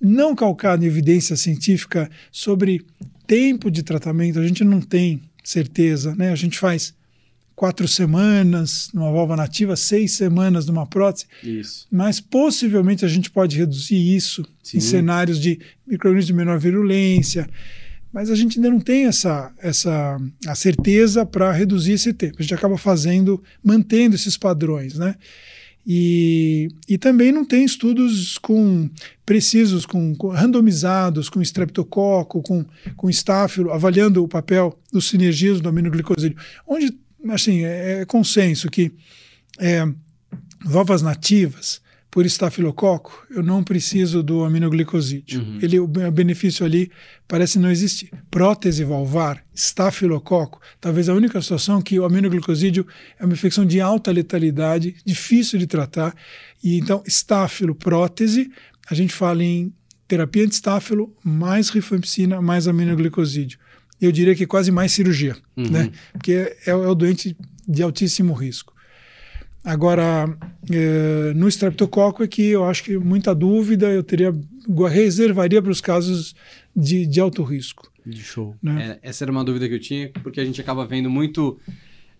[0.00, 2.84] não calcado em evidência científica sobre
[3.26, 6.30] tempo de tratamento, a gente não tem certeza, né?
[6.30, 6.94] A gente faz
[7.60, 11.26] quatro semanas numa válvula nativa, seis semanas numa prótese.
[11.42, 11.86] Isso.
[11.90, 14.78] Mas possivelmente a gente pode reduzir isso Sim.
[14.78, 17.46] em cenários de microorganismos de menor virulência.
[18.12, 22.36] Mas a gente ainda não tem essa, essa a certeza para reduzir esse tempo.
[22.38, 25.14] A gente acaba fazendo, mantendo esses padrões, né?
[25.86, 28.88] E, e também não tem estudos com
[29.24, 32.64] precisos, com, com randomizados, com estreptococo, com,
[32.96, 36.38] com estáfilo, avaliando o papel do sinergismo do aminoglicosídeo.
[36.66, 36.92] Onde,
[37.28, 38.92] assim, é, é consenso que
[39.58, 39.86] é,
[41.02, 41.80] nativas
[42.10, 45.40] por estafilococo, eu não preciso do aminoglicosídeo.
[45.40, 45.58] Uhum.
[45.62, 46.90] Ele, o benefício ali
[47.28, 48.10] parece não existir.
[48.28, 52.84] Prótese valvar, estafilococo, talvez a única situação que o aminoglicosídeo
[53.18, 56.12] é uma infecção de alta letalidade, difícil de tratar.
[56.62, 58.50] E então, estáfilo, prótese,
[58.90, 59.72] a gente fala em
[60.08, 63.58] terapia antistáfilo, mais rifampicina, mais aminoglicosídeo.
[64.00, 65.70] Eu diria que quase mais cirurgia, uhum.
[65.70, 65.92] né?
[66.12, 67.36] Porque é, é o doente
[67.68, 68.74] de altíssimo risco.
[69.62, 70.36] Agora,
[70.70, 74.34] é, no estreptococo é que eu acho que muita dúvida, eu teria
[74.88, 76.34] reservaria para os casos
[76.74, 77.90] de, de alto risco.
[78.06, 78.56] De show.
[78.62, 78.98] Né?
[79.02, 81.58] É, essa era uma dúvida que eu tinha, porque a gente acaba vendo muito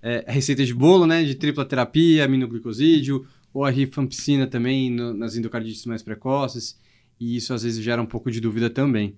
[0.02, 1.24] é, receita de bolo, né?
[1.24, 6.78] De tripla terapia, aminoglicosídeo, ou a rifampicina também no, nas endocardites mais precoces,
[7.18, 9.16] e isso às vezes gera um pouco de dúvida também.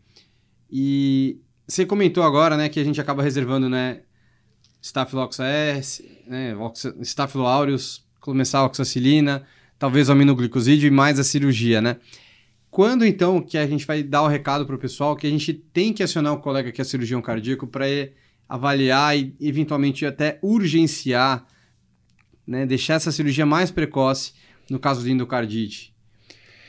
[0.70, 4.02] E você comentou agora, né, que a gente acaba reservando, né,
[4.80, 6.54] Staphylococcus S, né,
[7.02, 9.44] Staphylo aureus começar oxacilina,
[9.78, 11.96] talvez o aminoglicosídeo e mais a cirurgia, né?
[12.70, 15.52] Quando então que a gente vai dar o recado para o pessoal que a gente
[15.52, 17.84] tem que acionar o colega que é cirurgião cardíaco para
[18.48, 21.46] avaliar e eventualmente até urgenciar
[22.46, 24.32] né, deixar essa cirurgia mais precoce
[24.70, 25.92] no caso de endocardite?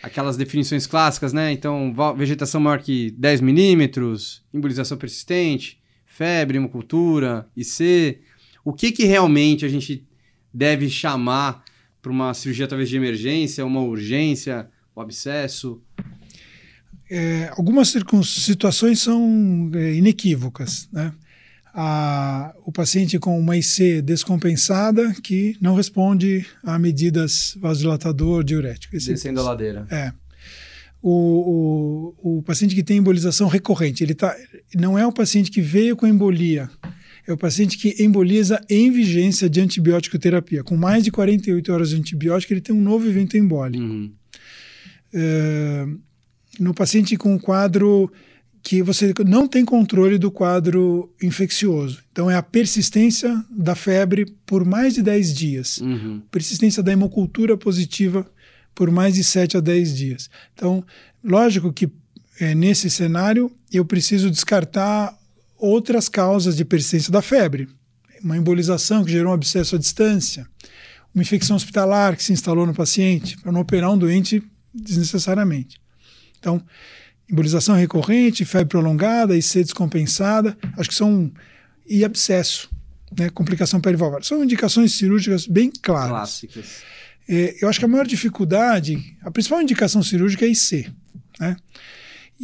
[0.01, 1.51] Aquelas definições clássicas, né?
[1.53, 8.19] Então, vegetação maior que 10 milímetros, embolização persistente, febre, hemocultura, IC.
[8.65, 10.05] O que que realmente a gente
[10.53, 11.63] deve chamar
[12.01, 15.81] para uma cirurgia talvez de emergência, uma urgência, o abscesso?
[17.09, 17.93] É, algumas
[18.23, 21.13] situações são é, inequívocas, né?
[21.75, 28.95] A, o paciente com uma IC descompensada que não responde a medidas vasodilatador, diurético.
[28.95, 29.87] Descendo a ladeira.
[29.89, 30.13] É.
[31.01, 34.35] O, o, o paciente que tem embolização recorrente, ele tá,
[34.75, 36.69] não é o paciente que veio com embolia,
[37.27, 40.63] é o paciente que emboliza em vigência de antibiótico terapia.
[40.63, 43.83] Com mais de 48 horas de antibiótico, ele tem um novo evento embólico.
[43.83, 44.11] Uhum.
[45.13, 45.87] É,
[46.59, 48.11] no paciente com quadro
[48.61, 52.01] que você não tem controle do quadro infeccioso.
[52.11, 56.21] Então, é a persistência da febre por mais de 10 dias, uhum.
[56.31, 58.25] persistência da hemocultura positiva
[58.73, 60.29] por mais de 7 a 10 dias.
[60.53, 60.83] Então,
[61.23, 61.89] lógico que
[62.39, 65.13] é, nesse cenário eu preciso descartar
[65.63, 67.69] outras causas de persistência da febre.
[68.21, 70.45] Uma embolização que gerou um abscesso à distância,
[71.15, 75.81] uma infecção hospitalar que se instalou no paciente, para não operar um doente desnecessariamente.
[76.37, 76.61] Então,
[77.29, 81.31] embolização recorrente, febre prolongada, IC descompensada, acho que são.
[81.87, 82.69] e abscesso,
[83.17, 84.23] né, complicação perivalvar.
[84.23, 86.09] São indicações cirúrgicas bem claras.
[86.09, 86.83] Clássicas.
[87.27, 90.91] É, eu acho que a maior dificuldade, a principal indicação cirúrgica é IC.
[91.39, 91.55] Né?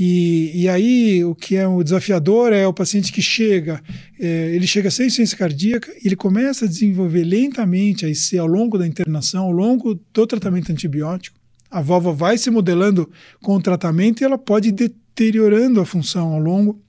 [0.02, 3.84] E, e aí, o que é o desafiador é o paciente que chega,
[4.18, 8.78] é, ele chega sem insuficiência cardíaca, ele começa a desenvolver lentamente a IC ao longo
[8.78, 11.38] da internação, ao longo do tratamento antibiótico.
[11.70, 13.12] A válvula vai se modelando
[13.42, 16.82] com o tratamento e ela pode ir deteriorando a função ao longo.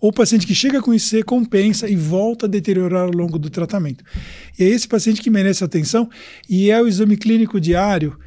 [0.00, 3.50] Ou o paciente que chega com IC compensa e volta a deteriorar ao longo do
[3.50, 4.02] tratamento.
[4.58, 6.08] E é esse paciente que merece atenção
[6.48, 8.18] e é o exame clínico diário.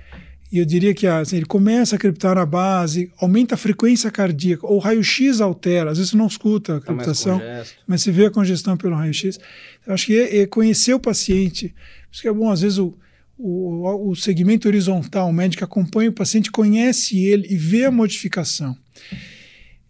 [0.52, 4.68] E eu diria que assim, ele começa a criptar na base, aumenta a frequência cardíaca,
[4.68, 5.92] ou o raio-x altera.
[5.92, 8.96] Às vezes você não escuta a tá criptação, tá mas você vê a congestão pelo
[8.96, 9.40] raio-x.
[9.88, 11.70] Eu acho que é, é conhecer o paciente.
[11.70, 12.94] Por isso que é bom, às vezes, o,
[13.38, 18.78] o, o segmento horizontal, o médico acompanha o paciente, conhece ele e vê a modificação.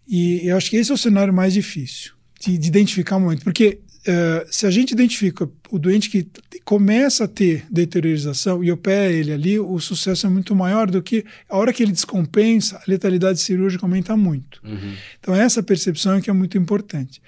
[0.06, 3.42] E eu acho que esse é o cenário mais difícil de, de identificar o momento,
[3.44, 6.26] porque uh, se a gente identifica o doente que
[6.64, 11.24] começa a ter deteriorização e opera ele ali, o sucesso é muito maior do que
[11.48, 14.60] a hora que ele descompensa, a letalidade cirúrgica aumenta muito.
[14.64, 14.94] Uhum.
[15.18, 17.20] Então essa percepção é que é muito importante.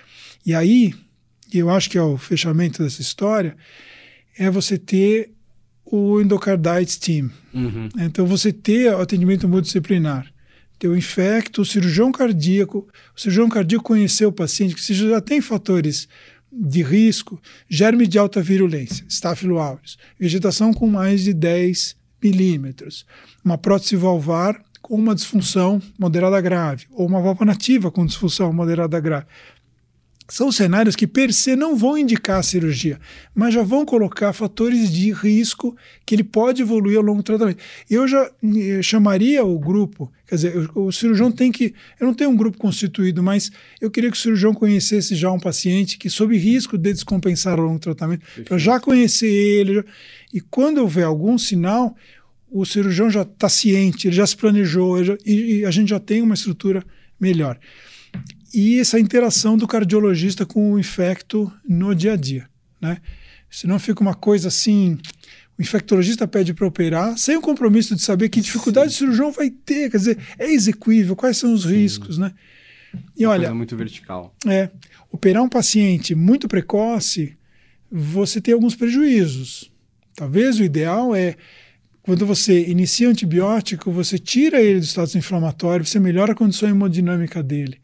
[0.47, 0.95] E aí,
[1.53, 3.57] eu acho que é o fechamento dessa história,
[4.39, 5.31] é você ter
[5.85, 7.31] o endocarditis team.
[7.53, 7.89] Uhum.
[7.99, 10.27] Então, você ter o atendimento multidisciplinar,
[10.79, 15.21] ter o infecto, o cirurgião cardíaco, o cirurgião cardíaco conhecer o paciente, que se já
[15.21, 16.09] tem fatores
[16.57, 23.05] de risco, germe de alta virulência, Staphylo aureus, vegetação com mais de 10 milímetros,
[23.45, 29.01] uma prótese valvar com uma disfunção moderada grave, ou uma válvula nativa com disfunção moderada
[29.01, 29.27] grave
[30.27, 32.99] são cenários que per se não vão indicar a cirurgia,
[33.35, 35.77] mas já vão colocar fatores de risco
[36.07, 37.63] que ele pode evoluir ao longo do tratamento.
[37.91, 41.75] Eu já eh, chamaria o grupo, quer dizer, o, cirurgião tem que.
[42.01, 45.39] Eu não tenho um grupo constituído, mas eu queria que o cirurgião conhecesse já um
[45.39, 49.75] paciente que sob risco de descompensar ao longo do tratamento, para já conhecer ele.
[49.75, 49.85] Já,
[50.33, 51.95] e quando houver algum sinal,
[52.51, 56.01] o cirurgião já está ciente, ele já se planejou, já, e, e a gente já
[56.01, 56.83] tem uma estrutura
[57.21, 57.59] melhor
[58.55, 62.49] e essa interação do cardiologista com o infecto no dia a dia,
[62.81, 62.99] né?
[63.51, 64.99] Senão fica uma coisa assim,
[65.59, 68.95] o infectologista pede para operar, sem o compromisso de saber que dificuldade Sim.
[68.95, 71.75] o cirurgião vai ter, quer dizer, é execuível, quais são os Sim.
[71.75, 72.33] riscos, né?
[73.17, 74.35] E uma olha, muito vertical.
[74.47, 74.71] É,
[75.11, 77.37] operar um paciente muito precoce,
[77.91, 79.71] você tem alguns prejuízos.
[80.15, 81.37] Talvez o ideal é
[82.03, 87.43] quando você inicia antibiótico, você tira ele do status inflamatório, você melhora a condição hemodinâmica
[87.43, 87.81] dele.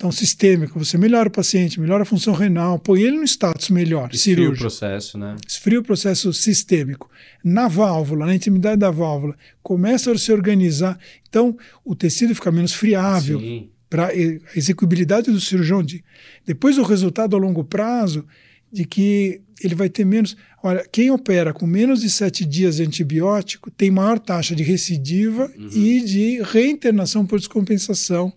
[0.00, 4.08] Então, sistêmico, você melhora o paciente, melhora a função renal, põe ele no status melhor,
[4.10, 4.56] Esfria cirúrgico.
[4.56, 5.36] o processo, né?
[5.46, 7.10] Esfria o processo sistêmico.
[7.44, 10.98] Na válvula, na intimidade da válvula, começa a se organizar.
[11.28, 11.54] Então,
[11.84, 13.42] o tecido fica menos friável.
[13.90, 14.14] Para a
[14.56, 15.82] execuibilidade do cirurgião.
[15.82, 16.02] De,
[16.46, 18.24] depois, o resultado a longo prazo
[18.72, 20.34] de que ele vai ter menos.
[20.62, 25.52] Olha, quem opera com menos de sete dias de antibiótico tem maior taxa de recidiva
[25.58, 25.68] uhum.
[25.74, 28.32] e de reinternação por descompensação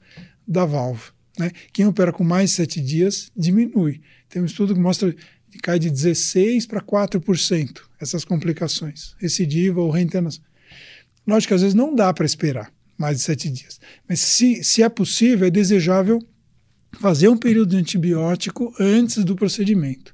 [0.45, 1.14] da válvula.
[1.38, 1.51] Né?
[1.72, 4.01] Quem opera com mais de sete dias diminui.
[4.30, 5.14] Tem um estudo que mostra
[5.51, 10.43] que cai de 16% para 4% essas complicações, recidiva ou reinternação.
[11.26, 14.84] Lógico que às vezes não dá para esperar mais de sete dias, mas se, se
[14.84, 16.19] é possível, é desejável
[16.99, 20.14] fazer um período de antibiótico antes do procedimento.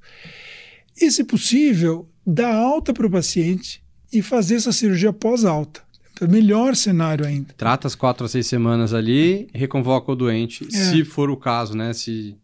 [1.00, 5.82] E, se possível, dar alta para o paciente e fazer essa cirurgia pós-alta.
[6.20, 7.54] Então, melhor cenário ainda.
[7.56, 10.70] Trata as quatro a seis semanas ali, reconvoca o doente, é.
[10.70, 11.94] se for o caso, né?
[11.94, 12.36] Se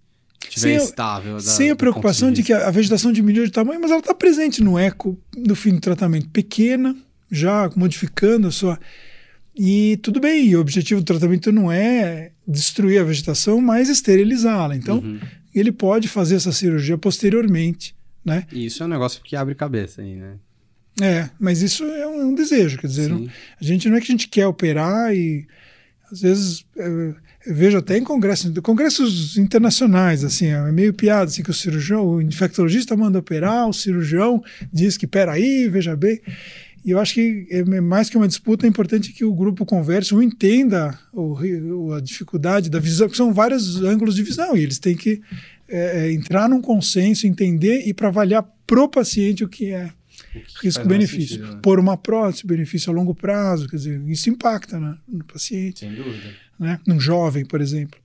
[0.50, 1.34] estiver estável.
[1.34, 4.14] Da, sem a preocupação de, de que a vegetação diminuiu de tamanho, mas ela está
[4.14, 6.96] presente no eco no fim do tratamento, pequena,
[7.30, 8.80] já modificando a sua.
[9.54, 14.76] E tudo bem, o objetivo do tratamento não é destruir a vegetação, mas esterilizá-la.
[14.76, 15.20] Então, uhum.
[15.54, 18.46] ele pode fazer essa cirurgia posteriormente, né?
[18.52, 20.36] E isso é um negócio que abre cabeça aí, né?
[21.02, 23.28] É, mas isso é um, é um desejo, quer dizer, não,
[23.60, 25.46] a gente não é que a gente quer operar e
[26.10, 27.16] às vezes eu,
[27.46, 32.08] eu vejo até em congressos, congressos internacionais, assim, é meio piada, assim, que o cirurgião,
[32.08, 34.42] o infectologista manda operar, o cirurgião
[34.72, 36.22] diz que, peraí, veja bem.
[36.84, 40.14] E eu acho que é mais que uma disputa, é importante que o grupo converse,
[40.14, 44.80] um entenda o, a dificuldade da visão, porque são vários ângulos de visão, e eles
[44.80, 45.22] têm que
[45.68, 49.92] é, é entrar num consenso, entender e para avaliar pro paciente o que é
[50.62, 51.42] risco-benefício.
[51.42, 51.60] Né?
[51.62, 55.80] Por uma prótese, benefício a longo prazo, quer dizer, isso impacta né, no paciente.
[55.82, 56.34] Sem dúvida.
[56.60, 58.00] Né, num jovem, por exemplo.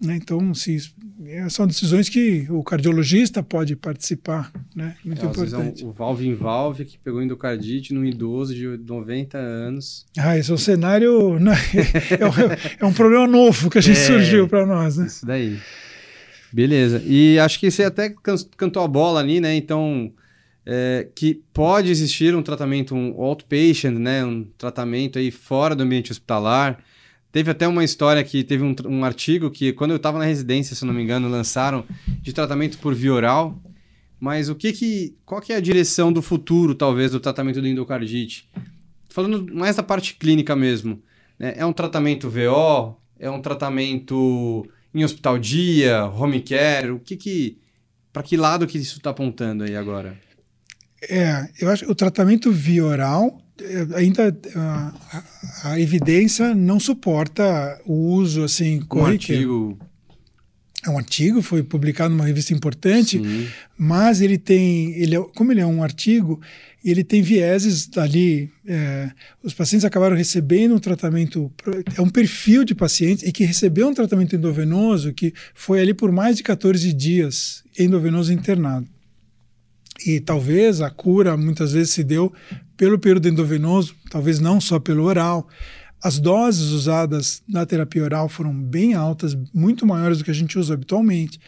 [0.00, 0.16] Né?
[0.16, 0.78] Então, se,
[1.26, 4.96] é, são decisões que o cardiologista pode participar, né?
[5.04, 5.82] Muito é, importante.
[5.82, 10.06] É um, o valve em valve que pegou endocardite num idoso de 90 anos.
[10.16, 11.38] Ah, esse é um cenário...
[11.38, 11.52] Né?
[12.18, 15.06] é, um, é, um, problema novo que a gente é, surgiu para nós, né?
[15.06, 15.58] Isso daí.
[16.50, 17.02] Beleza.
[17.04, 18.14] E acho que você até
[18.56, 19.54] cantou a bola ali, né?
[19.54, 20.10] Então,
[20.72, 24.24] é, que pode existir um tratamento, um outpatient, né?
[24.24, 26.80] Um tratamento aí fora do ambiente hospitalar
[27.32, 30.74] Teve até uma história que teve um, um artigo que, quando eu estava na residência,
[30.74, 31.84] se não me engano, lançaram
[32.20, 33.62] de tratamento por via oral.
[34.18, 35.16] Mas o que que.
[35.24, 38.48] Qual que é a direção do futuro, talvez, do tratamento do endocardite?
[39.08, 41.00] Falando mais da parte clínica mesmo.
[41.38, 41.54] Né?
[41.56, 42.96] É um tratamento VO?
[43.18, 46.90] É um tratamento em hospital dia, home care?
[46.90, 47.58] O que que.
[48.12, 50.18] Para que lado que isso está apontando aí agora?
[51.02, 53.40] É, eu acho que o tratamento via oral
[53.94, 55.22] ainda a,
[55.64, 59.52] a, evidência não suporta o uso assim corriqueiro.
[59.52, 59.90] Um artigo
[60.82, 63.48] é um artigo, foi publicado numa revista importante, Sim.
[63.76, 66.40] mas ele tem, ele é, como ele é um artigo,
[66.82, 68.50] ele tem vieses ali.
[68.66, 69.10] É,
[69.42, 71.52] os pacientes acabaram recebendo um tratamento,
[71.96, 76.10] é um perfil de pacientes e que recebeu um tratamento endovenoso que foi ali por
[76.10, 78.88] mais de 14 dias endovenoso internado.
[80.06, 82.32] E talvez a cura muitas vezes se deu
[82.76, 85.48] pelo período endovenoso, talvez não só pelo oral.
[86.02, 90.58] As doses usadas na terapia oral foram bem altas, muito maiores do que a gente
[90.58, 91.38] usa habitualmente.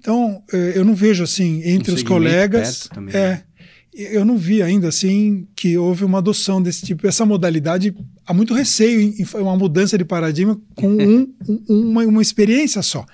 [0.00, 2.88] Então, eh, eu não vejo assim entre um os colegas.
[2.92, 3.42] Também, é, né?
[3.96, 7.06] eu não vi ainda assim que houve uma adoção desse tipo.
[7.06, 7.96] Essa modalidade
[8.26, 13.06] há muito receio em uma mudança de paradigma com um, um, uma, uma experiência só.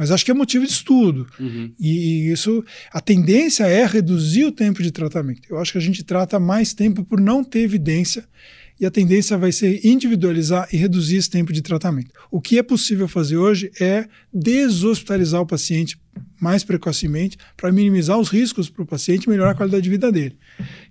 [0.00, 1.26] Mas acho que é motivo de estudo.
[1.38, 1.74] Uhum.
[1.78, 5.42] E, isso, a tendência é reduzir o tempo de tratamento.
[5.50, 8.24] Eu acho que a gente trata mais tempo por não ter evidência
[8.80, 12.12] e a tendência vai ser individualizar e reduzir esse tempo de tratamento.
[12.30, 16.00] O que é possível fazer hoje é deshospitalizar o paciente
[16.40, 20.10] mais precocemente para minimizar os riscos para o paciente e melhorar a qualidade de vida
[20.10, 20.38] dele.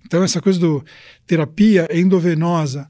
[0.06, 0.84] Então, essa coisa do
[1.26, 2.88] terapia endovenosa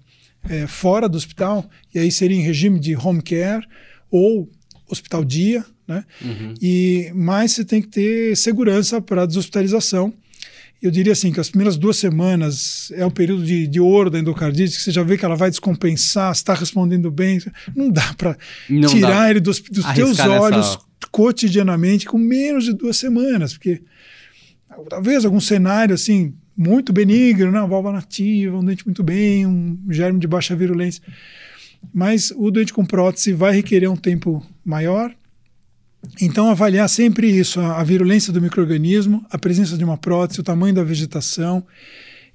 [0.50, 3.66] é, fora do hospital, e aí seria em regime de home care
[4.10, 4.50] ou
[4.86, 6.04] hospital dia, né?
[6.22, 6.54] Uhum.
[6.62, 10.12] E, mas você tem que ter segurança para a deshospitalização.
[10.80, 14.18] Eu diria assim que as primeiras duas semanas é um período de, de ouro da
[14.18, 17.38] endocardite, que você já vê que ela vai descompensar, está respondendo bem.
[17.76, 20.78] Não dá para tirar dá ele dos, dos teus olhos nessa...
[21.10, 23.82] cotidianamente com menos de duas semanas, porque
[24.88, 27.58] talvez algum cenário assim muito benigno, né?
[27.58, 31.02] uma válvula nativa, um dente muito bem, um germe de baixa virulência.
[31.92, 35.14] Mas o doente com prótese vai requerer um tempo maior,
[36.20, 40.44] então, avaliar sempre isso: a, a virulência do microorganismo, a presença de uma prótese, o
[40.44, 41.64] tamanho da vegetação,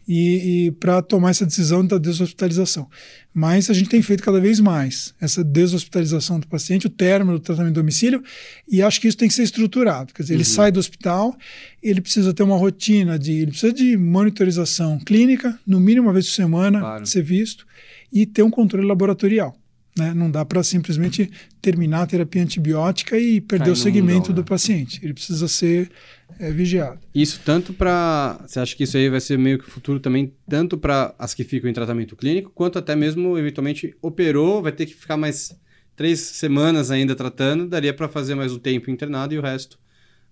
[0.08, 2.88] e, e para tomar essa decisão da deshospitalização.
[3.34, 7.44] Mas a gente tem feito cada vez mais essa deshospitalização do paciente, o término do
[7.44, 8.24] tratamento do domicílio,
[8.68, 10.14] e acho que isso tem que ser estruturado.
[10.14, 10.40] Quer dizer, uhum.
[10.40, 11.36] ele sai do hospital,
[11.82, 16.28] ele precisa ter uma rotina de, ele precisa de monitorização clínica, no mínimo uma vez
[16.28, 17.06] por semana, claro.
[17.06, 17.66] ser visto,
[18.14, 19.58] e ter um controle laboratorial.
[19.98, 20.14] Né?
[20.14, 21.32] Não dá para simplesmente
[21.62, 24.48] terminar a terapia antibiótica e perder Cai o segmento do né?
[24.48, 25.00] paciente.
[25.02, 25.90] Ele precisa ser
[26.38, 27.00] é, vigiado.
[27.14, 28.40] Isso tanto para.
[28.46, 31.44] Você acha que isso aí vai ser meio que futuro também, tanto para as que
[31.44, 35.56] ficam em tratamento clínico, quanto até mesmo, eventualmente, operou, vai ter que ficar mais
[35.96, 39.80] três semanas ainda tratando, daria para fazer mais um tempo internado e o resto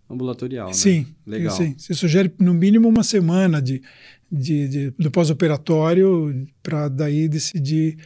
[0.09, 0.67] ambulatorial.
[0.67, 0.73] Né?
[0.73, 1.55] Sim, legal.
[1.55, 1.75] Sim.
[1.77, 3.81] Você sugere no mínimo uma semana de,
[4.31, 7.97] de, de do pós-operatório para daí decidir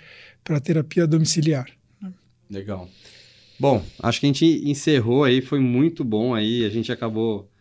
[0.48, 1.65] para terapia domiciliar.
[2.02, 2.10] Né?
[2.49, 2.88] Legal.
[3.60, 7.52] Bom, acho que a gente encerrou aí, foi muito bom aí, a gente acabou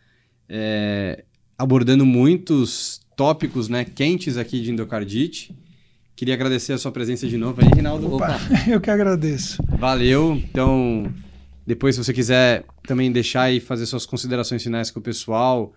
[0.47, 1.25] é,
[1.57, 5.53] abordando muitos tópicos né, quentes aqui de endocardite.
[6.15, 8.07] Queria agradecer a sua presença de novo aí, Rinaldo.
[8.15, 8.39] Opa, Opa.
[8.71, 9.61] Eu que agradeço.
[9.77, 10.35] Valeu.
[10.35, 11.13] Então,
[11.65, 15.73] depois, se você quiser também deixar e fazer suas considerações finais com o pessoal,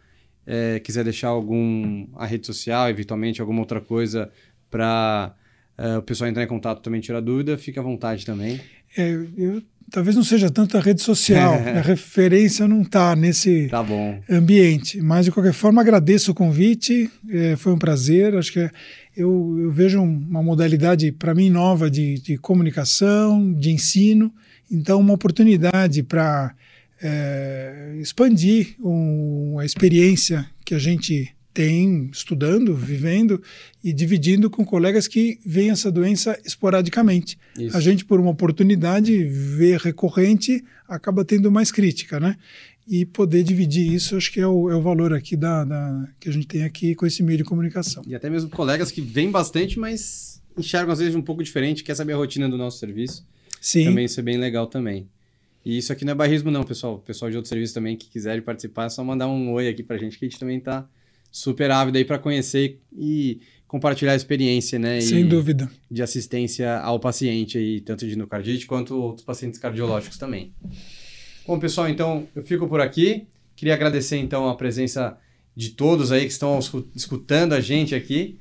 [0.46, 4.30] é, quiser deixar algum a rede social, eventualmente alguma outra coisa
[4.70, 5.34] para
[5.80, 8.60] é, o pessoal entrar em contato também tirar dúvida, fica à vontade também.
[8.96, 13.84] É, eu talvez não seja tanto a rede social, a referência não está nesse tá
[14.28, 15.00] ambiente.
[15.00, 18.36] Mas, de qualquer forma, agradeço o convite, é, foi um prazer.
[18.36, 18.70] Acho que
[19.16, 24.32] eu, eu vejo uma modalidade, para mim, nova de, de comunicação, de ensino.
[24.70, 26.54] Então, uma oportunidade para
[27.02, 33.42] é, expandir um, a experiência que a gente tem estudando, vivendo
[33.82, 37.38] e dividindo com colegas que veem essa doença esporadicamente.
[37.58, 37.76] Isso.
[37.76, 42.36] A gente, por uma oportunidade, vê recorrente, acaba tendo mais crítica, né?
[42.86, 46.28] E poder dividir isso, acho que é o, é o valor aqui da, da, que
[46.28, 48.02] a gente tem aqui com esse meio de comunicação.
[48.06, 51.94] E até mesmo colegas que vêm bastante, mas enxergam às vezes um pouco diferente, quer
[51.94, 53.26] saber a rotina do nosso serviço.
[53.60, 53.84] Sim.
[53.84, 55.06] Também isso é bem legal também.
[55.64, 56.94] E isso aqui não é barrismo não, pessoal.
[56.94, 59.82] O pessoal de outro serviço também que quiserem participar, é só mandar um oi aqui
[59.82, 60.88] pra gente, que a gente também tá
[61.30, 65.00] super ávido aí para conhecer e compartilhar a experiência, né?
[65.00, 65.70] Sem e dúvida.
[65.90, 70.52] De assistência ao paciente aí, tanto de endocardite quanto outros pacientes cardiológicos também.
[71.46, 73.26] Bom, pessoal, então eu fico por aqui.
[73.54, 75.16] Queria agradecer então a presença
[75.54, 76.58] de todos aí que estão
[76.94, 78.38] escutando a gente aqui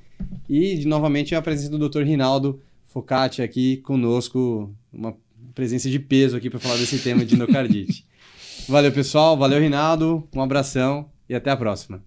[0.49, 2.03] e novamente a presença do Dr.
[2.03, 5.16] Rinaldo Focati aqui conosco, uma
[5.53, 8.06] presença de peso aqui para falar desse tema de endocardite.
[8.68, 12.02] valeu, pessoal, valeu, Rinaldo, um abração e até a próxima.